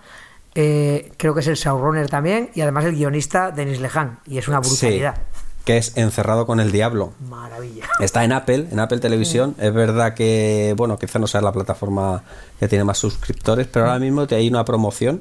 eh, 0.57 1.13
creo 1.19 1.35
que 1.35 1.41
es 1.41 1.47
el 1.47 1.57
showrunner 1.57 2.09
también, 2.09 2.51
y 2.55 2.63
además 2.63 2.87
el 2.87 2.97
guionista 2.97 3.51
Denis 3.51 3.79
Lehan, 3.79 4.21
y 4.27 4.39
es 4.39 4.49
una 4.49 4.61
brutalidad. 4.61 5.15
Sí, 5.15 5.21
que 5.67 5.77
es 5.77 5.97
Encerrado 5.97 6.47
con 6.47 6.61
el 6.61 6.73
Diablo. 6.73 7.13
Maravilla. 7.29 7.85
Está 8.01 8.25
en 8.25 8.33
Apple, 8.33 8.69
en 8.71 8.79
Apple 8.79 9.01
Televisión. 9.01 9.55
Es 9.59 9.75
verdad 9.75 10.15
que, 10.15 10.75
bueno, 10.77 10.97
quizá 10.97 11.19
no 11.19 11.27
sea 11.27 11.41
la 11.41 11.53
plataforma 11.53 12.23
que 12.59 12.69
tiene 12.69 12.85
más 12.85 12.99
suscriptores, 12.99 13.67
pero 13.67 13.87
ahora 13.87 13.99
mismo 13.99 14.27
te 14.27 14.37
hay 14.37 14.49
una 14.49 14.65
promoción. 14.65 15.21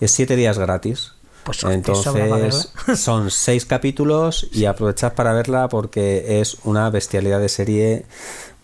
Es 0.00 0.10
siete 0.10 0.36
días 0.36 0.58
gratis. 0.58 1.12
Pues 1.44 1.62
Entonces, 1.64 2.72
son 2.96 3.30
seis 3.30 3.66
capítulos 3.66 4.48
y 4.50 4.64
aprovechad 4.64 5.12
para 5.12 5.34
verla 5.34 5.68
porque 5.68 6.40
es 6.40 6.56
una 6.64 6.88
bestialidad 6.88 7.38
de 7.38 7.50
serie 7.50 8.06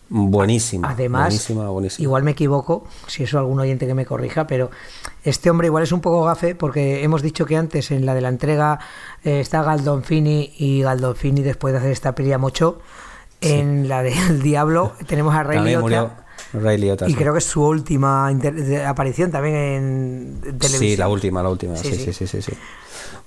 buenísima. 0.08 0.90
Además, 0.90 1.28
buenísima, 1.28 1.68
buenísima. 1.68 2.02
igual 2.02 2.22
me 2.22 2.32
equivoco, 2.32 2.86
si 3.06 3.22
eso 3.22 3.38
algún 3.38 3.60
oyente 3.60 3.86
que 3.86 3.94
me 3.94 4.06
corrija, 4.06 4.46
pero 4.46 4.70
este 5.24 5.50
hombre 5.50 5.66
igual 5.66 5.82
es 5.82 5.92
un 5.92 6.00
poco 6.00 6.24
gafe 6.24 6.54
porque 6.54 7.02
hemos 7.04 7.22
dicho 7.22 7.44
que 7.46 7.56
antes 7.56 7.90
en 7.90 8.06
la 8.06 8.14
de 8.14 8.20
la 8.20 8.28
entrega 8.28 8.78
eh, 9.24 9.40
está 9.40 9.62
Galdonfini 9.62 10.54
y 10.58 10.82
Galdonfini 10.82 11.42
después 11.42 11.72
de 11.72 11.78
hacer 11.78 11.92
esta 11.92 12.14
pelea 12.14 12.38
mocho. 12.38 12.80
En 13.42 13.88
la 13.88 14.02
del 14.02 14.42
Diablo 14.42 14.92
tenemos 15.06 15.34
a 15.34 15.42
Ray 15.42 15.56
También 15.58 15.80
Liotta, 15.80 16.00
murió 16.52 16.64
Ray 16.64 16.78
Liotta, 16.78 17.06
y 17.08 17.12
sí. 17.12 17.16
creo 17.16 17.32
que 17.32 17.38
es 17.38 17.44
su 17.44 17.62
última 17.64 18.30
de- 18.34 18.84
aparición 18.84 19.30
también 19.30 19.54
en 19.54 20.40
televisión. 20.42 20.78
Sí, 20.80 20.96
la 20.96 21.08
última, 21.08 21.42
la 21.42 21.48
última. 21.48 21.76
Sí, 21.76 21.92
Sí, 21.94 22.12
sí. 22.12 22.26
sí, 22.26 22.42
sí. 22.42 22.52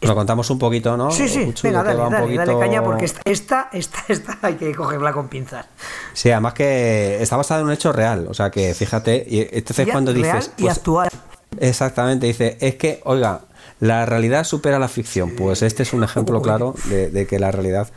Lo 0.01 0.15
contamos 0.15 0.49
un 0.49 0.59
poquito, 0.59 0.97
¿no? 0.97 1.09
Sí, 1.11 1.29
sí, 1.29 1.43
Uchu, 1.47 1.65
venga, 1.67 1.81
de 1.83 1.95
dale, 1.95 2.59
caña 2.59 2.83
porque 2.83 3.05
esta, 3.05 3.21
esta, 3.23 3.69
esta, 3.71 3.99
esta 4.09 4.37
hay 4.41 4.55
que 4.55 4.75
cogerla 4.75 5.13
con 5.13 5.29
pinzas. 5.29 5.65
Sí, 6.13 6.29
además 6.29 6.53
que 6.53 7.21
está 7.21 7.37
basado 7.37 7.61
en 7.61 7.67
un 7.67 7.73
hecho 7.73 7.93
real. 7.93 8.27
O 8.29 8.33
sea 8.33 8.51
que 8.51 8.73
fíjate, 8.73 9.25
y 9.27 9.47
entonces 9.51 9.85
Ya, 9.87 9.93
cuando 9.93 10.11
real 10.13 10.37
dices. 10.39 10.51
y 10.57 10.63
pues, 10.63 10.77
actual. 10.77 11.09
Exactamente, 11.59 12.27
dice, 12.27 12.57
es 12.59 12.75
que, 12.75 13.01
oiga, 13.03 13.41
la 13.79 14.05
realidad 14.05 14.43
supera 14.43 14.79
la 14.79 14.87
ficción. 14.87 15.31
Pues 15.35 15.61
este 15.61 15.83
es 15.83 15.93
un 15.93 16.03
ejemplo 16.03 16.41
claro 16.41 16.75
de, 16.85 17.09
de 17.09 17.27
que 17.27 17.39
la 17.39 17.51
realidad, 17.51 17.89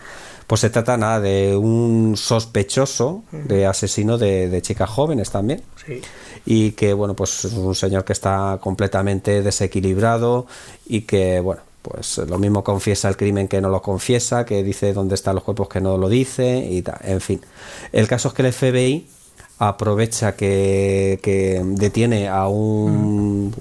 pues 0.46 0.60
se 0.60 0.70
trata 0.70 0.96
nada 0.96 1.20
de 1.20 1.56
un 1.56 2.16
sospechoso 2.16 3.22
de 3.30 3.66
asesino 3.66 4.18
de, 4.18 4.48
de 4.48 4.62
chicas 4.62 4.90
jóvenes 4.90 5.30
también. 5.30 5.62
Sí. 5.84 6.00
Y 6.44 6.72
que, 6.72 6.92
bueno, 6.92 7.14
pues 7.14 7.44
es 7.44 7.52
un 7.52 7.74
señor 7.74 8.04
que 8.04 8.12
está 8.12 8.58
completamente 8.60 9.42
desequilibrado 9.42 10.46
y 10.86 11.02
que, 11.02 11.40
bueno, 11.40 11.62
pues 11.82 12.18
lo 12.18 12.38
mismo 12.38 12.64
confiesa 12.64 13.08
el 13.08 13.16
crimen 13.16 13.46
que 13.46 13.60
no 13.60 13.68
lo 13.68 13.80
confiesa, 13.80 14.44
que 14.44 14.64
dice 14.64 14.92
dónde 14.92 15.14
están 15.14 15.36
los 15.36 15.44
cuerpos 15.44 15.68
que 15.68 15.80
no 15.80 15.96
lo 15.96 16.08
dice 16.08 16.66
y 16.68 16.82
tal. 16.82 16.98
En 17.02 17.20
fin, 17.20 17.40
el 17.92 18.08
caso 18.08 18.28
es 18.28 18.34
que 18.34 18.42
el 18.42 18.52
FBI 18.52 19.06
aprovecha 19.58 20.36
que, 20.36 21.18
que 21.22 21.62
detiene 21.64 22.28
a 22.28 22.46
un 22.48 23.54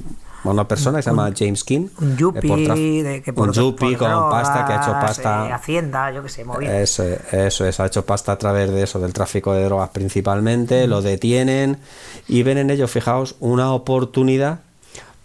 a 0.44 0.50
una 0.50 0.68
persona 0.68 1.00
que 1.00 1.04
se 1.04 1.10
llama 1.10 1.32
James 1.36 1.64
King 1.64 1.88
Un 2.00 2.12
eh, 2.12 2.16
yuppie, 2.18 2.68
traf- 2.68 3.04
de, 3.04 3.22
que 3.24 3.34
por, 3.34 3.48
un 3.48 3.54
yuppie 3.56 3.98
por 3.98 4.08
con 4.08 4.30
pasta 4.30 4.66
que 4.68 4.74
ha 4.74 4.76
hecho 4.76 4.92
pasta 4.92 5.48
eh, 5.50 5.54
Hacienda, 5.54 6.12
yo 6.12 6.22
que 6.22 6.30
sé, 6.30 6.46
movida. 6.46 6.82
eso, 6.82 7.02
es, 7.04 7.34
eso 7.34 7.66
es, 7.66 7.80
ha 7.80 7.88
hecho 7.88 8.06
pasta 8.06 8.34
a 8.34 8.38
través 8.38 8.70
de 8.70 8.84
eso, 8.84 9.00
del 9.00 9.12
tráfico 9.12 9.54
de 9.54 9.64
drogas 9.64 9.90
principalmente, 9.90 10.86
lo 10.86 11.02
detienen 11.02 11.78
y 12.28 12.44
ven 12.44 12.60
en 12.60 12.70
ello, 12.70 12.88
fijaos, 12.88 13.36
una 13.40 13.74
oportunidad 13.74 14.60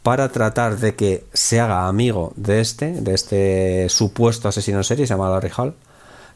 para 0.02 0.30
tratar 0.30 0.78
de 0.78 0.94
que 0.94 1.24
se 1.34 1.60
haga 1.60 1.86
amigo 1.86 2.32
de 2.36 2.62
este, 2.62 2.92
de 3.02 3.12
este 3.12 3.88
supuesto 3.90 4.48
asesino 4.48 4.78
en 4.78 4.84
serie, 4.84 5.06
se 5.06 5.12
llama 5.12 5.28
Larry 5.28 5.50
Hall, 5.54 5.74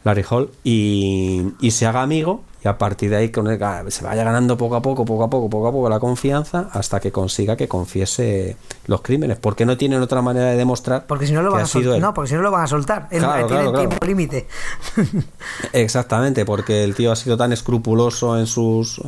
Larry 0.04 0.24
Hall, 0.28 0.50
y, 0.62 1.42
y 1.58 1.70
se 1.70 1.86
haga 1.86 2.02
amigo 2.02 2.42
y 2.64 2.68
a 2.68 2.78
partir 2.78 3.10
de 3.10 3.16
ahí 3.16 3.32
ah, 3.62 3.82
se 3.88 4.04
vaya 4.04 4.24
ganando 4.24 4.56
poco 4.56 4.76
a 4.76 4.80
poco, 4.82 5.04
poco 5.04 5.24
a 5.24 5.28
poco, 5.30 5.50
poco 5.50 5.68
a 5.68 5.72
poco 5.72 5.88
la 5.90 6.00
confianza 6.00 6.70
hasta 6.72 6.98
que 7.00 7.12
consiga 7.12 7.56
que 7.56 7.68
confiese 7.68 8.56
los 8.86 9.02
crímenes, 9.02 9.36
porque 9.38 9.66
no 9.66 9.76
tienen 9.76 10.00
otra 10.00 10.22
manera 10.22 10.46
de 10.46 10.56
demostrar 10.56 11.06
Porque 11.06 11.26
si 11.26 11.32
no 11.32 11.42
lo 11.42 11.50
que 11.50 11.54
van 11.54 11.60
ha 11.62 11.64
a 11.64 11.68
sido 11.68 11.82
soltar. 11.84 11.96
él. 11.96 12.02
No, 12.02 12.14
porque 12.14 12.28
si 12.30 12.34
no 12.36 12.42
lo 12.42 12.50
van 12.50 12.64
a 12.64 12.66
soltar. 12.66 13.08
Él- 13.10 13.18
Claro, 13.20 13.46
tienen 13.46 13.48
claro, 13.66 13.72
claro. 13.72 13.88
tiempo 13.88 14.06
límite. 14.06 14.46
Exactamente, 15.72 16.44
porque 16.44 16.84
el 16.84 16.94
tío 16.94 17.12
ha 17.12 17.16
sido 17.16 17.36
tan 17.36 17.52
escrupuloso 17.52 18.38
en 18.38 18.46
sus 18.46 19.00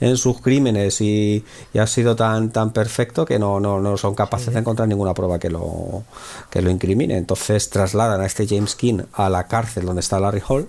en 0.00 0.16
sus 0.16 0.40
crímenes 0.40 1.00
y, 1.00 1.44
y 1.72 1.78
ha 1.78 1.86
sido 1.86 2.16
tan 2.16 2.50
tan 2.50 2.72
perfecto 2.72 3.24
que 3.24 3.38
no, 3.38 3.60
no, 3.60 3.78
no 3.80 3.96
son 3.96 4.14
capaces 4.16 4.52
de 4.52 4.58
encontrar 4.60 4.88
ninguna 4.88 5.14
prueba 5.14 5.38
que 5.38 5.48
lo 5.48 6.02
que 6.50 6.60
lo 6.62 6.70
incrimine. 6.70 7.16
Entonces 7.16 7.70
trasladan 7.70 8.20
a 8.20 8.26
este 8.26 8.46
James 8.48 8.74
King 8.74 9.00
a 9.12 9.28
la 9.28 9.46
cárcel 9.46 9.84
donde 9.86 10.00
está 10.00 10.18
Larry 10.18 10.42
Hall 10.48 10.66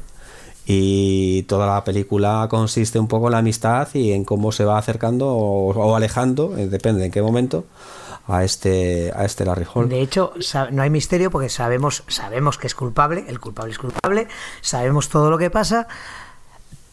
y 0.65 1.43
toda 1.43 1.67
la 1.67 1.83
película 1.83 2.47
consiste 2.49 2.97
un 2.99 3.07
poco 3.07 3.27
en 3.27 3.33
la 3.33 3.37
amistad 3.39 3.87
y 3.93 4.11
en 4.13 4.23
cómo 4.23 4.51
se 4.51 4.63
va 4.65 4.77
acercando 4.77 5.27
o, 5.29 5.71
o 5.73 5.95
alejando, 5.95 6.57
eh, 6.57 6.67
depende 6.67 7.05
en 7.05 7.11
qué 7.11 7.21
momento, 7.21 7.65
a 8.27 8.43
este 8.45 9.11
a 9.13 9.25
este 9.25 9.43
Larry 9.45 9.65
Hall. 9.73 9.89
De 9.89 9.99
hecho, 10.01 10.31
no 10.71 10.81
hay 10.81 10.89
misterio 10.89 11.29
porque 11.31 11.49
sabemos, 11.49 12.03
sabemos 12.07 12.57
que 12.57 12.67
es 12.67 12.75
culpable, 12.75 13.25
el 13.27 13.39
culpable 13.41 13.71
es 13.73 13.77
culpable, 13.79 14.27
sabemos 14.61 15.09
todo 15.09 15.29
lo 15.29 15.37
que 15.37 15.49
pasa, 15.49 15.87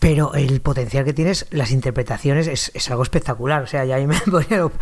pero 0.00 0.34
el 0.34 0.60
potencial 0.62 1.04
que 1.04 1.12
tienes, 1.12 1.46
las 1.50 1.70
interpretaciones, 1.72 2.46
es, 2.48 2.72
es 2.74 2.90
algo 2.90 3.02
espectacular. 3.02 3.62
O 3.62 3.66
sea, 3.66 3.84
ya 3.84 3.96
ahí 3.96 4.06
me 4.06 4.18
ponía 4.30 4.56
lo- 4.58 4.72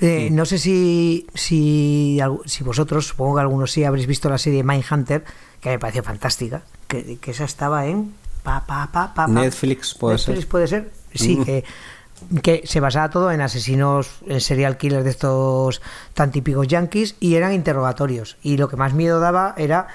eh, 0.00 0.28
No 0.30 0.44
sé 0.44 0.58
si, 0.58 1.26
si, 1.34 2.20
si 2.44 2.62
vosotros, 2.62 3.06
supongo 3.08 3.36
que 3.36 3.40
algunos 3.40 3.72
sí, 3.72 3.82
habréis 3.84 4.06
visto 4.06 4.28
la 4.28 4.38
serie 4.38 4.62
Mindhunter, 4.62 5.24
que 5.60 5.70
me 5.70 5.78
pareció 5.78 6.02
fantástica, 6.04 6.62
que, 6.86 7.16
que 7.18 7.30
esa 7.32 7.44
estaba 7.44 7.86
en... 7.86 8.12
Pa, 8.46 8.64
pa, 8.66 8.88
pa, 8.92 9.12
pa, 9.12 9.26
pa. 9.26 9.26
Netflix 9.26 9.92
puede 9.94 10.14
Netflix 10.16 10.38
ser. 10.40 10.48
puede 10.48 10.66
ser. 10.68 10.90
Sí, 11.14 11.36
Mm. 11.36 11.44
que, 11.44 11.64
que 12.42 12.62
se 12.64 12.80
basaba 12.80 13.10
todo 13.10 13.30
en 13.32 13.40
asesinos, 13.40 14.20
en 14.26 14.40
serial 14.40 14.76
killers 14.78 15.04
de 15.04 15.10
estos 15.10 15.82
tan 16.14 16.30
típicos 16.30 16.66
yankees 16.68 17.16
y 17.20 17.34
eran 17.34 17.52
interrogatorios. 17.52 18.36
Y 18.42 18.56
lo 18.56 18.68
que 18.68 18.76
más 18.76 18.94
miedo 18.94 19.18
daba 19.20 19.54
era 19.58 19.88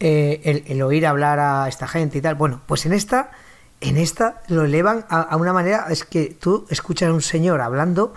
eh, 0.00 0.40
el, 0.44 0.64
el 0.66 0.82
oír 0.82 1.06
hablar 1.06 1.38
a 1.40 1.68
esta 1.68 1.86
gente 1.86 2.18
y 2.18 2.20
tal. 2.22 2.34
Bueno, 2.36 2.60
pues 2.66 2.86
en 2.86 2.92
esta, 2.92 3.30
en 3.80 3.96
esta 3.96 4.40
lo 4.48 4.64
elevan 4.64 5.04
a, 5.08 5.20
a 5.20 5.36
una 5.36 5.52
manera, 5.52 5.86
es 5.90 6.04
que 6.04 6.36
tú 6.40 6.66
escuchas 6.70 7.10
a 7.10 7.12
un 7.12 7.22
señor 7.22 7.60
hablando 7.60 8.14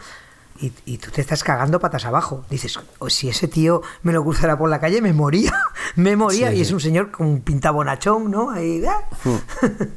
y, 0.61 0.73
y 0.85 0.97
tú 0.97 1.11
te 1.11 1.21
estás 1.21 1.43
cagando 1.43 1.79
patas 1.79 2.05
abajo. 2.05 2.45
Dices, 2.49 2.79
"Oh, 2.99 3.09
si 3.09 3.29
ese 3.29 3.47
tío 3.47 3.81
me 4.03 4.13
lo 4.13 4.23
cruzara 4.23 4.57
por 4.57 4.69
la 4.69 4.79
calle, 4.79 5.01
me 5.01 5.13
moría, 5.13 5.53
me 5.95 6.15
moría. 6.15 6.49
Sí, 6.49 6.53
y 6.53 6.57
sí. 6.57 6.61
es 6.63 6.71
un 6.71 6.79
señor 6.79 7.11
con 7.11 7.27
un 7.27 7.41
pintabonachón, 7.41 8.29
¿no? 8.31 8.51
Ahí, 8.51 8.83
¡ah! 8.85 9.01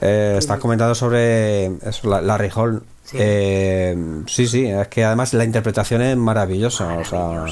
Eh, 0.00 0.36
estás 0.38 0.60
comentando 0.60 0.94
sobre 0.94 1.66
eso, 1.66 2.20
la, 2.20 2.50
Hall. 2.54 2.84
Sí. 3.02 3.16
Eh, 3.18 3.96
sí, 4.28 4.46
sí, 4.46 4.66
es 4.66 4.86
que 4.86 5.04
además 5.04 5.34
la 5.34 5.44
interpretación 5.44 6.02
es 6.02 6.16
maravillosa. 6.16 6.98
O 6.98 7.04
sea, 7.04 7.46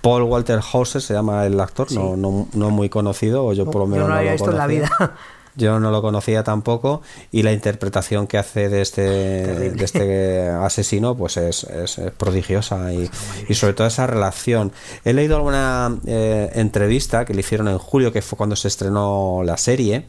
Paul 0.00 0.22
Walter 0.22 0.60
Hauser 0.72 1.00
se 1.00 1.14
llama 1.14 1.46
el 1.46 1.58
actor, 1.58 1.90
no, 1.92 2.16
no, 2.16 2.46
no 2.52 2.70
muy 2.70 2.88
conocido, 2.88 3.46
o 3.46 3.52
yo 3.52 3.64
por 3.64 3.76
lo 3.76 3.86
Yo 3.86 3.86
menos 3.86 4.08
no 4.08 4.14
lo 4.14 4.18
había 4.20 4.30
lo 4.32 4.36
visto 4.36 4.50
en 4.50 4.58
la 4.58 4.66
vida. 4.66 4.90
Yo 5.56 5.78
no 5.80 5.90
lo 5.90 6.00
conocía 6.02 6.42
tampoco 6.44 7.02
y 7.30 7.42
la 7.42 7.52
interpretación 7.52 8.26
que 8.26 8.38
hace 8.38 8.68
de 8.68 8.80
este, 8.80 9.02
de 9.02 9.84
este 9.84 10.48
asesino 10.48 11.14
pues 11.16 11.36
es, 11.36 11.64
es- 11.64 11.98
es 11.98 12.10
prodigiosa 12.12 12.92
y, 12.92 13.10
y 13.48 13.54
sobre 13.54 13.74
todo 13.74 13.86
esa 13.86 14.06
relación. 14.06 14.72
He 15.04 15.12
leído 15.12 15.36
alguna 15.36 15.94
eh, 16.06 16.50
entrevista 16.54 17.24
que 17.24 17.34
le 17.34 17.40
hicieron 17.40 17.68
en 17.68 17.78
julio, 17.78 18.12
que 18.12 18.22
fue 18.22 18.36
cuando 18.38 18.56
se 18.56 18.68
estrenó 18.68 19.42
la 19.44 19.56
serie, 19.58 20.06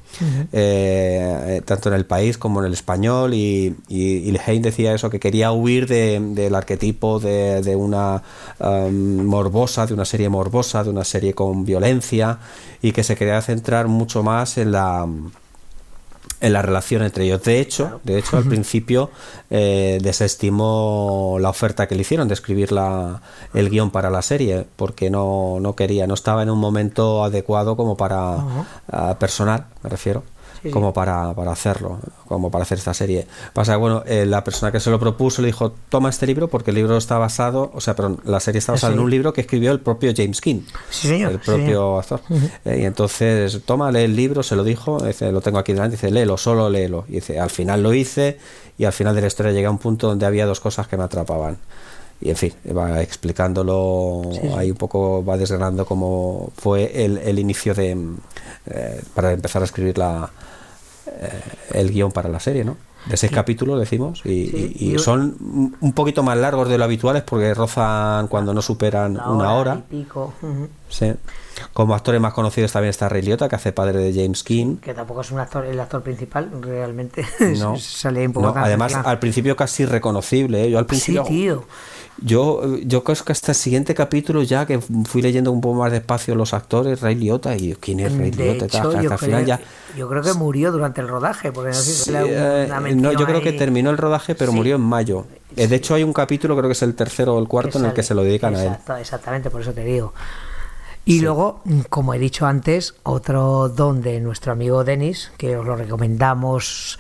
eh, 0.53 1.57
eh, 1.57 1.61
tanto 1.65 1.89
en 1.89 1.95
el 1.95 2.05
país 2.05 2.37
como 2.37 2.59
en 2.61 2.67
el 2.67 2.73
español 2.73 3.33
y, 3.33 3.75
y, 3.89 4.01
y 4.17 4.31
Lehane 4.31 4.61
decía 4.61 4.93
eso, 4.93 5.09
que 5.09 5.19
quería 5.19 5.51
huir 5.51 5.87
de- 5.87 6.19
del 6.21 6.55
arquetipo 6.55 7.19
de, 7.19 7.61
de 7.61 7.75
una 7.75 8.21
um, 8.59 9.25
morbosa, 9.25 9.85
de 9.85 9.93
una 9.93 10.05
serie 10.05 10.29
morbosa, 10.29 10.83
de 10.83 10.89
una 10.89 11.03
serie 11.03 11.33
con 11.33 11.65
violencia 11.65 12.39
y 12.81 12.91
que 12.91 13.03
se 13.03 13.15
quería 13.15 13.41
centrar 13.41 13.87
mucho 13.87 14.23
más 14.23 14.57
en 14.57 14.71
la 14.71 15.07
en 16.43 16.53
la 16.53 16.61
relación 16.61 17.01
entre 17.01 17.23
ellos. 17.25 17.41
De 17.41 17.59
hecho, 17.59 18.01
de 18.03 18.19
hecho 18.19 18.37
al 18.37 18.43
principio 18.49 19.09
eh, 19.49 19.97
desestimó 20.01 21.37
la 21.39 21.49
oferta 21.49 21.87
que 21.87 21.95
le 21.95 22.01
hicieron 22.01 22.27
de 22.27 22.35
escribir 22.35 22.71
la, 22.71 23.21
el 23.53 23.69
guion 23.69 23.89
para 23.89 24.09
la 24.09 24.21
serie 24.21 24.67
porque 24.75 25.09
no, 25.09 25.59
no 25.59 25.75
quería, 25.75 26.05
no 26.05 26.13
estaba 26.13 26.43
en 26.43 26.49
un 26.49 26.59
momento 26.59 27.23
adecuado 27.23 27.75
como 27.75 27.97
para 27.97 28.37
personal, 29.17 29.65
me 29.81 29.89
refiero. 29.89 30.23
Sí, 30.63 30.69
como 30.71 30.93
para, 30.93 31.33
para 31.33 31.51
hacerlo, 31.51 31.99
como 32.27 32.49
para 32.49 32.63
hacer 32.63 32.77
esta 32.77 32.93
serie. 32.93 33.27
Pasa 33.53 33.73
que, 33.73 33.77
bueno, 33.77 34.03
eh, 34.05 34.25
la 34.25 34.43
persona 34.43 34.71
que 34.71 34.79
se 34.79 34.89
lo 34.89 34.99
propuso 34.99 35.41
le 35.41 35.47
dijo, 35.47 35.73
toma 35.89 36.09
este 36.09 36.25
libro 36.25 36.47
porque 36.47 36.71
el 36.71 36.75
libro 36.75 36.95
está 36.95 37.17
basado, 37.17 37.69
o 37.73 37.81
sea, 37.81 37.95
perdón, 37.95 38.21
la 38.23 38.39
serie 38.39 38.59
está 38.59 38.71
basada 38.71 38.93
en 38.93 38.99
un 38.99 39.09
libro 39.09 39.33
que 39.33 39.41
escribió 39.41 39.71
el 39.71 39.81
propio 39.81 40.13
James 40.15 40.39
King, 40.39 40.61
Sí, 40.89 41.09
señor, 41.09 41.33
el 41.33 41.39
propio 41.39 41.99
actor. 41.99 42.21
Eh, 42.65 42.79
y 42.81 42.85
entonces, 42.85 43.61
toma, 43.65 43.91
lee 43.91 44.03
el 44.03 44.15
libro, 44.15 44.41
se 44.41 44.55
lo 44.55 44.63
dijo, 44.63 45.03
dice, 45.03 45.31
lo 45.31 45.41
tengo 45.41 45.57
aquí 45.59 45.73
delante, 45.73 45.97
dice, 45.97 46.11
léelo, 46.11 46.37
solo 46.37 46.69
léelo. 46.69 47.05
Y 47.09 47.13
dice, 47.13 47.39
al 47.39 47.49
final 47.49 47.83
lo 47.83 47.93
hice 47.93 48.37
y 48.77 48.85
al 48.85 48.93
final 48.93 49.15
de 49.15 49.21
la 49.21 49.27
historia 49.27 49.51
llegué 49.51 49.65
a 49.65 49.71
un 49.71 49.79
punto 49.79 50.07
donde 50.07 50.25
había 50.25 50.45
dos 50.45 50.59
cosas 50.59 50.87
que 50.87 50.95
me 50.95 51.03
atrapaban. 51.03 51.57
Y 52.21 52.29
en 52.29 52.37
fin, 52.37 52.53
va 52.75 53.01
explicándolo 53.01 54.21
ahí 54.55 54.71
un 54.71 54.77
poco, 54.77 55.25
va 55.25 55.35
desgranando 55.35 55.85
cómo 55.85 56.53
fue 56.55 57.03
el, 57.03 57.17
el 57.17 57.37
inicio 57.37 57.73
de 57.73 57.97
eh, 58.65 59.01
para 59.13 59.33
empezar 59.33 59.61
a 59.61 59.65
escribir 59.65 59.97
la, 59.97 60.31
el 61.71 61.91
guion 61.91 62.11
para 62.11 62.29
la 62.29 62.39
serie, 62.39 62.63
¿no? 62.63 62.77
De 63.05 63.17
seis 63.17 63.33
capítulos, 63.33 63.77
decimos, 63.81 64.21
y, 64.23 64.47
Sí, 64.47 64.75
y- 64.79 64.85
y 64.91 64.95
y- 64.95 64.99
son 64.99 65.75
un 65.81 65.91
poquito 65.91 66.23
más 66.23 66.37
largos 66.37 66.69
de 66.69 66.77
lo 66.77 66.85
habituales 66.85 67.23
porque 67.23 67.53
rozan 67.53 68.27
cuando 68.29 68.53
no 68.53 68.61
superan 68.61 69.15
La 69.15 69.29
una 69.29 69.53
hora. 69.55 69.81
y 69.89 70.03
pico. 70.03 70.33
Sí. 70.87 71.13
Como 71.73 71.95
actores 71.95 72.21
más 72.21 72.33
conocidos 72.33 72.71
también 72.71 72.91
está 72.91 73.09
Ray 73.09 73.21
Liotta, 73.23 73.49
que 73.49 73.55
hace 73.57 73.73
padre 73.73 73.99
de 73.99 74.13
James 74.13 74.41
King. 74.43 74.77
Que 74.77 74.93
tampoco 74.93 75.19
es 75.21 75.31
un 75.31 75.39
actor, 75.39 75.65
el 75.65 75.79
actor 75.81 76.01
principal, 76.01 76.49
realmente. 76.61 77.25
No, 77.59 77.77
sale 77.77 78.25
un 78.25 78.31
poco 78.33 78.53
no, 78.53 78.63
además, 78.63 78.93
al 78.95 79.19
principio 79.19 79.57
casi 79.57 79.85
reconocible. 79.85 80.63
¿eh? 80.63 80.71
Yo 80.71 80.79
al 80.79 80.85
principio. 80.85 81.25
Sí, 81.25 81.29
tío. 81.29 81.65
Yo, 82.21 82.77
yo 82.77 83.03
creo 83.03 83.17
que 83.25 83.31
hasta 83.31 83.51
el 83.51 83.55
siguiente 83.55 83.95
capítulo 83.95 84.43
ya 84.43 84.65
que 84.65 84.79
fui 84.79 85.21
leyendo 85.21 85.51
un 85.51 85.61
poco 85.61 85.79
más 85.79 85.91
despacio 85.91 86.35
los 86.35 86.53
actores, 86.53 87.01
Ray 87.01 87.15
Liotta, 87.15 87.55
y 87.55 87.73
quién 87.75 87.99
es 87.99 88.15
Ray 88.15 88.31
Liotta, 88.31 88.65
hecho, 88.65 88.89
hasta 88.89 89.01
el 89.01 89.17
final 89.17 89.45
ya. 89.45 89.59
Yo 89.97 90.07
creo 90.07 90.21
que 90.21 90.33
murió 90.33 90.71
durante 90.71 91.01
el 91.01 91.07
rodaje, 91.07 91.51
porque 91.51 91.69
no 91.69 91.75
sé 91.75 91.91
si 91.91 92.11
sí, 92.11 92.13
eh, 92.15 92.67
no, 92.95 93.11
yo 93.11 93.25
creo 93.25 93.41
que 93.41 93.53
terminó 93.53 93.89
el 93.89 93.97
rodaje, 93.97 94.35
pero 94.35 94.51
sí. 94.51 94.57
murió 94.57 94.75
en 94.75 94.81
mayo. 94.81 95.25
Eh, 95.55 95.67
de 95.67 95.75
hecho, 95.75 95.95
hay 95.95 96.03
un 96.03 96.13
capítulo, 96.13 96.55
creo 96.55 96.69
que 96.69 96.73
es 96.73 96.81
el 96.83 96.95
tercero 96.95 97.35
o 97.35 97.39
el 97.39 97.47
cuarto, 97.47 97.79
en 97.79 97.85
el 97.85 97.93
que 97.93 98.03
se 98.03 98.13
lo 98.13 98.23
dedican 98.23 98.55
a 98.55 98.63
él. 98.63 98.75
Exactamente, 98.99 99.49
por 99.49 99.61
eso 99.61 99.73
te 99.73 99.83
digo. 99.83 100.13
Y 101.05 101.15
sí. 101.15 101.21
luego, 101.21 101.61
como 101.89 102.13
he 102.13 102.19
dicho 102.19 102.45
antes, 102.45 102.95
otro 103.03 103.69
don 103.69 104.01
de 104.01 104.21
nuestro 104.21 104.53
amigo 104.53 104.83
Denis, 104.83 105.31
que 105.37 105.57
os 105.57 105.65
lo 105.65 105.75
recomendamos 105.75 106.97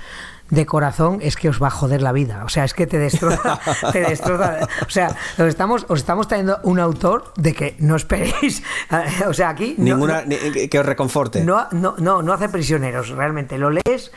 de 0.53 0.65
corazón 0.65 1.19
es 1.21 1.35
que 1.35 1.49
os 1.49 1.61
va 1.61 1.67
a 1.67 1.71
joder 1.71 2.01
la 2.01 2.11
vida. 2.11 2.43
O 2.45 2.49
sea, 2.49 2.63
es 2.63 2.73
que 2.73 2.87
te 2.87 2.99
destroza, 2.99 3.59
te 3.91 4.01
destroza. 4.01 4.67
O 4.85 4.89
sea, 4.89 5.15
os 5.37 5.47
estamos, 5.47 5.85
os 5.89 5.99
estamos 5.99 6.27
trayendo 6.27 6.59
un 6.63 6.79
autor 6.79 7.33
de 7.35 7.53
que 7.53 7.75
no 7.79 7.95
esperéis. 7.95 8.63
O 9.27 9.33
sea, 9.33 9.49
aquí. 9.49 9.75
Ninguna. 9.77 10.23
No, 10.23 10.35
que 10.69 10.79
os 10.79 10.85
reconforte. 10.85 11.43
No, 11.43 11.67
no, 11.71 11.95
no, 11.97 12.21
no 12.21 12.33
hace 12.33 12.49
prisioneros. 12.49 13.09
Realmente 13.09 13.57
lo 13.57 13.69
lees. 13.69 14.11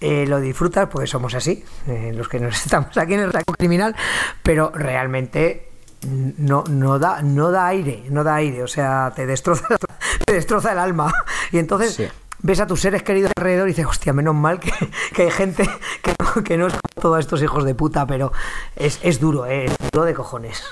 Eh, 0.00 0.24
lo 0.26 0.40
disfrutas 0.40 0.88
porque 0.88 1.06
somos 1.06 1.34
así, 1.34 1.62
eh, 1.86 2.12
los 2.14 2.26
que 2.26 2.40
nos 2.40 2.54
estamos 2.64 2.96
aquí 2.96 3.14
en 3.14 3.20
el 3.20 3.32
saco 3.32 3.52
criminal, 3.52 3.94
pero 4.42 4.72
realmente 4.74 5.68
no, 6.38 6.64
no 6.70 6.98
da, 6.98 7.20
no 7.20 7.50
da 7.50 7.66
aire, 7.66 8.04
no 8.08 8.24
da 8.24 8.36
aire, 8.36 8.62
o 8.62 8.66
sea, 8.66 9.12
te 9.14 9.26
destroza, 9.26 9.66
te 10.24 10.32
destroza 10.32 10.72
el 10.72 10.78
alma. 10.78 11.12
Y 11.52 11.58
entonces 11.58 11.94
sí 11.94 12.08
ves 12.42 12.60
a 12.60 12.66
tus 12.66 12.80
seres 12.80 13.02
queridos 13.02 13.32
alrededor 13.36 13.68
y 13.68 13.72
dices, 13.72 13.86
hostia, 13.86 14.12
menos 14.12 14.34
mal 14.34 14.60
que, 14.60 14.72
que 15.14 15.22
hay 15.22 15.30
gente 15.30 15.68
que 16.02 16.14
no, 16.18 16.44
que 16.44 16.56
no, 16.56 16.66
es 16.66 16.72
como 16.72 17.02
todos 17.02 17.20
estos 17.20 17.42
hijos 17.42 17.64
de 17.64 17.74
puta, 17.74 18.06
pero 18.06 18.32
es, 18.76 18.98
es 19.02 19.20
duro, 19.20 19.46
¿eh? 19.46 19.66
es 19.66 19.76
duro 19.92 20.04
de 20.04 20.14
cojones. 20.14 20.62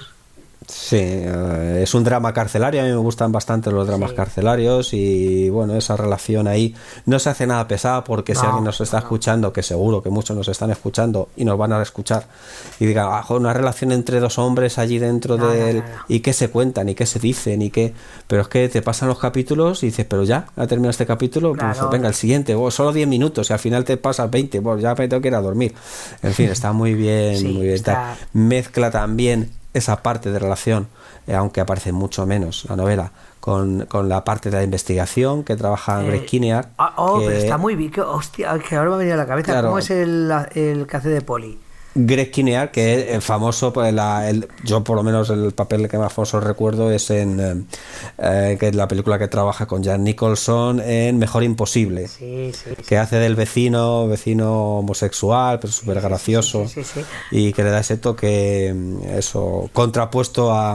Sí, 0.69 0.97
uh, 0.97 1.79
es 1.79 1.95
un 1.95 2.05
drama 2.05 2.35
carcelario, 2.35 2.83
a 2.83 2.85
mí 2.85 2.91
me 2.91 2.97
gustan 2.97 3.33
bastante 3.33 3.71
los 3.71 3.87
dramas 3.87 4.11
sí. 4.11 4.17
carcelarios 4.17 4.93
y 4.93 5.49
bueno, 5.49 5.75
esa 5.75 5.97
relación 5.97 6.47
ahí 6.47 6.75
no 7.07 7.19
se 7.19 7.31
hace 7.31 7.47
nada 7.47 7.67
pesada 7.67 8.05
porque 8.05 8.35
no, 8.35 8.41
si 8.41 8.47
alguien 8.47 8.65
nos 8.65 8.79
está 8.83 8.99
no. 8.99 9.05
escuchando, 9.05 9.51
que 9.51 9.63
seguro 9.63 10.03
que 10.03 10.11
muchos 10.11 10.37
nos 10.37 10.47
están 10.47 10.71
escuchando 10.71 11.31
y 11.37 11.47
nos 11.47 11.57
van 11.57 11.73
a 11.73 11.81
escuchar 11.81 12.27
y 12.79 12.85
digan, 12.85 13.07
ah, 13.11 13.25
una 13.31 13.55
relación 13.55 13.93
entre 13.93 14.21
dos 14.21 14.39
hombres 14.39 14.77
allí 14.77 14.99
dentro 14.99 15.39
no, 15.39 15.49
del... 15.49 15.83
y 16.07 16.21
qué 16.21 16.35
se 16.35 16.51
cuentan 16.51 16.91
y 16.91 16.95
qué 16.95 17.07
se 17.07 17.19
dicen 17.19 17.63
y 17.63 17.71
qué... 17.71 17.95
Pero 18.27 18.43
es 18.43 18.49
que 18.49 18.69
te 18.69 18.83
pasan 18.83 19.09
los 19.09 19.19
capítulos 19.19 19.83
y 19.83 19.87
dices, 19.87 20.05
pero 20.05 20.25
ya, 20.25 20.49
ha 20.55 20.67
terminado 20.67 20.91
este 20.91 21.07
capítulo, 21.07 21.55
claro. 21.55 21.79
pues 21.79 21.91
venga, 21.91 22.09
el 22.09 22.15
siguiente, 22.15 22.55
oh, 22.55 22.71
solo 22.71 22.93
10 22.93 23.09
minutos 23.09 23.49
y 23.49 23.55
al 23.55 23.59
final 23.59 23.85
te 23.85 23.97
pasas 23.97 24.31
20, 24.31 24.61
pues 24.61 24.83
ya 24.83 24.95
me 24.95 25.09
tengo 25.09 25.23
que 25.23 25.29
ir 25.29 25.35
a 25.35 25.41
dormir. 25.41 25.75
En 26.23 26.35
fin, 26.35 26.51
está 26.51 26.75
muy 26.75 26.93
bien, 26.93 27.39
sí, 27.39 27.49
muy 27.49 27.63
bien. 27.63 27.75
Está... 27.75 28.19
Mezcla 28.35 28.91
también 28.91 29.51
esa 29.79 30.03
parte 30.03 30.31
de 30.31 30.39
relación, 30.39 30.89
eh, 31.27 31.35
aunque 31.35 31.61
aparece 31.61 31.93
mucho 31.93 32.27
menos 32.27 32.67
la 32.69 32.77
novela, 32.77 33.13
con, 33.41 33.87
con, 33.87 34.09
la 34.09 34.25
parte 34.25 34.51
de 34.51 34.57
la 34.57 34.63
investigación 34.63 35.45
que 35.45 35.57
trabaja 35.57 36.03
eh, 36.03 36.07
Greg 36.07 36.27
Kinnear. 36.27 36.71
Oh, 36.97 37.21
que, 37.21 37.27
pero 37.27 37.39
está 37.39 37.59
muy 37.59 37.77
bien. 37.77 37.91
Que, 37.91 38.01
hostia, 38.01 38.59
que 38.59 38.77
ahora 38.77 38.91
me 38.91 38.97
ha 38.97 38.99
venido 38.99 39.15
a 39.15 39.19
la 39.19 39.27
cabeza. 39.27 39.53
Claro, 39.53 39.69
¿Cómo 39.69 39.79
es 39.79 39.91
el, 39.91 40.31
el 40.55 40.87
que 40.87 40.97
hace 40.97 41.09
de 41.09 41.23
Poli? 41.23 41.59
Greg 41.95 42.31
Kinnear, 42.31 42.71
que 42.71 43.15
es 43.15 43.25
famoso, 43.25 43.73
pues 43.73 43.93
la, 43.93 44.29
el, 44.29 44.49
yo 44.63 44.85
por 44.85 44.97
lo 44.97 45.03
menos 45.03 45.31
el 45.31 45.53
papel 45.53 45.89
que 45.89 45.99
más 45.99 46.13
famoso 46.13 46.39
recuerdo 46.41 46.91
es 46.91 47.11
en 47.11 47.67
eh, 48.19 48.57
que 48.61 48.69
es 48.69 48.75
la 48.75 48.87
película 48.87 49.19
que 49.19 49.29
trabaja 49.29 49.67
con 49.67 49.83
Jan 49.83 50.05
Nicholson 50.05 50.81
en 50.81 51.19
Mejor 51.19 51.43
Imposible, 51.43 52.07
sí, 52.09 52.53
sí, 52.53 52.71
que 52.77 52.85
sí. 52.85 52.95
hace 52.95 53.17
del 53.17 53.35
vecino, 53.35 54.07
vecino 54.07 54.79
homosexual, 54.79 55.59
pero 55.61 55.73
súper 55.73 56.01
gracioso, 56.01 56.67
y 57.31 57.53
que 57.53 57.65
le 57.65 57.71
da 57.71 57.81
ese 57.81 57.97
toque, 57.97 58.75
eso, 59.17 59.69
contrapuesto 59.73 60.53
a, 60.53 60.75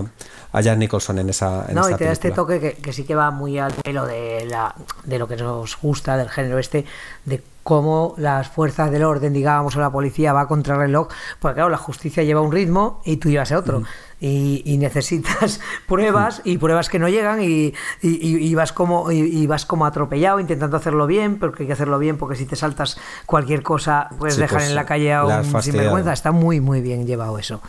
a 0.51 0.63
Jan 0.63 0.79
Nicholson 0.79 1.19
en 1.19 1.29
esa 1.29 1.65
en 1.67 1.75
No, 1.75 1.89
y 1.89 1.95
te 1.95 2.05
da 2.05 2.11
este 2.11 2.31
toque 2.31 2.59
que, 2.59 2.73
que, 2.73 2.91
sí 2.91 3.03
que 3.03 3.15
va 3.15 3.31
muy 3.31 3.59
al 3.59 3.73
pelo 3.73 4.05
de, 4.05 4.45
la, 4.45 4.75
de 5.03 5.19
lo 5.19 5.27
que 5.27 5.35
nos 5.35 5.77
gusta, 5.79 6.17
del 6.17 6.29
género 6.29 6.59
este, 6.59 6.85
de 7.25 7.41
cómo 7.63 8.13
las 8.17 8.49
fuerzas 8.49 8.91
del 8.91 9.03
orden, 9.03 9.33
digamos, 9.33 9.75
o 9.75 9.79
la 9.79 9.89
policía 9.89 10.33
va 10.33 10.47
contra 10.47 10.75
el 10.75 10.81
reloj, 10.81 11.07
porque 11.39 11.55
claro, 11.55 11.69
la 11.69 11.77
justicia 11.77 12.23
lleva 12.23 12.41
un 12.41 12.51
ritmo 12.51 13.01
y 13.05 13.17
tú 13.17 13.29
llevas 13.29 13.51
otro. 13.51 13.79
Mm. 13.79 13.85
Y, 14.19 14.61
y, 14.65 14.77
necesitas 14.77 15.59
pruebas 15.87 16.41
y 16.45 16.57
pruebas 16.57 16.87
que 16.87 16.97
no 16.97 17.09
llegan 17.09 17.41
y, 17.41 17.73
y, 18.01 18.37
y 18.37 18.55
vas 18.55 18.71
como 18.71 19.11
y, 19.11 19.45
vas 19.47 19.65
como 19.65 19.85
atropellado 19.85 20.39
intentando 20.39 20.77
hacerlo 20.77 21.07
bien 21.07 21.39
porque 21.39 21.63
hay 21.63 21.67
que 21.67 21.73
hacerlo 21.73 21.99
bien 21.99 22.17
porque 22.17 22.37
si 22.37 22.45
te 22.45 22.55
saltas 22.55 22.97
cualquier 23.25 23.63
cosa 23.63 24.07
puedes 24.17 24.35
sí, 24.35 24.41
dejar 24.41 24.59
pues, 24.59 24.69
en 24.69 24.75
la 24.75 24.85
calle 24.85 25.13
a 25.13 25.25
un 25.25 25.61
sinvergüenza 25.61 26.13
está 26.13 26.31
muy 26.31 26.61
muy 26.61 26.79
bien 26.79 27.05
llevado 27.05 27.37
eso 27.37 27.59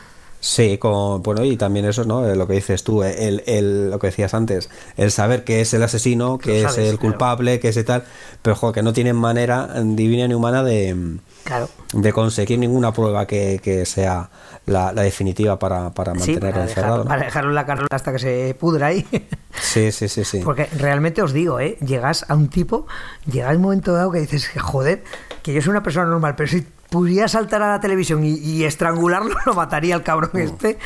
Sí, 0.45 0.77
como, 0.77 1.21
bueno, 1.21 1.43
y 1.43 1.57
también 1.57 1.87
eso, 1.87 2.05
¿no? 2.05 2.23
Lo 2.35 2.47
que 2.47 2.53
dices 2.53 2.85
tú, 2.85 3.03
el, 3.03 3.43
el, 3.47 3.91
lo 3.91 3.99
que 3.99 4.09
decías 4.09 4.35
antes, 4.35 4.69
el 4.99 5.11
saber 5.11 5.43
que 5.43 5.63
es 5.63 5.73
el 5.73 5.83
asesino, 5.83 6.37
que 6.37 6.61
sabes, 6.61 6.77
es 6.77 6.91
el 6.91 6.99
culpable, 6.99 7.61
que 7.61 7.69
es 7.69 7.77
el 7.79 7.87
tal, 7.87 8.05
pero 8.43 8.55
jo, 8.55 8.71
que 8.71 8.83
no 8.83 8.93
tienen 8.93 9.17
manera 9.17 9.71
divina 9.83 10.29
ni 10.29 10.35
humana 10.35 10.63
de, 10.63 11.17
claro. 11.45 11.71
de 11.95 12.13
conseguir 12.13 12.59
ninguna 12.59 12.93
prueba 12.93 13.27
que, 13.27 13.59
que 13.65 13.87
sea 13.87 14.29
la, 14.67 14.93
la, 14.93 15.01
definitiva 15.01 15.59
para, 15.59 15.95
para 15.95 16.13
mantenerlo 16.13 16.49
sí, 16.49 16.53
para 16.53 16.65
encerrado. 16.65 16.99
Dejar, 16.99 17.05
¿no? 17.05 17.09
Para 17.09 17.25
dejarlo 17.25 17.49
en 17.49 17.55
la 17.55 17.65
cárcel 17.67 17.87
hasta 17.91 18.13
que 18.13 18.19
se 18.19 18.57
pudra 18.61 18.89
ahí. 18.89 19.07
Sí, 19.61 19.93
sí, 19.93 20.09
sí, 20.09 20.25
sí. 20.25 20.41
Porque 20.45 20.67
realmente 20.77 21.23
os 21.23 21.33
digo, 21.33 21.61
¿eh? 21.61 21.79
Llegas 21.81 22.27
a 22.29 22.35
un 22.35 22.49
tipo, 22.49 22.89
llega 23.25 23.53
el 23.53 23.61
momento 23.61 23.93
dado 23.93 24.11
que 24.11 24.19
dices, 24.19 24.51
joder, 24.61 25.05
que 25.43 25.55
yo 25.55 25.63
soy 25.63 25.71
una 25.71 25.83
persona 25.83 26.07
normal, 26.07 26.35
pero 26.37 26.51
si 26.51 26.67
pudiera 26.95 27.27
saltar 27.27 27.61
a 27.61 27.73
la 27.73 27.81
televisión 27.81 28.25
y, 28.25 28.35
y 28.35 28.63
estrangularlo, 28.63 29.35
lo 29.47 29.55
mataría 29.55 29.97
el 29.97 30.05
cabrón 30.05 30.31
mm. 30.33 30.39
este. 30.39 30.79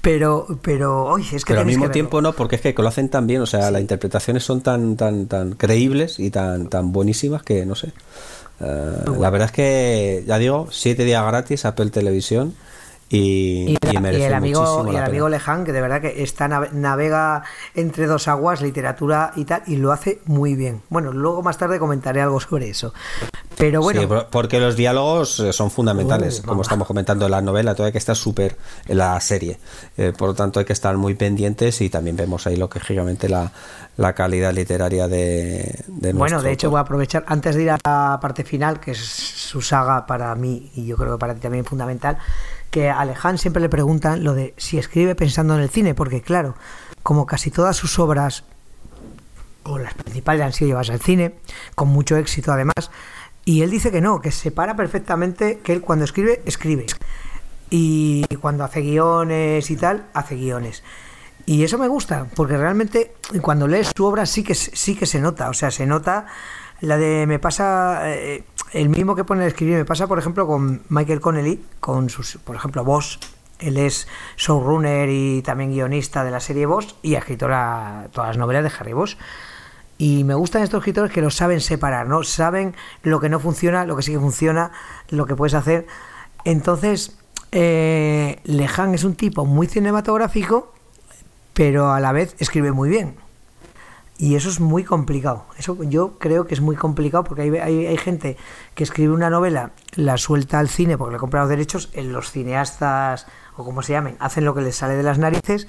Pero, 0.00 0.46
pero, 0.62 1.04
oye, 1.04 1.36
es 1.36 1.44
que. 1.44 1.52
Pero 1.52 1.60
al 1.60 1.66
mismo 1.66 1.90
tiempo 1.90 2.22
no, 2.22 2.32
porque 2.32 2.56
es 2.56 2.62
que 2.62 2.72
lo 2.72 2.88
hacen 2.88 3.10
tan 3.10 3.26
bien, 3.26 3.42
o 3.42 3.46
sea, 3.46 3.66
sí. 3.66 3.72
las 3.72 3.82
interpretaciones 3.82 4.42
son 4.42 4.62
tan, 4.62 4.96
tan, 4.96 5.26
tan 5.26 5.52
creíbles 5.52 6.18
y 6.18 6.30
tan, 6.30 6.68
tan 6.68 6.92
buenísimas 6.92 7.42
que 7.42 7.66
no 7.66 7.74
sé. 7.74 7.92
Uh, 8.58 8.64
bueno. 9.04 9.20
La 9.20 9.30
verdad 9.30 9.46
es 9.46 9.52
que, 9.52 10.24
ya 10.26 10.38
digo, 10.38 10.68
siete 10.70 11.04
días 11.04 11.22
gratis 11.26 11.66
Apple 11.66 11.90
Televisión. 11.90 12.54
Y, 13.12 13.18
y, 13.18 13.72
y, 13.72 13.78
y, 13.92 14.22
el 14.22 14.34
amigo 14.34 14.86
y 14.88 14.94
el 14.94 15.02
amigo 15.02 15.28
Lejan 15.28 15.64
que 15.64 15.72
de 15.72 15.80
verdad 15.80 16.00
que 16.00 16.22
está 16.22 16.46
navega 16.46 17.42
entre 17.74 18.06
dos 18.06 18.28
aguas 18.28 18.62
literatura 18.62 19.32
y 19.34 19.44
tal 19.46 19.64
y 19.66 19.76
lo 19.76 19.90
hace 19.90 20.20
muy 20.26 20.54
bien. 20.54 20.82
Bueno 20.90 21.12
luego 21.12 21.42
más 21.42 21.58
tarde 21.58 21.80
comentaré 21.80 22.20
algo 22.20 22.38
sobre 22.38 22.68
eso. 22.68 22.94
Pero 23.56 23.82
bueno. 23.82 24.00
sí, 24.00 24.08
porque 24.30 24.60
los 24.60 24.76
diálogos 24.76 25.40
eh, 25.40 25.52
son 25.52 25.72
fundamentales 25.72 26.40
como 26.40 26.62
estamos 26.62 26.86
comentando 26.86 27.24
en 27.24 27.32
la 27.32 27.42
novela 27.42 27.74
todavía 27.74 27.92
que 27.92 27.98
está 27.98 28.14
súper 28.14 28.56
en 28.86 28.98
la 28.98 29.20
serie. 29.20 29.58
Eh, 29.96 30.12
por 30.16 30.28
lo 30.28 30.34
tanto 30.34 30.60
hay 30.60 30.64
que 30.64 30.72
estar 30.72 30.96
muy 30.96 31.14
pendientes 31.14 31.80
y 31.80 31.90
también 31.90 32.16
vemos 32.16 32.46
ahí 32.46 32.56
lógicamente 32.56 33.28
la, 33.28 33.50
la 33.96 34.14
calidad 34.14 34.54
literaria 34.54 35.08
de, 35.08 35.84
de 35.88 36.12
bueno 36.12 36.40
de 36.40 36.52
hecho 36.52 36.68
autor. 36.68 36.70
voy 36.70 36.78
a 36.78 36.82
aprovechar 36.82 37.24
antes 37.26 37.56
de 37.56 37.62
ir 37.62 37.70
a 37.70 37.78
la 37.84 38.18
parte 38.22 38.44
final 38.44 38.78
que 38.78 38.92
es 38.92 38.98
su 38.98 39.60
saga 39.60 40.06
para 40.06 40.34
mí 40.36 40.70
y 40.74 40.86
yo 40.86 40.96
creo 40.96 41.14
que 41.16 41.18
para 41.18 41.34
ti 41.34 41.40
también 41.40 41.64
fundamental 41.64 42.18
que 42.70 42.88
a 42.88 43.00
Aleján 43.00 43.38
siempre 43.38 43.60
le 43.60 43.68
preguntan 43.68 44.24
lo 44.24 44.34
de 44.34 44.54
si 44.56 44.78
escribe 44.78 45.14
pensando 45.14 45.54
en 45.54 45.60
el 45.60 45.70
cine, 45.70 45.94
porque 45.94 46.22
claro, 46.22 46.54
como 47.02 47.26
casi 47.26 47.50
todas 47.50 47.76
sus 47.76 47.98
obras, 47.98 48.44
o 49.64 49.78
las 49.78 49.94
principales 49.94 50.42
han 50.42 50.52
sido 50.52 50.68
llevadas 50.68 50.90
al 50.90 51.00
cine, 51.00 51.34
con 51.74 51.88
mucho 51.88 52.16
éxito 52.16 52.52
además, 52.52 52.90
y 53.44 53.62
él 53.62 53.70
dice 53.70 53.90
que 53.90 54.00
no, 54.00 54.20
que 54.20 54.30
separa 54.30 54.76
perfectamente 54.76 55.58
que 55.58 55.72
él 55.72 55.80
cuando 55.80 56.04
escribe, 56.04 56.42
escribe. 56.46 56.86
Y 57.70 58.24
cuando 58.40 58.64
hace 58.64 58.80
guiones 58.80 59.70
y 59.70 59.76
tal, 59.76 60.06
hace 60.12 60.36
guiones. 60.36 60.82
Y 61.46 61.64
eso 61.64 61.78
me 61.78 61.88
gusta, 61.88 62.26
porque 62.36 62.56
realmente 62.56 63.14
cuando 63.40 63.66
lees 63.66 63.90
su 63.96 64.04
obra 64.04 64.26
sí 64.26 64.44
que, 64.44 64.54
sí 64.54 64.94
que 64.94 65.06
se 65.06 65.20
nota, 65.20 65.48
o 65.48 65.54
sea, 65.54 65.70
se 65.70 65.86
nota 65.86 66.26
la 66.80 66.96
de 66.96 67.26
me 67.26 67.38
pasa 67.38 68.02
eh, 68.04 68.44
el 68.72 68.88
mismo 68.88 69.16
que 69.16 69.24
pone 69.24 69.42
el 69.42 69.48
escribir 69.48 69.76
me 69.76 69.84
pasa 69.84 70.06
por 70.06 70.18
ejemplo 70.18 70.46
con 70.46 70.82
Michael 70.88 71.20
Connelly 71.20 71.64
con 71.80 72.08
sus 72.10 72.36
por 72.38 72.56
ejemplo 72.56 72.84
Boss. 72.84 73.18
Él 73.58 73.76
es 73.76 74.08
showrunner 74.36 75.08
y 75.10 75.42
también 75.42 75.72
guionista 75.72 76.24
de 76.24 76.30
la 76.30 76.40
serie 76.40 76.66
Boss 76.66 76.94
y 77.02 77.14
escritora 77.14 78.08
todas 78.12 78.28
las 78.28 78.36
novelas 78.38 78.64
de 78.64 78.72
Harry 78.78 78.92
Boss. 78.92 79.18
Y 79.98 80.24
me 80.24 80.34
gustan 80.34 80.62
estos 80.62 80.78
escritores 80.78 81.12
que 81.12 81.20
lo 81.20 81.30
saben 81.30 81.60
separar 81.60 82.06
no 82.06 82.22
saben 82.22 82.74
lo 83.02 83.20
que 83.20 83.28
no 83.28 83.38
funciona 83.38 83.84
lo 83.84 83.96
que 83.96 84.02
sí 84.02 84.12
que 84.12 84.20
funciona 84.20 84.72
lo 85.08 85.26
que 85.26 85.36
puedes 85.36 85.54
hacer. 85.54 85.86
Entonces 86.44 87.18
eh, 87.52 88.40
Lejan 88.44 88.94
es 88.94 89.04
un 89.04 89.14
tipo 89.14 89.44
muy 89.44 89.66
cinematográfico 89.66 90.72
pero 91.52 91.92
a 91.92 92.00
la 92.00 92.12
vez 92.12 92.36
escribe 92.38 92.72
muy 92.72 92.88
bien 92.88 93.16
y 94.20 94.34
eso 94.34 94.50
es 94.50 94.60
muy 94.60 94.84
complicado. 94.84 95.46
Eso 95.56 95.82
yo 95.82 96.18
creo 96.18 96.46
que 96.46 96.52
es 96.52 96.60
muy 96.60 96.76
complicado 96.76 97.24
porque 97.24 97.40
hay, 97.40 97.56
hay, 97.56 97.86
hay, 97.86 97.96
gente 97.96 98.36
que 98.74 98.84
escribe 98.84 99.14
una 99.14 99.30
novela, 99.30 99.72
la 99.94 100.18
suelta 100.18 100.58
al 100.58 100.68
cine 100.68 100.98
porque 100.98 101.14
le 101.14 101.18
compra 101.18 101.40
los 101.40 101.48
derechos, 101.48 101.88
en 101.94 102.12
los 102.12 102.30
cineastas 102.30 103.26
o 103.56 103.64
como 103.64 103.82
se 103.82 103.94
llamen, 103.94 104.16
hacen 104.20 104.44
lo 104.44 104.54
que 104.54 104.60
les 104.60 104.76
sale 104.76 104.94
de 104.94 105.02
las 105.02 105.18
narices 105.18 105.66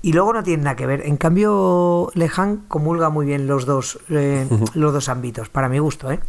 y 0.00 0.14
luego 0.14 0.32
no 0.32 0.42
tienen 0.42 0.64
nada 0.64 0.76
que 0.76 0.86
ver. 0.86 1.02
En 1.04 1.18
cambio, 1.18 2.10
Lehan 2.14 2.64
comulga 2.68 3.10
muy 3.10 3.26
bien 3.26 3.46
los 3.46 3.66
dos, 3.66 3.98
eh, 4.08 4.48
los 4.72 4.94
dos 4.94 5.10
ámbitos, 5.10 5.50
para 5.50 5.68
mi 5.68 5.78
gusto, 5.78 6.10
¿eh? 6.10 6.20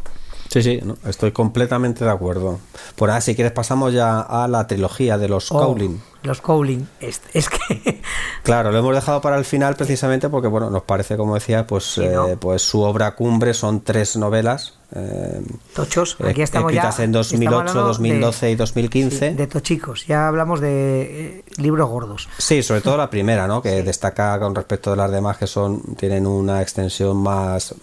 Sí, 0.51 0.61
sí, 0.61 0.81
estoy 1.05 1.31
completamente 1.31 2.03
de 2.03 2.11
acuerdo. 2.11 2.59
Por 2.97 3.09
ahora, 3.09 3.21
si 3.21 3.35
quieres, 3.35 3.53
pasamos 3.53 3.93
ya 3.93 4.19
a 4.19 4.49
la 4.49 4.67
trilogía 4.67 5.17
de 5.17 5.29
los 5.29 5.49
oh, 5.49 5.57
Cowling. 5.57 5.97
Los 6.23 6.41
Cowling, 6.41 6.83
es, 6.99 7.21
es, 7.33 7.47
que. 7.47 8.01
Claro, 8.43 8.69
lo 8.73 8.79
hemos 8.79 8.93
dejado 8.93 9.21
para 9.21 9.37
el 9.37 9.45
final 9.45 9.77
precisamente 9.77 10.27
porque, 10.27 10.49
bueno, 10.49 10.69
nos 10.69 10.83
parece, 10.83 11.15
como 11.15 11.35
decía, 11.35 11.65
pues, 11.65 11.97
eh, 11.99 12.35
pues 12.37 12.63
su 12.63 12.81
obra 12.81 13.15
cumbre 13.15 13.53
son 13.53 13.79
tres 13.79 14.17
novelas. 14.17 14.73
Eh, 14.93 15.41
Tochos, 15.73 16.17
aquí 16.19 16.41
estamos 16.41 16.73
escritas 16.73 16.99
en 16.99 17.13
2008, 17.13 17.73
2012 17.73 18.51
y 18.51 18.55
2015. 18.55 19.33
de 19.35 19.47
tochicos, 19.47 20.05
ya 20.05 20.27
hablamos 20.27 20.59
de 20.59 21.37
eh, 21.37 21.43
libros 21.59 21.87
gordos. 21.89 22.27
Sí, 22.37 22.61
sobre 22.61 22.81
todo 22.81 22.97
la 22.97 23.09
primera, 23.09 23.47
¿no? 23.47 23.61
Que 23.61 23.83
destaca 23.83 24.37
con 24.37 24.53
respecto 24.53 24.91
de 24.91 24.97
las 24.97 25.11
demás 25.11 25.37
que 25.37 25.47
son 25.47 25.81
tienen 25.95 26.27
una 26.27 26.61
extensión 26.61 27.15
más 27.15 27.73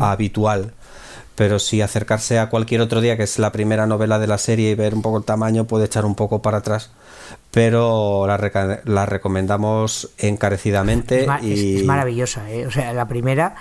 habitual 0.00 0.74
pero 1.34 1.58
si 1.58 1.80
acercarse 1.80 2.38
a 2.38 2.50
cualquier 2.50 2.80
otro 2.80 3.00
día, 3.00 3.16
que 3.16 3.22
es 3.22 3.38
la 3.38 3.52
primera 3.52 3.86
novela 3.86 4.18
de 4.18 4.26
la 4.26 4.38
serie, 4.38 4.70
y 4.70 4.74
ver 4.74 4.94
un 4.94 5.02
poco 5.02 5.18
el 5.18 5.24
tamaño, 5.24 5.64
puede 5.64 5.86
echar 5.86 6.04
un 6.04 6.14
poco 6.14 6.42
para 6.42 6.58
atrás. 6.58 6.90
Pero 7.50 8.26
la, 8.26 8.80
la 8.84 9.06
recomendamos 9.06 10.10
encarecidamente. 10.18 11.24
Es, 11.24 11.42
y... 11.42 11.76
es, 11.78 11.84
maravillosa, 11.84 12.50
¿eh? 12.50 12.66
O 12.66 12.70
sea, 12.70 12.92
la 12.92 13.08
primera. 13.08 13.54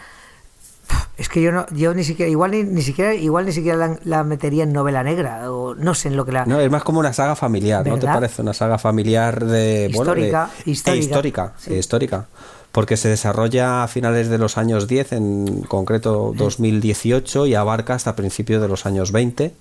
Es 1.17 1.30
que 1.30 1.41
yo 1.41 1.51
no, 1.51 1.67
yo 1.72 1.93
ni 1.93 2.03
siquiera, 2.03 2.32
igual 2.32 2.51
ni, 2.51 2.82
siquiera, 2.82 3.13
igual 3.13 3.45
ni 3.45 3.51
siquiera 3.51 3.97
la, 4.03 4.24
metería 4.24 4.63
en 4.63 4.74
novela 4.74 5.03
negra, 5.03 5.51
o 5.51 5.76
no 5.76 5.93
sé 5.93 6.07
en 6.07 6.17
lo 6.17 6.26
que 6.26 6.32
la. 6.32 6.45
No, 6.45 6.59
es 6.59 6.72
más 6.72 6.84
como 6.84 6.99
una 6.99 7.13
saga 7.13 7.36
familiar, 7.36 7.86
¿no 7.86 7.99
te 7.99 8.07
parece? 8.07 8.41
Una 8.41 8.53
saga 8.53 8.78
familiar 8.78 9.45
de. 9.45 9.88
Histórica, 9.91 10.49
histórica. 10.65 11.03
histórica, 11.03 11.53
histórica 11.67 12.28
porque 12.72 12.97
se 12.97 13.09
desarrolla 13.09 13.84
a 13.84 13.88
finales 13.88 14.30
de 14.30 14.38
los 14.38 14.57
años 14.57 14.88
10, 14.88 15.13
en 15.13 15.61
concreto 15.63 16.34
2018, 16.36 17.47
y 17.47 17.55
abarca 17.55 17.95
hasta 17.95 18.15
principios 18.15 18.61
de 18.61 18.67
los 18.67 18.86
años 18.86 19.11
20. 19.11 19.53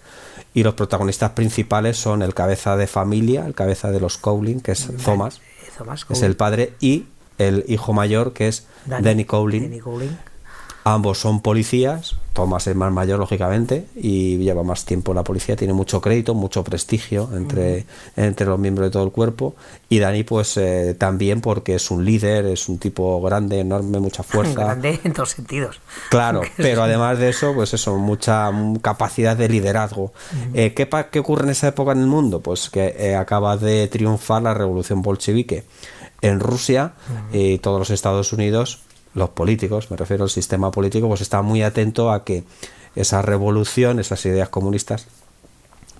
Y 0.54 0.62
los 0.62 0.74
protagonistas 0.74 1.32
principales 1.32 1.96
son 1.96 2.22
el 2.22 2.34
cabeza 2.34 2.76
de 2.76 2.86
familia, 2.86 3.46
el 3.46 3.54
cabeza 3.54 3.90
de 3.90 4.00
los 4.00 4.18
Cowling, 4.18 4.60
que 4.60 4.72
es 4.72 4.88
Thomas, 5.04 5.40
es 6.10 6.22
el 6.22 6.36
padre, 6.36 6.72
y 6.80 7.06
el 7.38 7.64
hijo 7.68 7.92
mayor, 7.92 8.32
que 8.32 8.48
es 8.48 8.66
Danny, 8.86 9.24
Cowling, 9.24 9.80
Ambos 10.94 11.18
son 11.18 11.42
policías, 11.42 12.16
Thomas 12.32 12.66
es 12.66 12.74
más 12.74 12.90
mayor, 12.90 13.18
lógicamente, 13.18 13.84
y 13.94 14.38
lleva 14.38 14.62
más 14.62 14.86
tiempo 14.86 15.12
en 15.12 15.16
la 15.16 15.22
policía, 15.22 15.54
tiene 15.54 15.74
mucho 15.74 16.00
crédito, 16.00 16.32
mucho 16.32 16.64
prestigio 16.64 17.28
entre, 17.34 17.84
entre 18.16 18.46
los 18.46 18.58
miembros 18.58 18.86
de 18.86 18.92
todo 18.92 19.04
el 19.04 19.10
cuerpo. 19.10 19.54
Y 19.90 19.98
Dani, 19.98 20.24
pues 20.24 20.56
eh, 20.56 20.96
también 20.98 21.42
porque 21.42 21.74
es 21.74 21.90
un 21.90 22.06
líder, 22.06 22.46
es 22.46 22.70
un 22.70 22.78
tipo 22.78 23.20
grande, 23.20 23.60
enorme, 23.60 24.00
mucha 24.00 24.22
fuerza. 24.22 24.54
Grande 24.64 24.98
en 25.04 25.12
todos 25.12 25.32
sentidos. 25.32 25.78
Claro, 26.08 26.40
pero 26.56 26.84
además 26.84 27.18
de 27.18 27.28
eso, 27.28 27.52
pues 27.52 27.74
eso, 27.74 27.98
mucha 27.98 28.50
capacidad 28.80 29.36
de 29.36 29.50
liderazgo. 29.50 30.14
Eh, 30.54 30.72
¿qué, 30.72 30.88
¿qué, 31.10 31.18
ocurre 31.18 31.44
en 31.44 31.50
esa 31.50 31.68
época 31.68 31.92
en 31.92 31.98
el 31.98 32.06
mundo? 32.06 32.40
Pues 32.40 32.70
que 32.70 32.94
eh, 32.98 33.14
acaba 33.14 33.58
de 33.58 33.88
triunfar 33.88 34.40
la 34.40 34.54
revolución 34.54 35.02
bolchevique 35.02 35.64
en 36.22 36.40
Rusia 36.40 36.94
y 37.30 37.58
todos 37.58 37.78
los 37.78 37.90
Estados 37.90 38.32
Unidos 38.32 38.80
los 39.18 39.30
políticos, 39.30 39.90
me 39.90 39.96
refiero 39.96 40.24
al 40.24 40.30
sistema 40.30 40.70
político, 40.70 41.08
pues 41.08 41.20
está 41.20 41.42
muy 41.42 41.62
atento 41.62 42.10
a 42.10 42.24
que 42.24 42.44
esa 42.94 43.22
revolución, 43.22 43.98
esas 43.98 44.24
ideas 44.26 44.48
comunistas 44.48 45.06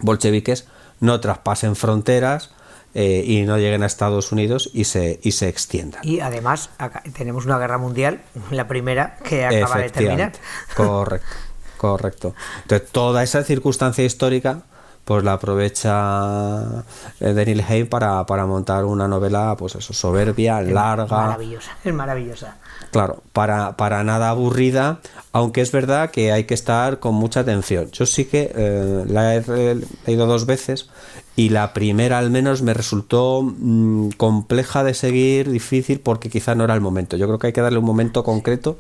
bolcheviques, 0.01 0.67
no 1.01 1.21
traspasen 1.21 1.77
fronteras 1.77 2.51
eh, 2.95 3.23
y 3.27 3.43
no 3.43 3.59
lleguen 3.59 3.83
a 3.83 3.87
Estados 3.87 4.33
Unidos 4.33 4.71
y 4.73 4.85
se, 4.85 5.21
y 5.23 5.33
se 5.33 5.49
extiendan. 5.49 6.01
Y 6.05 6.21
además 6.21 6.71
tenemos 7.17 7.45
una 7.45 7.59
guerra 7.59 7.79
mundial, 7.79 8.23
la 8.51 8.67
primera, 8.67 9.17
que 9.23 9.45
acaba 9.45 9.79
de 9.79 9.91
terminar. 9.91 10.33
Correcto, 10.75 11.29
correcto. 11.77 12.35
Entonces, 12.63 12.89
toda 12.91 13.23
esa 13.23 13.45
circunstancia 13.45 14.05
histórica 14.05 14.63
pues 15.09 15.25
la 15.25 15.33
aprovecha 15.33 16.85
eh, 17.19 17.33
Daniel 17.33 17.65
Hay 17.67 17.85
para, 17.85 18.27
para 18.27 18.45
montar 18.45 18.85
una 18.85 19.09
novela, 19.09 19.57
pues 19.59 19.75
eso, 19.75 19.95
soberbia, 19.95 20.61
larga. 20.61 21.07
Maravillosa, 21.07 21.71
es 21.83 21.95
maravillosa. 21.95 22.59
Claro, 22.91 23.23
para, 23.33 23.75
para 23.79 24.05
nada 24.05 24.29
aburrida, 24.29 25.01
aunque 25.33 25.63
es 25.63 25.73
verdad 25.73 26.11
que 26.11 26.31
hay 26.31 26.45
que 26.45 26.53
estar 26.53 26.99
con 26.99 27.15
mucha 27.15 27.41
atención. 27.41 27.91
Yo 27.91 28.05
sí 28.05 28.27
que 28.27 28.53
eh, 28.55 29.05
la 29.09 29.37
he 29.37 29.81
leído 30.07 30.27
dos 30.27 30.45
veces 30.45 30.91
y 31.37 31.49
la 31.49 31.73
primera 31.73 32.19
al 32.19 32.29
menos 32.29 32.61
me 32.61 32.75
resultó 32.75 33.41
mm, 33.43 34.11
compleja 34.19 34.85
de 34.85 34.93
seguir, 34.93 35.51
difícil, 35.51 36.01
porque 36.01 36.29
quizá 36.29 36.55
no 36.55 36.65
era 36.65 36.75
el 36.75 36.83
momento. 36.83 37.17
Yo 37.17 37.27
creo 37.29 37.39
que 37.39 37.47
hay 37.47 37.53
que 37.55 37.63
darle 37.63 37.79
un 37.79 37.87
momento 37.87 38.25
concreto 38.25 38.77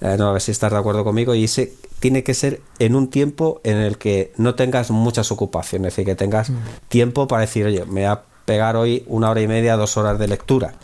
eh, 0.00 0.16
no, 0.16 0.28
a 0.28 0.32
ver 0.32 0.40
si 0.40 0.52
estás 0.52 0.70
de 0.70 0.78
acuerdo 0.78 1.02
conmigo, 1.02 1.34
y 1.34 1.44
ese 1.44 1.72
tiene 2.00 2.22
que 2.22 2.34
ser 2.34 2.60
en 2.78 2.94
un 2.94 3.08
tiempo 3.08 3.60
en 3.64 3.76
el 3.78 3.98
que 3.98 4.32
no 4.36 4.54
tengas 4.54 4.90
muchas 4.90 5.32
ocupaciones, 5.32 5.88
es 5.88 5.96
decir, 5.96 6.06
que 6.06 6.14
tengas 6.14 6.50
mm. 6.50 6.56
tiempo 6.88 7.28
para 7.28 7.42
decir, 7.42 7.66
oye, 7.66 7.84
me 7.84 8.02
voy 8.02 8.04
a 8.04 8.22
pegar 8.44 8.76
hoy 8.76 9.04
una 9.06 9.30
hora 9.30 9.42
y 9.42 9.46
media, 9.46 9.76
dos 9.76 9.96
horas 9.98 10.18
de 10.18 10.26
lectura. 10.26 10.74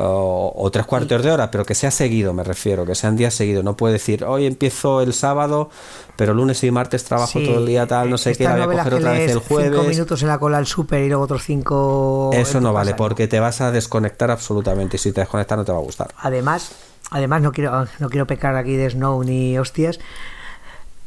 O, 0.00 0.70
tres 0.72 0.86
cuartos 0.86 1.24
de 1.24 1.30
hora, 1.32 1.50
pero 1.50 1.64
que 1.64 1.74
sea 1.74 1.90
seguido, 1.90 2.32
me 2.32 2.44
refiero, 2.44 2.86
que 2.86 2.94
sean 2.94 3.16
días 3.16 3.34
seguidos. 3.34 3.64
No 3.64 3.76
puede 3.76 3.94
decir, 3.94 4.22
hoy 4.22 4.46
empiezo 4.46 5.00
el 5.00 5.12
sábado, 5.12 5.70
pero 6.14 6.34
lunes 6.34 6.62
y 6.62 6.70
martes 6.70 7.02
trabajo 7.02 7.40
todo 7.40 7.58
el 7.58 7.66
día, 7.66 7.84
tal, 7.88 8.08
no 8.08 8.16
sé 8.16 8.36
qué, 8.36 8.46
voy 8.46 8.60
a 8.60 8.66
coger 8.66 8.94
otra 8.94 9.12
vez 9.12 9.32
el 9.32 9.38
jueves. 9.38 9.72
Cinco 9.72 9.88
minutos 9.88 10.22
en 10.22 10.28
la 10.28 10.38
cola 10.38 10.58
al 10.58 10.66
súper 10.66 11.02
y 11.02 11.08
luego 11.08 11.24
otros 11.24 11.42
cinco. 11.42 12.30
Eso 12.32 12.60
no 12.60 12.72
vale, 12.72 12.94
porque 12.94 13.26
te 13.26 13.40
vas 13.40 13.60
a 13.60 13.72
desconectar 13.72 14.30
absolutamente 14.30 14.98
y 14.98 14.98
si 15.00 15.10
te 15.10 15.22
desconectas 15.22 15.58
no 15.58 15.64
te 15.64 15.72
va 15.72 15.78
a 15.78 15.82
gustar. 15.82 16.14
Además, 16.18 16.70
además 17.10 17.42
no 17.42 17.50
quiero, 17.50 17.86
no 17.98 18.08
quiero 18.08 18.26
pecar 18.28 18.54
aquí 18.54 18.76
de 18.76 18.90
Snow 18.90 19.24
ni 19.24 19.58
hostias, 19.58 19.98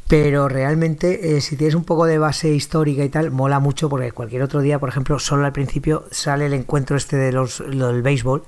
pero 0.08 0.48
realmente 0.48 1.36
eh, 1.36 1.40
si 1.40 1.56
tienes 1.56 1.74
un 1.74 1.84
poco 1.84 2.06
de 2.06 2.18
base 2.18 2.50
histórica 2.50 3.04
y 3.04 3.08
tal, 3.08 3.30
mola 3.30 3.60
mucho 3.60 3.88
porque 3.88 4.12
cualquier 4.12 4.42
otro 4.42 4.60
día, 4.60 4.78
por 4.78 4.88
ejemplo, 4.88 5.18
solo 5.18 5.46
al 5.46 5.52
principio 5.52 6.04
sale 6.10 6.46
el 6.46 6.54
encuentro 6.54 6.96
este 6.96 7.16
de 7.16 7.32
los, 7.32 7.58
del 7.58 8.02
béisbol. 8.02 8.42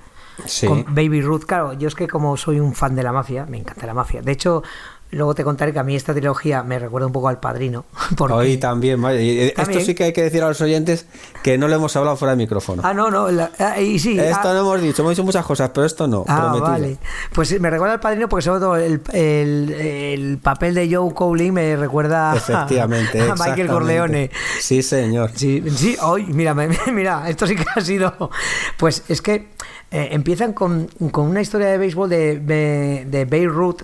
Con 0.67 0.83
Baby 0.93 1.21
Ruth, 1.21 1.43
claro, 1.45 1.73
yo 1.73 1.87
es 1.87 1.95
que 1.95 2.07
como 2.07 2.35
soy 2.35 2.59
un 2.59 2.75
fan 2.75 2.93
de 2.93 3.03
la 3.03 3.13
mafia, 3.13 3.45
me 3.45 3.57
encanta 3.57 3.85
la 3.85 3.93
mafia. 3.93 4.21
De 4.21 4.33
hecho, 4.33 4.63
Luego 5.11 5.35
te 5.35 5.43
contaré 5.43 5.71
que 5.71 5.79
a 5.79 5.83
mí 5.83 5.95
esta 5.95 6.13
trilogía 6.13 6.63
me 6.63 6.79
recuerda 6.79 7.07
un 7.07 7.13
poco 7.13 7.29
al 7.29 7.39
padrino. 7.39 7.85
Hoy 8.19 8.57
también, 8.57 9.03
Esto 9.05 9.79
sí 9.79 9.93
que 9.93 10.05
hay 10.05 10.13
que 10.13 10.23
decir 10.23 10.43
a 10.43 10.47
los 10.47 10.59
oyentes 10.61 11.05
que 11.43 11.57
no 11.57 11.67
le 11.67 11.75
hemos 11.75 11.95
hablado 11.95 12.17
fuera 12.17 12.31
de 12.31 12.37
micrófono. 12.37 12.81
Ah, 12.83 12.93
no, 12.93 13.11
no. 13.11 13.27
Ah, 13.59 13.79
y 13.79 13.99
sí, 13.99 14.19
esto 14.19 14.49
ah. 14.49 14.53
no 14.53 14.59
hemos 14.61 14.81
dicho, 14.81 15.03
hemos 15.03 15.11
dicho 15.11 15.23
muchas 15.23 15.45
cosas, 15.45 15.69
pero 15.73 15.85
esto 15.85 16.07
no. 16.07 16.25
Ah, 16.27 16.57
vale. 16.59 16.97
Pues 17.33 17.59
me 17.61 17.69
recuerda 17.69 17.93
al 17.93 17.99
padrino 17.99 18.27
porque 18.27 18.43
sobre 18.43 18.59
todo 18.59 18.75
el, 18.77 19.01
el, 19.13 20.39
papel 20.39 20.73
de 20.73 20.93
Joe 20.93 21.13
Cowling 21.13 21.51
me 21.51 21.75
recuerda 21.75 22.35
Efectivamente, 22.35 23.21
a, 23.21 23.35
Michael 23.35 23.67
Corleone. 23.67 24.31
Sí, 24.59 24.81
señor. 24.81 25.31
Sí, 25.35 25.63
sí 25.75 25.95
hoy, 26.01 26.25
mira, 26.25 26.53
mira, 26.91 27.29
esto 27.29 27.45
sí 27.45 27.55
que 27.55 27.65
ha 27.75 27.81
sido. 27.81 28.31
Pues 28.77 29.03
es 29.07 29.21
que 29.21 29.49
eh, 29.91 30.09
empiezan 30.11 30.53
con, 30.53 30.87
con, 31.11 31.27
una 31.27 31.41
historia 31.41 31.67
de 31.67 31.77
béisbol 31.77 32.09
de, 32.09 32.39
de, 32.39 33.05
de 33.07 33.25
Beirut 33.25 33.83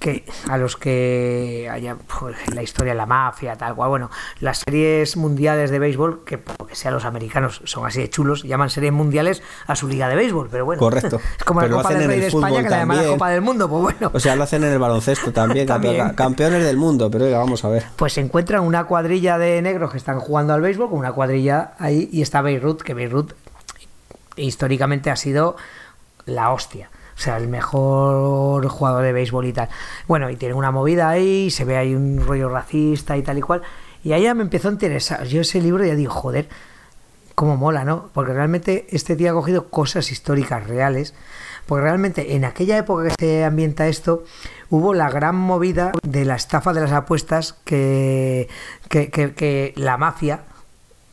que 0.00 0.24
a 0.48 0.56
los 0.56 0.76
que 0.76 1.68
haya 1.70 1.96
pues, 2.18 2.36
la 2.52 2.62
historia 2.62 2.94
de 2.94 2.96
la 2.96 3.06
mafia, 3.06 3.54
tal 3.56 3.74
cual, 3.74 3.90
bueno, 3.90 4.10
las 4.40 4.58
series 4.58 5.16
mundiales 5.16 5.70
de 5.70 5.78
béisbol, 5.78 6.24
que 6.24 6.38
porque 6.38 6.74
sean 6.74 6.94
los 6.94 7.04
americanos 7.04 7.60
son 7.64 7.86
así 7.86 8.00
de 8.00 8.10
chulos, 8.10 8.42
llaman 8.42 8.70
series 8.70 8.92
mundiales 8.92 9.42
a 9.66 9.76
su 9.76 9.86
liga 9.86 10.08
de 10.08 10.16
béisbol, 10.16 10.48
pero 10.50 10.64
bueno. 10.64 10.80
Correcto. 10.80 11.20
Es 11.38 11.44
como 11.44 11.60
la 11.60 11.68
Copa 11.68 11.94
del 11.94 12.08
Rey 12.08 12.20
de 12.20 12.26
España 12.26 12.62
que 12.62 12.70
la 12.70 12.78
llaman 12.78 12.96
la 12.96 13.12
Copa 13.12 13.30
del 13.30 13.42
Mundo, 13.42 13.68
pues 13.68 13.82
bueno. 13.82 14.10
O 14.12 14.18
sea, 14.18 14.34
lo 14.34 14.44
hacen 14.44 14.64
en 14.64 14.72
el 14.72 14.78
baloncesto 14.78 15.32
también, 15.32 15.66
campeones 16.16 16.64
del 16.64 16.76
mundo, 16.76 17.10
pero 17.10 17.30
vamos 17.30 17.64
a 17.64 17.68
ver. 17.68 17.84
Pues 17.96 18.14
se 18.14 18.20
encuentran 18.20 18.62
una 18.62 18.84
cuadrilla 18.84 19.38
de 19.38 19.60
negros 19.62 19.92
que 19.92 19.98
están 19.98 20.18
jugando 20.18 20.54
al 20.54 20.62
béisbol, 20.62 20.88
con 20.88 20.98
una 20.98 21.12
cuadrilla 21.12 21.72
ahí, 21.78 22.08
y 22.10 22.22
está 22.22 22.40
Beirut, 22.40 22.82
que 22.82 22.94
Beirut 22.94 23.34
históricamente 24.36 25.10
ha 25.10 25.16
sido 25.16 25.56
la 26.24 26.50
hostia 26.52 26.90
o 27.20 27.22
sea, 27.22 27.36
el 27.36 27.48
mejor 27.48 28.66
jugador 28.68 29.04
de 29.04 29.12
béisbol 29.12 29.44
y 29.44 29.52
tal. 29.52 29.68
Bueno, 30.08 30.30
y 30.30 30.36
tiene 30.36 30.54
una 30.54 30.70
movida 30.70 31.10
ahí, 31.10 31.50
se 31.50 31.66
ve 31.66 31.76
ahí 31.76 31.94
un 31.94 32.24
rollo 32.24 32.48
racista 32.48 33.14
y 33.18 33.22
tal 33.22 33.36
y 33.36 33.42
cual. 33.42 33.60
Y 34.02 34.12
ahí 34.12 34.22
ya 34.22 34.32
me 34.32 34.40
empezó 34.40 34.68
a 34.68 34.72
interesar. 34.72 35.26
Yo 35.26 35.42
ese 35.42 35.60
libro 35.60 35.84
ya 35.84 35.94
digo, 35.94 36.10
joder, 36.10 36.48
cómo 37.34 37.58
mola, 37.58 37.84
¿no? 37.84 38.08
Porque 38.14 38.32
realmente 38.32 38.86
este 38.88 39.16
tío 39.16 39.32
ha 39.32 39.34
cogido 39.34 39.68
cosas 39.68 40.10
históricas 40.10 40.66
reales. 40.66 41.12
Porque 41.66 41.82
realmente 41.82 42.34
en 42.34 42.46
aquella 42.46 42.78
época 42.78 43.10
que 43.10 43.14
se 43.18 43.44
ambienta 43.44 43.86
esto, 43.86 44.24
hubo 44.70 44.94
la 44.94 45.10
gran 45.10 45.36
movida 45.36 45.92
de 46.02 46.24
la 46.24 46.36
estafa 46.36 46.72
de 46.72 46.80
las 46.80 46.92
apuestas 46.92 47.52
que, 47.64 48.48
que, 48.88 49.10
que 49.10 49.74
la 49.76 49.98
mafia, 49.98 50.40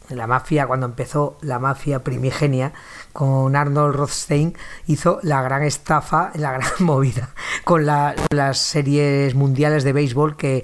la 0.08 0.26
mafia, 0.26 0.68
cuando 0.68 0.86
empezó 0.86 1.38
la 1.42 1.60
mafia 1.60 2.02
primigenia, 2.04 2.72
con 3.18 3.56
Arnold 3.56 3.96
Rothstein, 3.96 4.56
hizo 4.86 5.20
la 5.24 5.42
gran 5.42 5.64
estafa, 5.64 6.30
la 6.36 6.52
gran 6.52 6.70
movida, 6.86 7.30
con 7.64 7.84
las 7.84 8.60
series 8.60 9.34
mundiales 9.34 9.84
de 9.84 9.92
béisbol 9.92 10.38
que, 10.38 10.64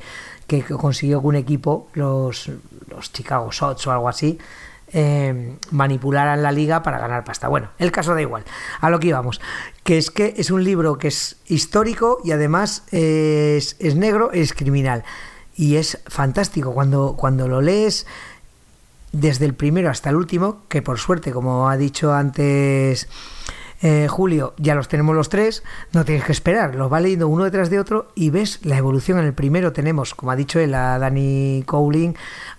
consiguió 0.77 1.19
que 1.19 1.25
un 1.25 1.35
equipo, 1.35 1.87
los, 1.95 2.51
los 2.89 3.11
Chicago 3.11 3.51
Sox 3.51 3.87
o 3.87 3.91
algo 3.91 4.07
así, 4.07 4.37
eh, 4.91 5.57
manipularan 5.71 6.43
la 6.43 6.51
liga 6.51 6.83
para 6.83 6.99
ganar 6.99 7.23
pasta. 7.23 7.47
Bueno, 7.47 7.71
el 7.79 7.91
caso 7.91 8.13
da 8.13 8.21
igual. 8.21 8.43
A 8.81 8.91
lo 8.91 8.99
que 8.99 9.07
íbamos. 9.07 9.41
Que 9.83 9.97
es 9.97 10.11
que 10.11 10.35
es 10.37 10.51
un 10.51 10.63
libro 10.63 10.99
que 10.99 11.07
es 11.07 11.37
histórico 11.47 12.19
y 12.23 12.33
además 12.33 12.83
es, 12.91 13.77
es 13.79 13.95
negro, 13.95 14.31
es 14.31 14.53
criminal. 14.53 15.03
Y 15.55 15.77
es 15.77 15.97
fantástico. 16.05 16.71
Cuando, 16.71 17.15
cuando 17.17 17.47
lo 17.47 17.61
lees 17.61 18.05
desde 19.13 19.45
el 19.45 19.53
primero 19.53 19.89
hasta 19.89 20.09
el 20.09 20.17
último, 20.17 20.63
que 20.67 20.81
por 20.81 20.99
suerte, 20.99 21.31
como 21.31 21.69
ha 21.69 21.77
dicho 21.77 22.13
antes 22.13 23.07
eh, 23.81 24.07
Julio, 24.09 24.53
ya 24.57 24.75
los 24.75 24.87
tenemos 24.87 25.13
los 25.13 25.27
tres, 25.27 25.61
no 25.91 26.05
tienes 26.05 26.23
que 26.23 26.31
esperar, 26.31 26.73
los 26.73 26.91
va 26.91 27.01
leyendo 27.01 27.27
uno 27.27 27.43
detrás 27.43 27.69
de 27.69 27.79
otro 27.79 28.07
y 28.15 28.29
ves 28.29 28.59
la 28.63 28.77
evolución. 28.77 29.19
En 29.19 29.25
el 29.25 29.33
primero 29.33 29.73
tenemos, 29.73 30.15
como 30.15 30.31
ha 30.31 30.35
dicho 30.37 30.59
él, 30.59 30.73
a 30.73 30.97
Danny 30.97 31.63
Cowling, 31.65 32.13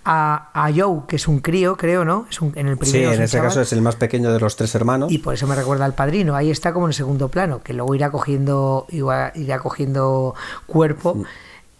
a, 0.05 0.51
a 0.53 0.71
Joe, 0.71 1.01
que 1.07 1.15
es 1.15 1.27
un 1.27 1.39
crío, 1.39 1.77
creo, 1.77 2.05
¿no? 2.05 2.27
Es 2.29 2.41
un, 2.41 2.53
en 2.55 2.67
el 2.67 2.77
primero 2.77 3.09
sí, 3.09 3.15
en 3.15 3.23
ese 3.23 3.39
caso 3.39 3.59
es 3.59 3.73
el 3.73 3.81
más 3.81 3.95
pequeño 3.95 4.31
de 4.31 4.39
los 4.39 4.55
tres 4.55 4.75
hermanos. 4.75 5.11
Y 5.11 5.17
por 5.17 5.33
eso 5.33 5.47
me 5.47 5.55
recuerda 5.55 5.85
al 5.85 5.95
padrino. 5.95 6.35
Ahí 6.35 6.51
está 6.51 6.73
como 6.73 6.85
en 6.85 6.93
segundo 6.93 7.29
plano, 7.29 7.63
que 7.63 7.73
luego 7.73 7.95
irá 7.95 8.11
cogiendo, 8.11 8.85
irá 8.89 9.59
cogiendo 9.59 10.35
cuerpo. 10.67 11.25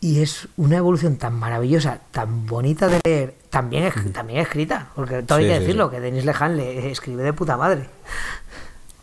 Y 0.01 0.21
es 0.21 0.47
una 0.57 0.77
evolución 0.77 1.17
tan 1.17 1.33
maravillosa, 1.33 1.99
tan 2.11 2.45
bonita 2.45 2.87
de 2.87 2.99
leer, 3.03 3.35
también, 3.55 3.93
también 4.11 4.41
escrita, 4.41 4.87
porque 4.95 5.23
todo 5.23 5.37
hay 5.37 5.45
que 5.47 5.59
decirlo, 5.61 5.89
que 5.89 6.01
Denis 6.01 6.25
Lehan 6.25 6.57
le 6.57 6.91
escribe 6.91 7.23
de 7.23 7.31
puta 7.31 7.55
madre. 7.55 7.87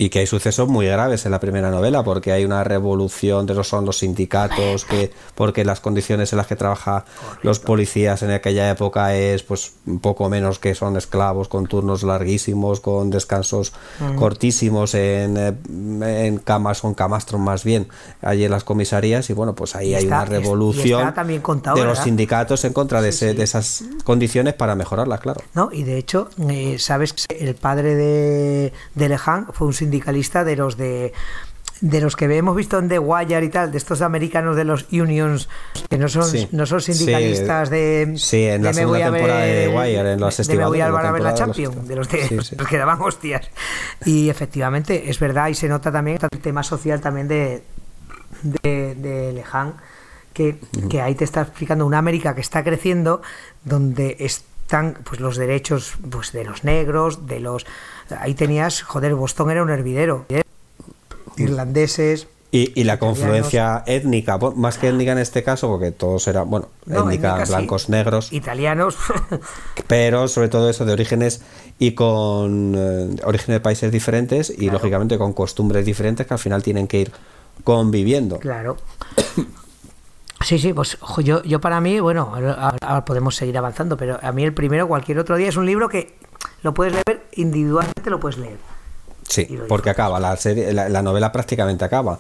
Y 0.03 0.11
que 0.11 0.19
hay 0.19 0.27
sucesos 0.27 0.69
muy 0.69 0.87
graves 0.87 1.27
en 1.27 1.31
la 1.31 1.39
primera 1.39 1.71
novela, 1.71 2.03
porque 2.03 2.33
hay 2.33 2.45
una 2.45 2.65
revolución 2.65 3.47
de 3.47 3.55
los 3.55 3.69
son 3.69 3.85
los 3.85 3.99
sindicatos, 3.99 4.85
que 4.85 5.13
porque 5.37 5.65
las 5.65 5.79
condiciones 5.79 6.33
en 6.33 6.39
las 6.39 6.49
que 6.49 6.57
trabajan 6.57 7.05
los 7.43 7.61
policías 7.61 8.21
en 8.25 8.33
aquella 8.33 8.69
época 8.69 9.15
es 9.15 9.45
pues 9.45 9.75
un 9.87 10.01
poco 10.01 10.29
menos 10.29 10.59
que 10.59 10.75
son 10.75 10.97
esclavos, 10.97 11.47
con 11.47 11.69
turnos 11.69 12.03
larguísimos, 12.03 12.81
con 12.81 13.11
descansos 13.11 13.75
cortísimos 14.17 14.95
en, 14.95 15.37
eh, 15.37 16.27
en, 16.27 16.39
camas, 16.39 16.81
con 16.81 16.95
camastros 16.95 17.41
más 17.41 17.63
bien, 17.63 17.87
allí 18.23 18.45
en 18.45 18.51
las 18.51 18.65
comisarías, 18.65 19.31
y 19.31 19.35
bueno, 19.35 19.55
pues 19.55 19.77
ahí 19.77 19.95
hay 19.95 20.05
una 20.05 20.25
revolución 20.25 21.15
de 21.77 21.85
los 21.85 21.99
sindicatos 22.01 22.65
en 22.65 22.73
contra 22.73 23.03
de, 23.03 23.11
esas 23.11 23.85
condiciones 24.03 24.55
para 24.55 24.75
mejorarlas, 24.75 25.21
claro. 25.21 25.43
No, 25.55 25.71
y 25.73 25.85
de 25.85 25.97
hecho, 25.97 26.29
eh, 26.49 26.81
sabes 26.81 27.13
que 27.13 27.39
el 27.39 27.55
padre 27.55 27.95
de, 27.95 28.73
de 28.97 29.09
Leján 29.09 29.47
fue 29.53 29.69
un 29.69 29.73
sindicalista 29.93 30.45
de 30.45 30.57
los 30.57 30.77
de 30.77 31.13
de 31.83 32.01
los 32.01 32.15
que 32.15 32.27
hemos 32.27 32.55
visto 32.55 32.79
en 32.79 32.89
The 32.89 33.01
Wire 33.01 33.45
y 33.45 33.49
tal, 33.49 33.73
de 33.73 33.79
estos 33.79 34.03
americanos 34.03 34.55
de 34.55 34.63
los 34.63 34.87
unions, 34.93 35.49
que 35.91 35.99
no 35.99 36.09
son, 36.09 36.31
no 36.53 36.65
son 36.65 36.81
sindicalistas 36.81 37.71
de. 37.71 38.15
Sí, 38.17 38.45
en 38.45 38.63
la 38.63 38.73
segunda 38.73 39.11
temporada 39.11 39.41
de 39.41 39.67
The 39.67 39.77
Wire, 39.77 40.13
en 40.13 40.21
los 40.21 40.37
de 40.37 40.57
me 40.57 40.65
voy 40.65 40.81
a, 40.81 40.87
a 40.87 41.11
ver 41.11 41.23
la 41.23 41.35
Champions, 41.35 41.89
de 41.89 41.97
los, 41.97 42.09
de, 42.09 42.31
los 42.57 42.69
que 42.69 42.79
daban 42.79 43.01
hostias. 43.03 43.51
Y 44.05 44.31
efectivamente, 44.31 45.11
es 45.11 45.19
verdad, 45.19 45.49
y 45.49 45.55
se 45.55 45.69
nota 45.69 45.91
también 45.91 46.19
el 46.23 46.39
tema 46.39 46.63
social 46.63 47.01
también 47.01 47.27
de, 47.27 47.65
de, 48.45 48.95
de 48.95 49.33
Lehan, 49.33 49.75
que, 50.33 50.61
que 50.89 51.03
ahí 51.03 51.17
te 51.17 51.25
está 51.25 51.41
explicando 51.41 51.85
una 51.85 51.99
América 51.99 52.33
que 52.37 52.43
está 52.43 52.63
creciendo, 52.63 53.23
donde 53.65 54.19
están 54.21 54.99
pues 55.03 55.19
los 55.19 55.37
derechos 55.37 55.95
pues 56.09 56.31
de 56.31 56.45
los 56.45 56.63
negros, 56.63 57.27
de 57.27 57.41
los 57.41 57.67
ahí 58.19 58.35
tenías, 58.35 58.83
joder, 58.83 59.15
Boston 59.15 59.51
era 59.51 59.63
un 59.63 59.71
hervidero. 59.71 60.27
¿eh? 60.29 60.43
Irlandeses. 61.37 62.27
Y, 62.55 62.85
la 62.85 62.99
confluencia 62.99 63.83
étnica, 63.87 64.37
más 64.37 64.77
que 64.77 64.89
étnica 64.89 65.13
en 65.13 65.19
este 65.19 65.43
caso, 65.43 65.69
porque 65.69 65.91
todos 65.91 66.29
eran, 66.29 66.51
bueno, 66.51 66.69
étnica, 66.87 67.43
blancos, 67.47 67.89
negros. 67.89 68.31
Italianos. 68.31 68.99
pero 69.87 70.29
sobre 70.29 70.51
todo 70.51 70.69
eso 70.69 70.85
de 70.85 70.93
orígenes 70.93 71.41
y 71.79 71.93
con 71.93 72.75
eh, 72.77 73.17
orígenes 73.25 73.55
de 73.55 73.61
países 73.61 73.91
diferentes 73.91 74.51
y 74.51 74.69
lógicamente 74.69 75.17
con 75.17 75.33
costumbres 75.33 75.87
diferentes 75.87 76.27
que 76.27 76.35
al 76.35 76.39
final 76.39 76.63
tienen 76.63 76.89
que 76.89 77.01
ir 77.01 77.13
conviviendo. 77.65 78.39
Claro. 78.39 78.77
Sí, 80.45 80.59
sí, 80.59 80.73
pues 80.73 80.99
yo, 81.19 81.43
yo 81.43 81.61
para 81.61 81.81
mí, 81.81 82.01
bueno, 82.01 82.33
ahora 82.81 83.05
podemos 83.05 83.37
seguir 83.37 83.57
avanzando, 83.59 83.97
pero 83.97 84.19
a 84.21 84.33
mí 84.33 84.45
el 84.45 84.55
primero, 84.55 84.89
cualquier 84.89 85.19
otro 85.19 85.37
día, 85.37 85.49
es 85.49 85.57
un 85.57 85.67
libro 85.67 85.89
que 85.89 86.15
lo 86.63 86.75
puedes 86.75 86.95
leer 86.95 87.25
individualmente, 87.33 88.11
lo 88.11 88.21
puedes 88.21 88.39
leer. 88.39 88.59
Sí, 89.29 89.59
porque 89.69 89.91
acaba, 89.91 90.21
la, 90.21 90.37
serie, 90.37 90.73
la, 90.73 91.03
novela 91.03 91.33
prácticamente 91.33 91.85
acaba. 91.85 92.19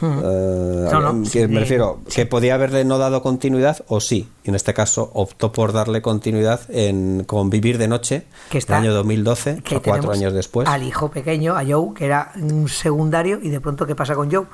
Hmm. 0.00 0.20
Eh, 0.24 1.48
me 1.48 1.60
refiero, 1.60 2.00
que 2.12 2.24
podía 2.24 2.54
haberle 2.54 2.84
no 2.84 2.98
dado 2.98 3.20
continuidad 3.22 3.84
o 3.88 4.00
sí. 4.00 4.28
En 4.44 4.54
este 4.54 4.72
caso 4.72 5.10
optó 5.14 5.52
por 5.52 5.72
darle 5.72 6.02
continuidad 6.02 6.60
en, 6.68 7.24
con 7.24 7.50
Vivir 7.50 7.78
de 7.78 7.88
Noche, 7.88 8.24
que 8.50 8.58
está, 8.58 8.78
el 8.78 8.84
año 8.84 8.94
2012, 8.94 9.62
que 9.62 9.80
cuatro 9.80 10.12
años 10.12 10.32
después. 10.32 10.68
Al 10.68 10.84
hijo 10.84 11.10
pequeño, 11.10 11.56
a 11.56 11.64
Joe, 11.64 11.94
que 11.94 12.06
era 12.06 12.32
un 12.36 12.68
secundario, 12.68 13.40
y 13.42 13.50
de 13.50 13.60
pronto, 13.60 13.86
¿qué 13.86 13.94
pasa 13.94 14.14
con 14.14 14.30
Joe? 14.30 14.46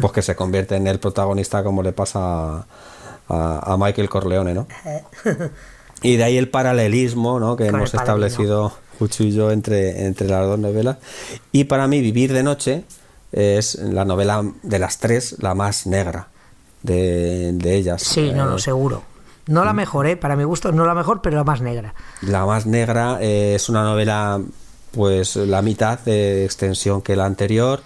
Pues 0.00 0.12
que 0.12 0.22
se 0.22 0.36
convierte 0.36 0.76
en 0.76 0.86
el 0.86 0.98
protagonista 0.98 1.62
como 1.62 1.82
le 1.82 1.92
pasa 1.92 2.66
a, 3.28 3.72
a 3.72 3.76
Michael 3.78 4.08
Corleone, 4.08 4.54
¿no? 4.54 4.66
Y 6.04 6.16
de 6.16 6.24
ahí 6.24 6.36
el 6.36 6.50
paralelismo 6.50 7.40
¿no? 7.40 7.56
que 7.56 7.66
hemos 7.66 7.94
establecido 7.94 8.74
Juchu 8.98 9.24
y 9.24 9.32
yo 9.32 9.50
entre, 9.50 10.04
entre 10.04 10.28
las 10.28 10.46
dos 10.46 10.58
novelas. 10.58 10.98
Y 11.50 11.64
para 11.64 11.88
mí, 11.88 12.02
Vivir 12.02 12.32
de 12.34 12.42
Noche 12.42 12.84
es 13.32 13.76
la 13.76 14.04
novela 14.04 14.44
de 14.62 14.78
las 14.78 14.98
tres 14.98 15.36
la 15.40 15.54
más 15.54 15.86
negra 15.86 16.28
de, 16.82 17.56
ellas. 17.64 18.02
Sí, 18.02 18.32
no, 18.32 18.44
lo 18.44 18.56
eh, 18.56 18.60
seguro. 18.60 19.02
No 19.46 19.64
la 19.64 19.72
mejor, 19.72 20.06
¿eh? 20.06 20.16
para 20.16 20.36
mi 20.36 20.44
gusto, 20.44 20.72
no 20.72 20.84
la 20.84 20.94
mejor, 20.94 21.22
pero 21.22 21.36
la 21.36 21.44
más 21.44 21.62
negra. 21.62 21.94
La 22.20 22.44
más 22.44 22.66
negra 22.66 23.16
eh, 23.22 23.54
es 23.54 23.70
una 23.70 23.82
novela, 23.82 24.42
pues 24.94 25.36
la 25.36 25.62
mitad 25.62 25.98
de 26.00 26.44
extensión 26.44 27.02
que 27.02 27.16
la 27.16 27.26
anterior. 27.26 27.80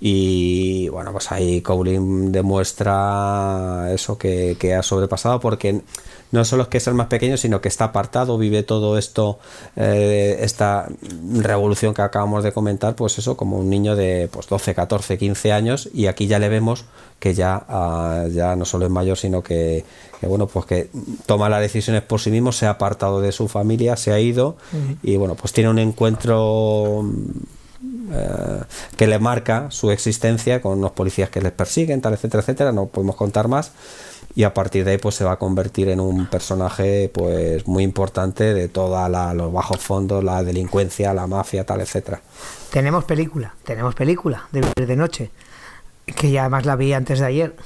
Y 0.00 0.88
bueno, 0.88 1.12
pues 1.12 1.30
ahí 1.32 1.60
Cowling 1.60 2.32
demuestra 2.32 3.88
eso 3.92 4.18
que, 4.18 4.56
que 4.58 4.74
ha 4.74 4.82
sobrepasado, 4.82 5.40
porque 5.40 5.82
no 6.32 6.44
solo 6.44 6.64
es 6.64 6.68
que 6.68 6.78
es 6.78 6.86
el 6.86 6.94
más 6.94 7.06
pequeño, 7.06 7.36
sino 7.36 7.60
que 7.60 7.68
está 7.68 7.84
apartado, 7.84 8.38
vive 8.38 8.62
todo 8.62 8.98
esto, 8.98 9.38
eh, 9.76 10.38
esta 10.40 10.88
revolución 11.32 11.94
que 11.94 12.02
acabamos 12.02 12.42
de 12.42 12.52
comentar, 12.52 12.96
pues 12.96 13.18
eso, 13.18 13.36
como 13.36 13.58
un 13.58 13.70
niño 13.70 13.94
de 13.96 14.28
pues 14.32 14.48
12, 14.48 14.74
14, 14.74 15.18
15 15.18 15.52
años, 15.52 15.88
y 15.94 16.06
aquí 16.06 16.26
ya 16.26 16.38
le 16.38 16.48
vemos 16.48 16.84
que 17.20 17.34
ya, 17.34 17.64
ah, 17.68 18.24
ya 18.30 18.56
no 18.56 18.64
solo 18.64 18.84
es 18.84 18.90
mayor, 18.90 19.16
sino 19.16 19.42
que, 19.42 19.84
bueno, 20.22 20.46
pues 20.46 20.66
que 20.66 20.90
toma 21.26 21.48
las 21.48 21.60
decisiones 21.60 22.02
por 22.02 22.20
sí 22.20 22.30
mismo, 22.30 22.52
se 22.52 22.66
ha 22.66 22.70
apartado 22.70 23.20
de 23.20 23.32
su 23.32 23.48
familia, 23.48 23.96
se 23.96 24.12
ha 24.12 24.18
ido, 24.18 24.56
y 25.02 25.16
bueno, 25.16 25.34
pues 25.34 25.52
tiene 25.52 25.70
un 25.70 25.78
encuentro 25.78 27.04
eh, 28.12 28.62
que 28.96 29.06
le 29.06 29.18
marca 29.18 29.70
su 29.70 29.90
existencia 29.90 30.60
con 30.60 30.78
unos 30.78 30.92
policías 30.92 31.30
que 31.30 31.40
les 31.40 31.52
persiguen, 31.52 32.00
tal, 32.00 32.14
etcétera, 32.14 32.42
etcétera, 32.42 32.72
no 32.72 32.86
podemos 32.86 33.16
contar 33.16 33.48
más 33.48 33.72
y 34.36 34.42
a 34.42 34.52
partir 34.52 34.84
de 34.84 34.92
ahí 34.92 34.98
pues 34.98 35.14
se 35.14 35.24
va 35.24 35.32
a 35.32 35.38
convertir 35.38 35.88
en 35.88 36.00
un 36.00 36.26
personaje 36.26 37.10
pues 37.12 37.66
muy 37.66 37.84
importante 37.84 38.54
de 38.54 38.68
toda 38.68 39.08
los 39.34 39.52
bajos 39.52 39.78
fondos, 39.78 40.24
la 40.24 40.42
delincuencia, 40.42 41.14
la 41.14 41.26
mafia, 41.26 41.64
tal, 41.64 41.80
etcétera. 41.80 42.20
Tenemos 42.70 43.04
película, 43.04 43.54
tenemos 43.64 43.94
película 43.94 44.48
de 44.50 44.62
de 44.74 44.96
noche, 44.96 45.30
que 46.06 46.30
ya 46.30 46.42
además 46.42 46.66
la 46.66 46.76
vi 46.76 46.92
antes 46.92 47.20
de 47.20 47.26
ayer 47.26 47.56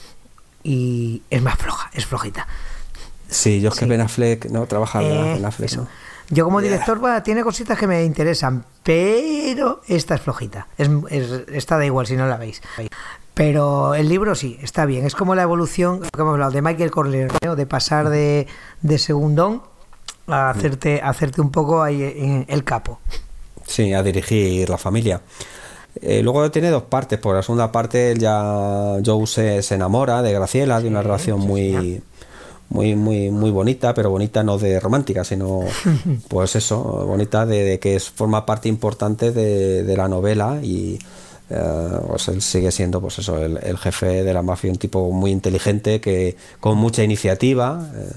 y 0.62 1.22
es 1.30 1.42
más 1.42 1.56
floja, 1.56 1.90
es 1.94 2.06
flojita. 2.06 2.46
Sí, 3.30 3.60
yo 3.60 3.70
es 3.70 3.74
que 3.74 3.86
Ben 3.86 4.00
Affleck, 4.00 4.46
¿no? 4.46 4.66
Trabaja 4.66 5.02
en 5.02 5.34
Ben 5.34 5.44
Affleck, 5.44 5.78
Yo 6.30 6.44
como 6.44 6.60
director 6.60 7.00
tiene 7.22 7.42
cositas 7.42 7.78
que 7.78 7.86
me 7.86 8.04
interesan, 8.04 8.64
pero 8.82 9.80
esta 9.88 10.14
es 10.14 10.20
flojita. 10.20 10.66
Es, 10.76 10.88
esta 11.52 11.78
da 11.78 11.86
igual 11.86 12.06
si 12.06 12.16
no 12.16 12.26
la 12.26 12.36
veis. 12.36 12.60
Pero 13.34 13.94
el 13.94 14.08
libro 14.08 14.34
sí, 14.34 14.58
está 14.62 14.84
bien. 14.84 15.06
Es 15.06 15.14
como 15.14 15.34
la 15.34 15.42
evolución, 15.42 16.00
que 16.00 16.20
hemos 16.20 16.32
hablado, 16.32 16.52
de 16.52 16.60
Michael 16.60 16.90
Corleone, 16.90 17.32
de 17.56 17.66
pasar 17.66 18.10
de, 18.10 18.46
de 18.82 18.98
segundón 18.98 19.62
a 20.26 20.50
hacerte, 20.50 21.00
hacerte 21.02 21.40
un 21.40 21.50
poco 21.50 21.82
ahí 21.82 22.02
en 22.02 22.44
el 22.48 22.64
capo. 22.64 22.98
Sí, 23.66 23.92
a 23.92 24.02
dirigir 24.02 24.68
la 24.68 24.78
familia. 24.78 25.20
Eh, 26.00 26.22
luego 26.22 26.50
tiene 26.50 26.70
dos 26.70 26.84
partes. 26.84 27.18
Por 27.18 27.34
la 27.36 27.42
segunda 27.42 27.72
parte, 27.72 28.14
ya 28.18 28.96
Joe 29.04 29.26
se, 29.26 29.74
enamora 29.74 30.22
de 30.22 30.32
Graciela, 30.32 30.80
de 30.80 30.88
una 30.88 31.02
relación 31.02 31.40
muy, 31.40 32.02
muy, 32.70 32.94
muy, 32.94 33.30
muy 33.30 33.50
bonita, 33.50 33.94
pero 33.94 34.10
bonita 34.10 34.42
no 34.42 34.58
de 34.58 34.78
romántica, 34.80 35.24
sino, 35.24 35.60
pues 36.28 36.56
eso, 36.56 37.06
bonita 37.06 37.46
de, 37.46 37.78
que 37.78 37.96
es, 37.96 38.10
forma 38.10 38.44
parte 38.44 38.68
importante 38.68 39.32
de, 39.32 39.82
de 39.84 39.96
la 39.96 40.08
novela 40.08 40.60
y 40.62 40.98
eh, 41.50 42.00
pues 42.06 42.28
él 42.28 42.42
sigue 42.42 42.70
siendo 42.70 43.00
pues 43.00 43.20
eso 43.20 43.42
el, 43.42 43.78
jefe 43.78 44.22
de 44.22 44.34
la 44.34 44.42
mafia 44.42 44.70
un 44.70 44.76
tipo 44.76 45.10
muy 45.12 45.30
inteligente 45.30 45.98
que 45.98 46.36
con 46.60 46.76
mucha 46.76 47.02
iniciativa 47.02 47.90
eh, 47.94 48.12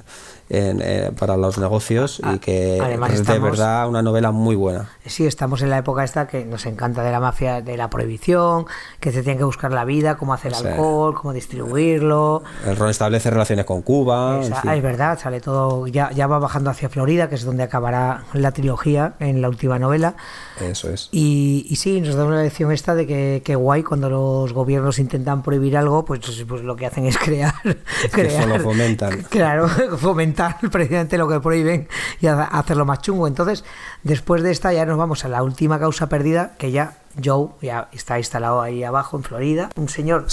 eh, 0.53 1.11
para 1.17 1.37
los 1.37 1.57
negocios 1.57 2.19
y 2.19 2.27
Ah, 2.27 2.37
que 2.41 2.79
además 2.81 3.11
es 3.11 3.17
de 3.17 3.21
estamos- 3.23 3.51
verdad 3.51 3.87
una 3.87 4.01
novela 4.01 4.31
muy 4.31 4.55
buena. 4.55 4.89
Sí, 5.05 5.25
estamos 5.25 5.61
en 5.61 5.69
la 5.69 5.77
época 5.77 6.03
esta 6.03 6.27
que 6.27 6.45
nos 6.45 6.65
encanta 6.65 7.03
de 7.03 7.11
la 7.11 7.19
mafia, 7.19 7.61
de 7.61 7.77
la 7.77 7.89
prohibición, 7.89 8.65
que 8.99 9.11
se 9.11 9.23
tiene 9.23 9.37
que 9.37 9.43
buscar 9.45 9.71
la 9.71 9.85
vida, 9.85 10.17
cómo 10.17 10.33
hacer 10.33 10.53
Sí. 10.53 10.67
alcohol, 10.67 11.13
cómo 11.15 11.33
distribuirlo. 11.33 12.43
El 12.65 12.75
Ron 12.75 12.89
establece 12.89 13.29
relaciones 13.29 13.65
con 13.65 13.81
Cuba. 13.81 14.37
en 14.37 14.43
fin. 14.43 14.53
ah, 14.69 14.75
es 14.75 14.83
verdad, 14.83 15.19
sale 15.19 15.39
todo, 15.41 15.87
ya, 15.87 16.11
ya 16.11 16.27
va 16.27 16.39
bajando 16.39 16.69
hacia 16.69 16.89
Florida, 16.89 17.29
que 17.29 17.35
es 17.35 17.45
donde 17.45 17.63
acabará 17.63 18.23
la 18.33 18.51
trilogía 18.51 19.13
en 19.19 19.41
la 19.41 19.49
última 19.49 19.79
novela. 19.79 20.15
Eso 20.61 20.89
es. 20.89 21.09
Y, 21.11 21.65
y 21.69 21.75
sí, 21.77 21.99
nos 22.01 22.15
da 22.15 22.25
una 22.25 22.41
lección 22.43 22.71
esta 22.71 22.95
de 22.95 23.07
que, 23.07 23.41
que 23.43 23.55
guay 23.55 23.83
cuando 23.83 24.09
los 24.09 24.53
gobiernos 24.53 24.99
intentan 24.99 25.43
prohibir 25.43 25.75
algo, 25.77 26.05
pues, 26.05 26.21
pues 26.47 26.61
lo 26.63 26.75
que 26.75 26.85
hacen 26.85 27.05
es 27.05 27.17
crear. 27.17 27.53
crear 28.11 28.47
lo 28.47 28.59
fomentan. 28.59 29.23
Claro, 29.29 29.67
fomentar 29.97 30.57
precisamente 30.71 31.17
lo 31.17 31.27
que 31.27 31.39
prohíben 31.39 31.87
y 32.19 32.27
ha- 32.27 32.43
hacerlo 32.43 32.85
más 32.85 33.01
chungo. 33.01 33.27
Entonces, 33.27 33.63
después 34.03 34.43
de 34.43 34.51
esta 34.51 34.71
ya 34.73 34.85
nos 34.85 34.97
vamos 34.97 35.25
a 35.25 35.29
la 35.29 35.43
última 35.43 35.79
causa 35.79 36.07
perdida, 36.09 36.53
que 36.57 36.71
ya 36.71 36.97
Joe 37.23 37.49
ya 37.61 37.89
está 37.91 38.17
instalado 38.17 38.61
ahí 38.61 38.83
abajo 38.83 39.17
en 39.17 39.23
Florida, 39.23 39.69
un 39.75 39.89
señor 39.89 40.25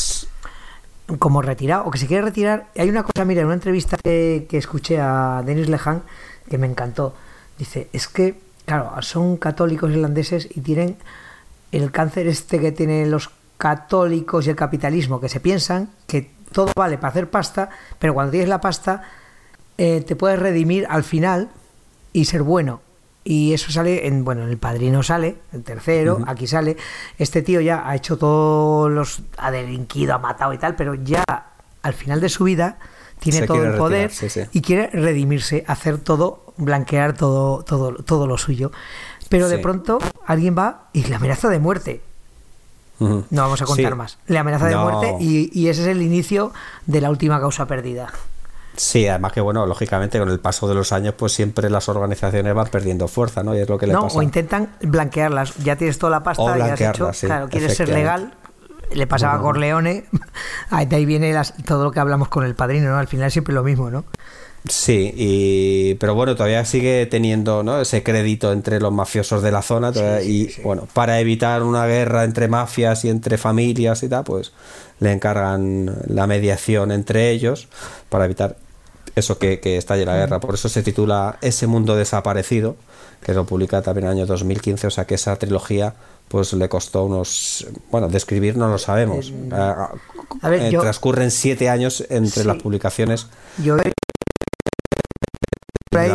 como 1.18 1.40
retirado 1.40 1.84
o 1.86 1.90
que 1.90 1.98
se 1.98 2.06
quiere 2.06 2.22
retirar. 2.22 2.66
Hay 2.76 2.88
una 2.90 3.02
cosa, 3.02 3.24
mira, 3.24 3.40
en 3.40 3.46
una 3.46 3.54
entrevista 3.54 3.96
que, 4.02 4.46
que 4.48 4.58
escuché 4.58 5.00
a 5.00 5.42
Denis 5.44 5.68
Lehan 5.68 6.02
que 6.50 6.58
me 6.58 6.66
encantó. 6.66 7.14
Dice, 7.58 7.88
es 7.92 8.08
que, 8.08 8.38
claro, 8.68 9.02
son 9.02 9.36
católicos 9.38 9.90
irlandeses 9.90 10.48
y 10.54 10.60
tienen 10.60 10.96
el 11.72 11.90
cáncer 11.90 12.26
este 12.26 12.60
que 12.60 12.70
tienen 12.70 13.10
los 13.10 13.30
católicos 13.56 14.46
y 14.46 14.50
el 14.50 14.56
capitalismo, 14.56 15.20
que 15.20 15.28
se 15.28 15.40
piensan 15.40 15.90
que 16.06 16.30
todo 16.52 16.70
vale 16.76 16.98
para 16.98 17.08
hacer 17.08 17.30
pasta, 17.30 17.70
pero 17.98 18.14
cuando 18.14 18.30
tienes 18.30 18.48
la 18.48 18.60
pasta 18.60 19.02
eh, 19.76 20.02
te 20.06 20.16
puedes 20.16 20.38
redimir 20.38 20.86
al 20.88 21.02
final 21.02 21.48
y 22.12 22.26
ser 22.26 22.42
bueno. 22.42 22.82
Y 23.24 23.52
eso 23.52 23.70
sale 23.70 24.06
en, 24.06 24.24
bueno, 24.24 24.44
en 24.44 24.48
el 24.48 24.56
padrino 24.56 25.02
sale, 25.02 25.36
el 25.52 25.62
tercero, 25.62 26.20
aquí 26.26 26.46
sale. 26.46 26.76
Este 27.18 27.42
tío 27.42 27.60
ya 27.60 27.86
ha 27.86 27.94
hecho 27.94 28.16
todos 28.16 28.90
los. 28.90 29.22
ha 29.36 29.50
delinquido, 29.50 30.14
ha 30.14 30.18
matado 30.18 30.54
y 30.54 30.58
tal, 30.58 30.76
pero 30.76 30.94
ya 30.94 31.24
al 31.82 31.92
final 31.92 32.20
de 32.20 32.30
su 32.30 32.44
vida 32.44 32.78
tiene 33.18 33.40
Se 33.40 33.46
todo 33.46 33.64
el 33.64 33.76
poder 33.76 34.10
retirar, 34.10 34.30
sí, 34.30 34.44
sí. 34.44 34.48
y 34.52 34.62
quiere 34.62 34.88
redimirse, 34.88 35.64
hacer 35.66 35.98
todo, 35.98 36.47
blanquear 36.58 37.14
todo, 37.14 37.62
todo, 37.64 37.94
todo 37.94 38.26
lo 38.26 38.36
suyo. 38.38 38.70
Pero 39.28 39.48
de 39.48 39.58
pronto 39.58 39.98
alguien 40.26 40.56
va 40.56 40.88
y 40.92 41.04
le 41.04 41.14
amenaza 41.14 41.48
de 41.48 41.58
muerte. 41.58 42.02
No 43.00 43.24
vamos 43.30 43.62
a 43.62 43.64
contar 43.64 43.92
Sí. 43.92 43.96
más. 43.96 44.18
Le 44.26 44.38
amenaza 44.38 44.66
de 44.66 44.74
No. 44.74 44.82
muerte 44.90 45.16
y, 45.20 45.50
y 45.58 45.68
ese 45.68 45.82
es 45.82 45.88
el 45.88 46.02
inicio 46.02 46.52
de 46.86 47.00
la 47.00 47.10
última 47.10 47.38
causa 47.38 47.66
perdida. 47.66 48.08
Sí, 48.76 49.06
además 49.08 49.32
que 49.32 49.40
bueno, 49.40 49.66
lógicamente 49.66 50.18
con 50.18 50.28
el 50.30 50.40
paso 50.40 50.68
de 50.68 50.74
los 50.74 50.92
años, 50.92 51.14
pues 51.16 51.32
siempre 51.32 51.68
las 51.70 51.88
organizaciones 51.88 52.54
van 52.54 52.66
perdiendo 52.68 53.06
fuerza, 53.08 53.42
¿no? 53.42 53.54
Y 53.54 53.60
es 53.60 53.68
lo 53.68 53.76
que 53.78 53.86
le 53.86 53.92
No, 53.92 54.02
pasa. 54.04 54.18
o 54.18 54.22
intentan 54.22 54.70
blanquearlas. 54.82 55.56
Ya 55.56 55.76
tienes 55.76 55.98
toda 55.98 56.10
la 56.10 56.22
pasta, 56.22 56.42
O 56.42 56.56
ya 56.56 56.72
has 56.74 56.80
hecho. 56.80 57.12
sí, 57.12 57.26
claro, 57.26 57.48
quieres 57.48 57.76
ser 57.76 57.88
legal. 57.88 58.34
Le 58.92 59.06
pasaba 59.06 59.34
a 59.34 59.40
Corleone. 59.40 60.06
Ahí 60.70 60.86
de 60.86 60.96
ahí 60.96 61.04
viene 61.06 61.32
las- 61.32 61.54
todo 61.64 61.84
lo 61.84 61.90
que 61.90 62.00
hablamos 62.00 62.28
con 62.28 62.44
el 62.44 62.54
padrino, 62.54 62.90
¿no? 62.90 62.96
Al 62.98 63.06
final 63.08 63.30
siempre 63.30 63.52
lo 63.54 63.62
mismo, 63.62 63.90
¿no? 63.90 64.04
Sí, 64.68 65.12
y, 65.16 65.94
pero 65.94 66.14
bueno, 66.14 66.34
todavía 66.34 66.64
sigue 66.64 67.06
teniendo 67.06 67.62
¿no? 67.62 67.80
ese 67.80 68.02
crédito 68.02 68.52
entre 68.52 68.80
los 68.80 68.92
mafiosos 68.92 69.42
de 69.42 69.50
la 69.52 69.62
zona 69.62 69.92
todavía- 69.92 70.22
y 70.22 70.50
bueno, 70.62 70.86
para 70.92 71.20
evitar 71.20 71.62
una 71.62 71.86
guerra 71.86 72.24
entre 72.24 72.48
mafias 72.48 73.04
y 73.04 73.08
entre 73.08 73.38
familias 73.38 74.02
y 74.02 74.08
tal, 74.08 74.24
pues 74.24 74.52
le 75.00 75.12
encargan 75.12 75.94
la 76.08 76.26
mediación 76.26 76.90
entre 76.92 77.30
ellos 77.30 77.68
para 78.08 78.24
evitar 78.24 78.56
eso 79.14 79.38
que, 79.38 79.60
que 79.60 79.76
estalle 79.76 80.04
la 80.04 80.16
guerra. 80.16 80.40
Por 80.40 80.54
eso 80.54 80.68
se 80.68 80.82
titula 80.82 81.38
Ese 81.40 81.66
mundo 81.66 81.96
desaparecido, 81.96 82.76
que 83.24 83.32
lo 83.34 83.46
publica 83.46 83.80
también 83.82 84.06
en 84.06 84.12
el 84.12 84.18
año 84.18 84.26
2015, 84.26 84.86
o 84.88 84.90
sea 84.90 85.06
que 85.06 85.14
esa 85.14 85.36
trilogía 85.36 85.94
pues 86.28 86.52
le 86.52 86.68
costó 86.68 87.04
unos, 87.04 87.66
bueno, 87.90 88.08
de 88.08 88.18
escribir 88.18 88.56
no 88.56 88.68
lo 88.68 88.76
sabemos. 88.76 89.32
A 90.42 90.48
ver, 90.50 90.62
eh, 90.64 90.70
yo- 90.70 90.80
transcurren 90.82 91.30
siete 91.30 91.70
años 91.70 92.04
entre 92.10 92.42
Sí. 92.42 92.46
las 92.46 92.58
publicaciones 92.62 93.28
Yo 93.64 93.76
hay 93.76 93.92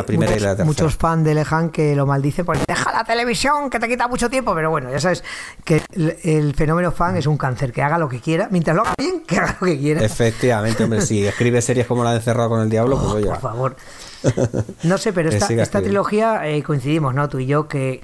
la 0.04 0.08
primera 0.08 0.32
y 0.32 0.36
muchos, 0.36 0.43
la 0.43 0.49
tercera. 0.49 0.66
muchos 0.66 0.95
fans 0.95 1.26
de 1.26 1.34
Lejan 1.36 1.70
que 1.70 1.95
lo 1.95 2.06
maldicen 2.06 2.45
porque 2.45 2.64
deja 2.68 2.91
la 2.91 3.04
televisión 3.04 3.70
que 3.70 3.80
te 3.80 3.88
quita 3.88 4.08
mucho 4.08 4.30
tiempo, 4.30 4.54
pero 4.54 4.70
bueno, 4.70 4.91
ya 4.91 4.99
sabes 4.99 5.24
que 5.64 5.82
el, 5.93 6.18
el 6.24 6.56
fenómeno 6.56 6.91
fan 6.91 7.18
es 7.18 7.28
un 7.28 7.38
cáncer, 7.38 7.72
que 7.72 7.82
haga 7.82 7.97
lo 7.97 8.10
que 8.10 8.20
quiera, 8.20 8.47
mientras 8.51 8.76
lo 8.76 8.84
haga 8.84 8.93
bien, 8.97 9.22
que 9.22 9.38
haga 9.38 9.58
lo 9.60 9.68
que 9.68 9.80
quiera. 9.80 10.04
Efectivamente, 10.04 10.84
hombre, 10.84 11.01
si 11.01 11.26
escribe 11.28 11.62
series 11.62 11.88
como 11.88 12.04
la 12.04 12.12
de 12.12 12.18
Encerrado 12.18 12.49
con 12.49 12.62
el 12.62 12.70
Diablo, 12.70 12.97
pues 12.99 13.12
oye. 13.14 13.26
Por 13.28 13.39
favor. 13.39 13.76
No 14.84 14.97
sé, 14.97 15.12
pero 15.12 15.30
esta, 15.30 15.82
trilogía 15.82 16.47
eh, 16.47 16.64
coincidimos, 16.64 17.14
¿no? 17.14 17.28
Tú 17.28 17.39
y 17.39 17.45
yo, 17.45 17.68
que 17.68 18.01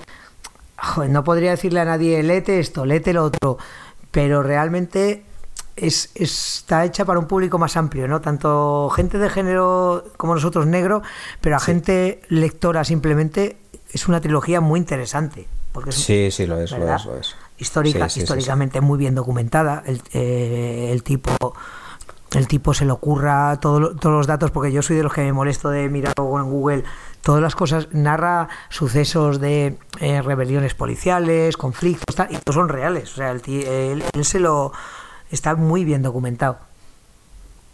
joder, 0.78 1.10
no 1.10 1.24
podría 1.24 1.52
decirle 1.52 1.80
a 1.80 1.86
nadie, 1.86 2.22
léete 2.24 2.60
esto, 2.60 2.86
léete 2.86 3.14
lo 3.14 3.24
otro, 3.26 3.58
pero 4.12 4.44
realmente 4.44 5.24
es, 5.82 6.12
está 6.16 6.86
hecha 6.86 7.06
para 7.06 7.20
un 7.20 7.26
público 7.28 7.58
más 7.58 7.76
amplio, 7.78 8.08
¿no? 8.08 8.22
Tanto 8.22 8.90
gente 8.96 9.18
de 9.18 9.30
género 9.30 10.04
como 10.18 10.34
nosotros 10.36 10.66
negro, 10.68 11.02
pero 11.42 11.56
a 11.56 11.60
gente 11.60 12.22
lectora 12.30 12.84
simplemente 12.84 13.58
es 13.92 14.08
una 14.08 14.22
trilogía 14.22 14.62
muy 14.62 14.80
interesante. 14.80 15.48
Porque 15.72 15.92
es, 15.92 15.96
Sí, 15.98 16.30
sí, 16.32 16.46
lo 16.48 16.60
es, 16.60 16.72
lo 16.72 16.96
es, 16.96 17.06
lo 17.06 17.18
es. 17.18 17.36
Histórica, 17.58 18.06
Sí, 18.08 18.10
sí, 18.10 18.14
sí, 18.14 18.20
históricamente 18.22 18.82
muy 18.82 18.98
bien 18.98 19.16
documentada. 19.16 19.84
El, 19.86 20.02
eh, 20.14 20.90
el 20.92 21.04
tipo 21.04 21.32
el 22.34 22.48
tipo 22.48 22.76
se 22.76 22.86
le 22.86 22.92
ocurra 22.92 23.60
todo 23.60 23.96
todos 23.96 24.16
los 24.16 24.28
datos, 24.28 24.52
porque 24.52 24.72
yo 24.72 24.82
soy 24.84 24.98
de 24.98 25.04
los 25.04 25.12
que 25.14 25.22
me 25.22 25.34
molesto 25.34 25.70
de 25.72 25.90
mirar 25.90 26.14
en 26.18 26.50
Google 26.52 26.84
todas 27.24 27.42
las 27.42 27.56
cosas, 27.56 27.88
narra 27.92 28.50
sucesos 28.70 29.40
de 29.40 29.78
eh, 30.00 30.22
rebeliones 30.22 30.76
policiales, 30.76 31.58
conflictos, 31.58 32.16
tal, 32.16 32.28
y 32.32 32.38
todos 32.38 32.54
son 32.56 32.70
reales. 32.70 33.12
O 33.14 33.16
sea, 33.16 33.32
el 33.32 33.42
ti- 33.42 33.64
él, 33.66 34.04
él 34.14 34.26
se 34.26 34.40
lo 34.40 34.72
está 35.32 35.56
muy 35.56 35.84
bien 35.86 36.02
documentado. 36.02 36.58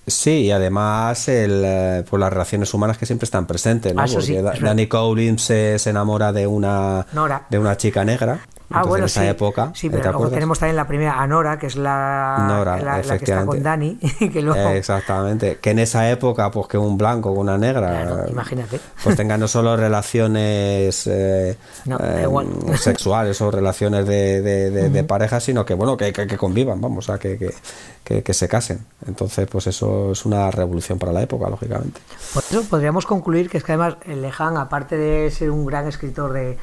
Sí, 0.08 0.42
y 0.44 0.52
además 0.52 1.28
el, 1.30 1.64
eh, 1.66 2.04
pues 2.08 2.20
las 2.20 2.32
relaciones 2.32 2.72
humanas 2.76 2.98
que 2.98 3.08
siempre 3.08 3.26
están 3.26 3.48
presentes, 3.48 3.94
¿no? 3.96 4.02
Ah, 4.02 4.06
Porque 4.08 4.26
sí. 4.26 4.36
Danny 4.62 4.86
Collins 4.88 5.42
se, 5.42 5.80
se 5.80 5.90
enamora 5.90 6.32
de 6.32 6.46
una 6.46 7.08
Nora. 7.12 7.48
de 7.50 7.58
una 7.58 7.76
chica 7.76 8.06
negra. 8.06 8.40
Ah, 8.72 8.78
Entonces, 8.82 8.90
bueno, 8.90 9.04
en 9.04 9.06
esa 9.06 9.22
sí. 9.22 9.28
época, 9.28 9.72
Sí, 9.76 9.90
¿te 9.90 9.92
pero 9.98 10.04
luego 10.06 10.18
acuerdas? 10.18 10.34
tenemos 10.34 10.60
también 10.60 10.76
la 10.76 10.88
primera, 10.88 11.22
a 11.22 11.28
Nora, 11.28 11.60
que 11.60 11.68
es 11.68 11.76
la, 11.76 12.46
Nora, 12.48 12.78
la, 12.78 12.98
la 13.04 13.18
que 13.20 13.24
está 13.26 13.46
con. 13.46 13.62
Dani, 13.62 13.96
que 14.34 14.42
luego... 14.42 14.70
Exactamente. 14.72 15.60
Que 15.62 15.70
en 15.72 15.80
esa 15.80 16.10
época, 16.10 16.50
pues 16.50 16.68
que 16.68 16.78
un 16.80 16.98
blanco 16.98 17.30
con 17.30 17.42
una 17.42 17.58
negra, 17.60 17.90
Claro, 17.90 18.24
eh, 18.26 18.32
imagínate. 18.32 18.80
pues 19.04 19.16
tengan 19.16 19.40
no 19.40 19.48
solo 19.48 19.78
relaciones 19.78 21.06
eh, 21.08 21.58
No, 21.86 21.98
eh, 22.02 22.28
sexuales 22.78 23.40
o 23.42 23.52
relaciones 23.52 24.08
de, 24.08 24.42
de, 24.42 24.72
de- 24.72 24.90
de 24.90 25.04
pareja, 25.04 25.40
sino 25.40 25.64
que 25.66 25.74
bueno, 25.76 25.96
que, 25.96 26.12
que- 26.12 26.26
que 26.28 26.38
convivan, 26.38 26.82
vamos, 26.82 27.10
a 27.10 27.20
que, 27.20 27.38
que, 27.38 27.54
que- 28.04 28.24
que 28.24 28.34
se 28.34 28.48
casen. 28.48 28.80
Entonces, 29.08 29.48
pues 29.48 29.68
eso 29.68 30.12
es 30.14 30.26
una 30.26 30.50
revolución 30.52 30.98
para 30.98 31.12
la 31.12 31.22
época, 31.22 31.50
lógicamente. 31.50 32.02
Por 32.34 32.44
eso 32.44 32.64
podríamos 32.64 33.06
concluir 33.06 33.50
que 33.50 33.58
es 33.60 33.64
que 33.64 33.74
además 33.74 33.98
Lejan, 34.08 34.58
aparte 34.58 34.98
de 34.98 35.30
ser 35.32 35.52
un 35.52 35.66
gran 35.66 35.88
escritor 35.88 36.34
de 36.34 36.58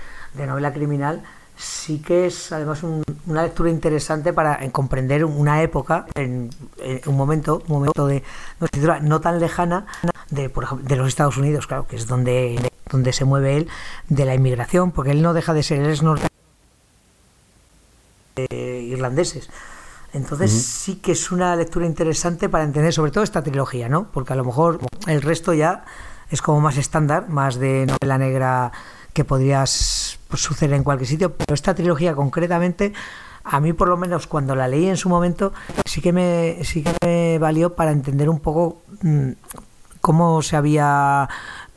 novela 0.47 0.73
criminal, 0.73 1.23
sí 1.57 1.99
que 2.01 2.27
es 2.27 2.51
además 2.53 2.83
un- 2.83 3.05
una 3.27 3.43
lectura 3.43 3.71
interesante 3.71 4.33
para 4.33 4.59
comprender 4.73 5.25
una 5.25 5.63
época, 5.63 6.07
en, 6.15 6.51
en 6.79 7.01
un 7.07 7.17
momento, 7.17 7.63
un 7.69 7.75
momento 7.75 8.07
de 8.07 8.23
una 8.59 8.67
escritura 8.67 9.01
no 9.01 9.21
tan 9.21 9.39
lejana 9.41 9.87
de, 10.31 10.49
por 10.49 10.65
ejemplo, 10.65 10.89
de 10.89 10.97
los 10.97 11.09
Estados 11.09 11.37
Unidos, 11.37 11.67
claro, 11.67 11.87
que 11.87 11.97
es 11.97 12.07
donde, 12.07 12.71
donde 12.91 13.13
se 13.13 13.25
mueve 13.25 13.57
él, 13.59 13.69
de 14.09 14.25
la 14.25 14.35
inmigración, 14.35 14.91
porque 14.91 15.11
él 15.13 15.23
no 15.23 15.35
deja 15.35 15.53
de 15.55 15.63
ser, 15.63 15.81
él 15.81 15.91
es 15.91 16.03
norte 16.03 16.27
eh, 18.37 18.89
irlandeses. 18.91 19.51
Entonces 20.15 20.51
sí 20.53 20.97
que 20.97 21.13
es 21.13 21.33
una 21.33 21.57
lectura 21.57 21.87
interesante 21.87 22.49
para 22.51 22.65
entender 22.65 22.93
sobre 22.93 23.11
todo 23.13 23.25
esta 23.25 23.43
trilogía, 23.43 23.89
¿no? 23.89 24.09
Porque 24.13 24.35
a 24.35 24.37
lo 24.37 24.45
mejor 24.45 24.79
el 25.07 25.23
resto 25.23 25.55
ya 25.55 25.85
es 26.31 26.43
como 26.43 26.61
más 26.61 26.77
estándar, 26.77 27.29
más 27.31 27.57
de 27.57 27.87
novela 27.87 28.19
negra 28.19 28.73
que 29.13 29.25
podrías 29.25 30.19
suceder 30.35 30.75
en 30.75 30.85
cualquier 30.85 31.09
sitio, 31.09 31.33
pero 31.35 31.55
esta 31.55 31.75
trilogía 31.75 32.15
concretamente 32.15 32.93
a 33.45 33.61
mí 33.61 33.73
por 33.73 33.89
lo 33.89 33.97
menos 33.97 34.27
cuando 34.27 34.55
la 34.55 34.69
leí 34.69 34.89
en 34.89 34.97
su 34.97 35.09
momento 35.09 35.53
sí 35.85 36.01
que 36.01 36.13
me 36.13 36.59
sí 36.63 36.83
que 36.83 36.95
me 37.05 37.39
valió 37.39 37.75
para 37.75 37.91
entender 37.91 38.29
un 38.29 38.41
poco 38.41 38.83
mm, 39.03 39.31
cómo 40.01 40.43
se 40.43 40.57
había 40.57 41.29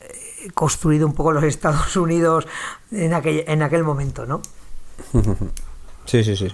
eh, 0.01 0.51
construido 0.53 1.07
un 1.07 1.13
poco 1.13 1.31
los 1.31 1.43
Estados 1.43 1.95
Unidos 1.97 2.47
en 2.91 3.13
aquel 3.13 3.43
en 3.47 3.63
aquel 3.63 3.83
momento, 3.83 4.25
¿no? 4.25 4.41
Sí, 6.05 6.23
sí, 6.23 6.35
sí. 6.35 6.47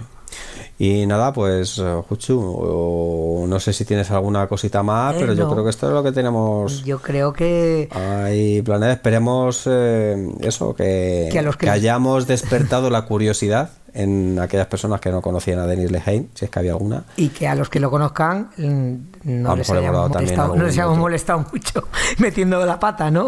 Y 0.83 1.05
nada, 1.05 1.31
pues, 1.31 1.77
eh, 1.77 2.01
Juchu, 2.09 3.45
no 3.47 3.59
sé 3.59 3.71
si 3.71 3.85
tienes 3.85 4.09
alguna 4.09 4.47
cosita 4.47 4.81
más, 4.81 5.13
Eh, 5.13 5.17
pero 5.19 5.33
yo 5.33 5.47
creo 5.51 5.63
que 5.63 5.69
esto 5.69 5.87
es 5.87 5.93
lo 5.93 6.01
que 6.01 6.11
tenemos. 6.11 6.83
Yo 6.83 6.99
creo 6.99 7.31
que 7.33 7.87
Hay 7.91 8.63
planes, 8.63 8.95
esperemos 8.95 9.61
eh, 9.67 10.27
eso, 10.41 10.73
que, 10.73 11.29
Que 11.31 11.37
a 11.37 11.43
los 11.43 11.55
que- 11.57 11.67
que 11.67 11.71
hayamos 11.71 12.25
despertado 12.25 12.89
la 12.89 13.03
curiosidad 13.05 13.69
en 13.93 14.39
aquellas 14.39 14.67
personas 14.67 15.01
que 15.01 15.11
no 15.11 15.21
conocían 15.21 15.59
a 15.59 15.67
Denis 15.67 15.91
Lehane, 15.91 16.27
si 16.33 16.45
es 16.45 16.51
que 16.51 16.59
había 16.59 16.71
alguna. 16.71 17.03
y 17.17 17.29
que 17.29 17.47
a 17.47 17.55
los 17.55 17.69
que 17.69 17.79
lo 17.79 17.89
conozcan 17.91 18.49
mm, 18.57 18.93
no 19.23 19.55
les 19.55 19.69
hayamos 19.69 20.09
molestado, 20.09 20.47
no 20.55 20.63
les 20.63 20.63
algún 20.63 20.69
hayamos 20.69 20.91
otro. 20.93 21.01
molestado 21.01 21.45
mucho 21.51 21.87
metiendo 22.19 22.65
la 22.65 22.79
pata, 22.79 23.11
¿no? 23.11 23.27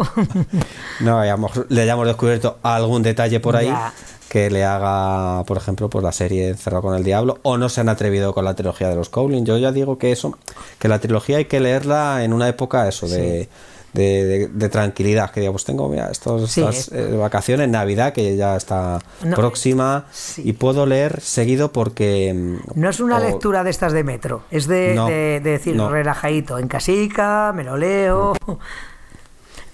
No, 1.00 1.18
hayamos- 1.20 1.66
le 1.68 1.82
hayamos 1.82 2.06
descubierto 2.06 2.58
algún 2.62 3.02
detalle 3.02 3.40
por 3.40 3.56
ahí 3.56 3.66
Ya. 3.66 3.92
que 4.28 4.50
le 4.50 4.64
haga, 4.64 5.44
por 5.44 5.56
ejemplo, 5.56 5.88
pues 5.90 6.02
la 6.02 6.12
serie 6.12 6.48
Encerrado 6.48 6.82
con 6.82 6.94
el 6.94 7.04
Diablo, 7.04 7.38
o 7.42 7.56
no 7.58 7.68
se 7.68 7.80
han 7.80 7.88
atrevido 7.88 8.32
con 8.34 8.44
la 8.44 8.54
trilogía 8.54 8.88
de 8.88 8.96
los 8.96 9.08
Cowling. 9.08 9.44
Yo 9.44 9.58
ya 9.58 9.70
digo 9.72 9.98
que 9.98 10.12
eso, 10.12 10.38
que 10.78 10.88
la 10.88 10.98
trilogía 10.98 11.36
hay 11.38 11.44
que 11.44 11.60
leerla 11.60 12.24
en 12.24 12.32
una 12.32 12.48
época 12.48 12.88
eso 12.88 13.06
de, 13.08 13.48
de, 13.94 14.24
de- 14.24 14.48
de 14.48 14.68
tranquilidad, 14.68 15.30
que 15.30 15.40
digamos, 15.40 15.64
tengo, 15.64 15.88
mira, 15.88 16.10
estos, 16.10 16.50
Sí, 16.50 16.60
estas 16.60 16.88
es- 16.88 16.92
eh, 16.92 17.16
vacaciones, 17.16 17.68
Navidad, 17.68 18.12
que 18.12 18.36
ya 18.36 18.56
está 18.56 18.98
No, 19.24 19.36
próxima, 19.36 20.06
sí. 20.12 20.42
y 20.44 20.52
puedo 20.52 20.84
leer 20.84 21.20
seguido 21.20 21.72
porque... 21.72 22.34
mm, 22.34 22.78
No 22.80 22.90
es 22.90 23.00
una 23.00 23.18
o- 23.18 23.20
lectura 23.20 23.64
de 23.64 23.70
estas 23.70 23.92
de 23.92 24.04
metro, 24.04 24.42
es 24.50 24.66
de, 24.66 24.94
No, 24.94 25.06
de- 25.08 25.40
de 25.42 25.50
decir 25.50 25.76
no. 25.76 25.88
relajadito, 25.88 26.58
en 26.58 26.68
casica, 26.68 27.52
me 27.54 27.64
lo 27.64 27.76
leo. 27.76 28.34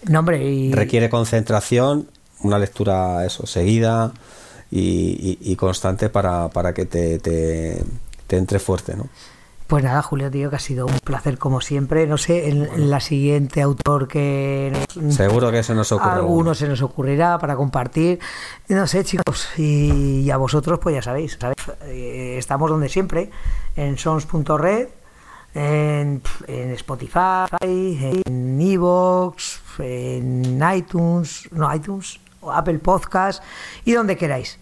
No, 0.09 0.18
hombre, 0.21 0.45
y 0.45 0.73
requiere 0.73 1.09
concentración, 1.11 2.07
una 2.43 2.59
lectura 2.59 3.25
eso, 3.27 3.47
seguida 3.47 4.12
y, 4.71 5.39
y- 5.41 5.53
y 5.53 5.57
constante 5.57 6.09
para, 6.11 6.49
para 6.49 6.73
que 6.75 6.85
te, 6.87 7.18
te, 7.18 7.83
te 8.27 8.37
entre 8.37 8.59
fuerte, 8.59 8.97
¿no? 8.97 9.09
Pues 9.71 9.85
nada, 9.85 10.03
Julio, 10.03 10.31
tío, 10.31 10.51
que 10.51 10.57
ha 10.57 10.61
sido 10.61 10.85
un 10.85 10.99
placer 10.99 11.39
como 11.39 11.61
siempre. 11.61 12.07
No 12.07 12.18
sé, 12.18 12.49
en, 12.51 12.91
la 12.91 12.99
siguiente 13.01 13.62
autor 13.62 14.09
que 14.09 14.73
nos- 14.97 15.14
Seguro 15.14 15.51
que 15.53 15.62
se 15.62 15.75
nos 15.75 15.93
ocurre. 15.93 16.11
alguno 16.11 16.55
se 16.55 16.66
nos 16.68 16.83
ocurrirá 16.83 17.39
para 17.39 17.55
compartir. 17.57 18.18
No 18.68 18.87
sé, 18.89 19.05
chicos, 19.05 19.49
y, 19.57 20.23
y 20.23 20.31
a 20.31 20.37
vosotros, 20.37 20.81
pues 20.81 20.97
ya 20.97 21.03
sabéis, 21.03 21.39
¿sabéis? 21.41 21.57
Eh, 21.85 22.35
estamos 22.37 22.68
donde 22.68 22.89
siempre, 22.89 23.31
en 23.77 23.97
sons.red, 23.97 24.89
en, 25.55 26.21
en 26.49 26.71
Spotify, 26.73 27.47
en 27.61 28.61
Evox, 28.61 29.61
en 29.79 30.61
iTunes, 30.77 31.49
no 31.53 31.73
iTunes, 31.75 32.21
o 32.41 32.53
Apple 32.53 32.79
Podcast 32.81 33.43
y 33.85 33.93
donde 33.93 34.16
queráis. 34.16 34.59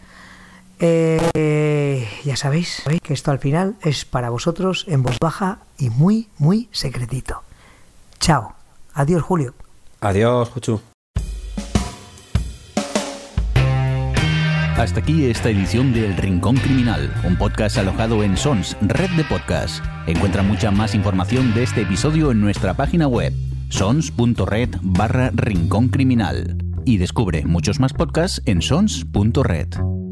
Eh, 0.81 2.09
ya 2.25 2.37
sabéis, 2.37 2.83
sabéis 2.85 3.01
que 3.01 3.15
esto 3.15 3.31
al 3.31 3.39
final 3.39 3.77
es 3.83 4.05
para 4.05 4.31
vosotros 4.31 4.85
en 4.89 5.03
voz 5.03 5.19
baja 5.21 5.59
y 5.79 5.91
muy, 5.91 6.29
muy 6.39 6.69
secretito. 6.73 7.43
Chao. 8.21 8.55
Adiós, 8.95 9.23
Julio. 9.23 9.55
Adiós, 10.01 10.49
Juchu. 10.51 10.81
Hasta 14.77 15.01
aquí 15.01 15.27
esta 15.27 15.51
edición 15.51 15.93
de 15.93 16.07
El 16.07 16.17
Rincón 16.17 16.57
Criminal, 16.57 17.13
un 17.25 17.37
podcast 17.37 17.79
alojado 17.79 18.23
en 18.23 18.37
Sons, 18.37 18.77
red 18.81 19.11
de 19.11 19.25
podcast. 19.25 19.85
Encuentra 20.07 20.43
mucha 20.43 20.71
más 20.71 20.95
información 20.95 21.53
de 21.53 21.65
este 21.65 21.83
episodio 21.83 22.31
en 22.31 22.41
nuestra 22.41 22.75
página 22.75 23.09
web, 23.09 23.33
sons.red 23.71 24.77
barra 24.83 25.31
Rincón 25.35 25.89
Criminal. 25.89 26.57
Y 26.85 26.99
descubre 26.99 27.45
muchos 27.45 27.81
más 27.81 27.93
podcasts 27.93 28.41
en 28.47 28.63
sons.red. 28.63 30.08